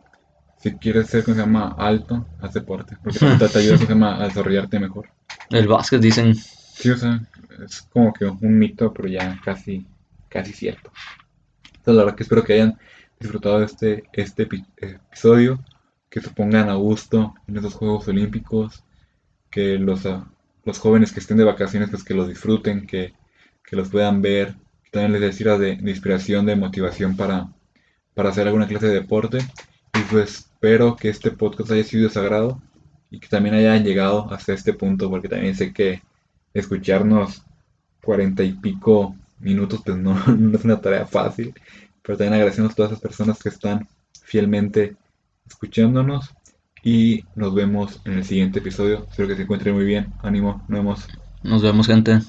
si 0.58 0.74
quieres 0.74 1.08
ser, 1.08 1.24
se 1.24 1.34
llama 1.34 1.76
alto, 1.78 2.26
haz 2.42 2.54
deporte, 2.54 2.98
porque 3.02 3.20
te, 3.20 3.60
ayuda 3.60 3.78
llama, 3.88 4.22
a 4.22 4.24
desarrollarte 4.28 4.80
mejor. 4.80 5.10
El 5.50 5.68
básquet 5.68 6.02
dicen. 6.02 6.36
Sí, 6.36 6.90
o 6.90 6.98
sea, 6.98 7.22
es 7.66 7.82
como 7.94 8.14
que 8.14 8.26
un 8.26 8.58
mito, 8.58 8.94
pero 8.94 9.08
ya 9.08 9.40
casi, 9.44 9.86
casi 10.28 10.54
cierto. 10.54 10.92
Entonces, 11.64 11.96
la 11.96 12.04
verdad 12.04 12.16
que 12.16 12.24
espero 12.24 12.44
que 12.44 12.54
hayan 12.54 12.78
disfrutado 13.20 13.64
este, 13.64 14.04
este 14.14 14.44
episodio, 14.44 15.60
que 16.10 16.22
se 16.22 16.30
pongan 16.30 16.70
a 16.70 16.76
gusto 16.76 17.36
en 17.48 17.58
estos 17.58 17.74
Juegos 17.74 18.08
Olímpicos, 18.08 18.84
que 19.52 19.78
los, 19.78 20.06
ah, 20.06 20.28
los 20.64 20.80
jóvenes 20.80 21.12
que 21.12 21.20
estén 21.20 21.38
de 21.38 21.44
vacaciones, 21.44 21.90
pues 21.90 22.04
que 22.04 22.14
los 22.14 22.28
disfruten, 22.28 22.88
que, 22.88 23.14
que 23.64 23.76
los 23.76 23.90
puedan 23.90 24.22
ver, 24.22 24.56
que 24.84 24.92
también 24.92 25.20
les 25.20 25.38
de, 25.38 25.78
inspiración, 25.90 26.46
de 26.46 26.56
motivación 26.56 27.16
para, 27.16 27.50
para 28.14 28.30
hacer 28.30 28.48
alguna 28.48 28.68
clase 28.68 28.88
de 28.88 28.94
deporte. 28.94 29.40
Y 29.94 30.00
pues 30.10 30.40
espero 30.40 30.96
que 30.96 31.10
este 31.10 31.32
podcast 31.32 31.72
haya 31.72 31.84
sido 31.84 32.04
de 32.04 32.14
sagrado 32.14 32.62
y 33.12 33.20
que 33.20 33.28
también 33.28 33.56
hayan 33.56 33.84
llegado 33.84 34.32
hasta 34.32 34.54
este 34.54 34.74
punto, 34.74 35.10
porque 35.10 35.30
también 35.30 35.56
sé 35.56 35.74
que 35.74 36.02
escucharnos 36.54 37.44
cuarenta 38.02 38.44
y 38.44 38.54
pico 38.54 39.16
minutos, 39.40 39.82
pues 39.86 39.98
no, 39.98 40.16
no 40.28 40.58
es 40.58 40.64
una 40.64 40.80
tarea 40.82 41.06
fácil. 41.06 41.54
Pero 42.10 42.18
también 42.18 42.34
agradecemos 42.34 42.72
a 42.72 42.76
todas 42.76 42.92
esas 42.92 43.04
personas 43.04 43.38
que 43.38 43.50
están 43.50 43.88
fielmente 44.24 44.98
escuchándonos. 45.46 46.32
Y 46.84 47.24
nos 47.36 47.54
vemos 47.54 48.02
en 48.04 48.14
el 48.14 48.26
siguiente 48.26 48.58
episodio. 48.58 49.06
Espero 49.12 49.28
que 49.28 49.36
se 49.36 49.44
encuentren 49.44 49.76
muy 49.76 49.86
bien. 49.86 50.12
Ánimo, 50.24 50.66
nos 50.68 50.80
vemos. 50.80 51.08
Nos 51.44 51.62
vemos, 51.62 51.86
gente. 51.86 52.22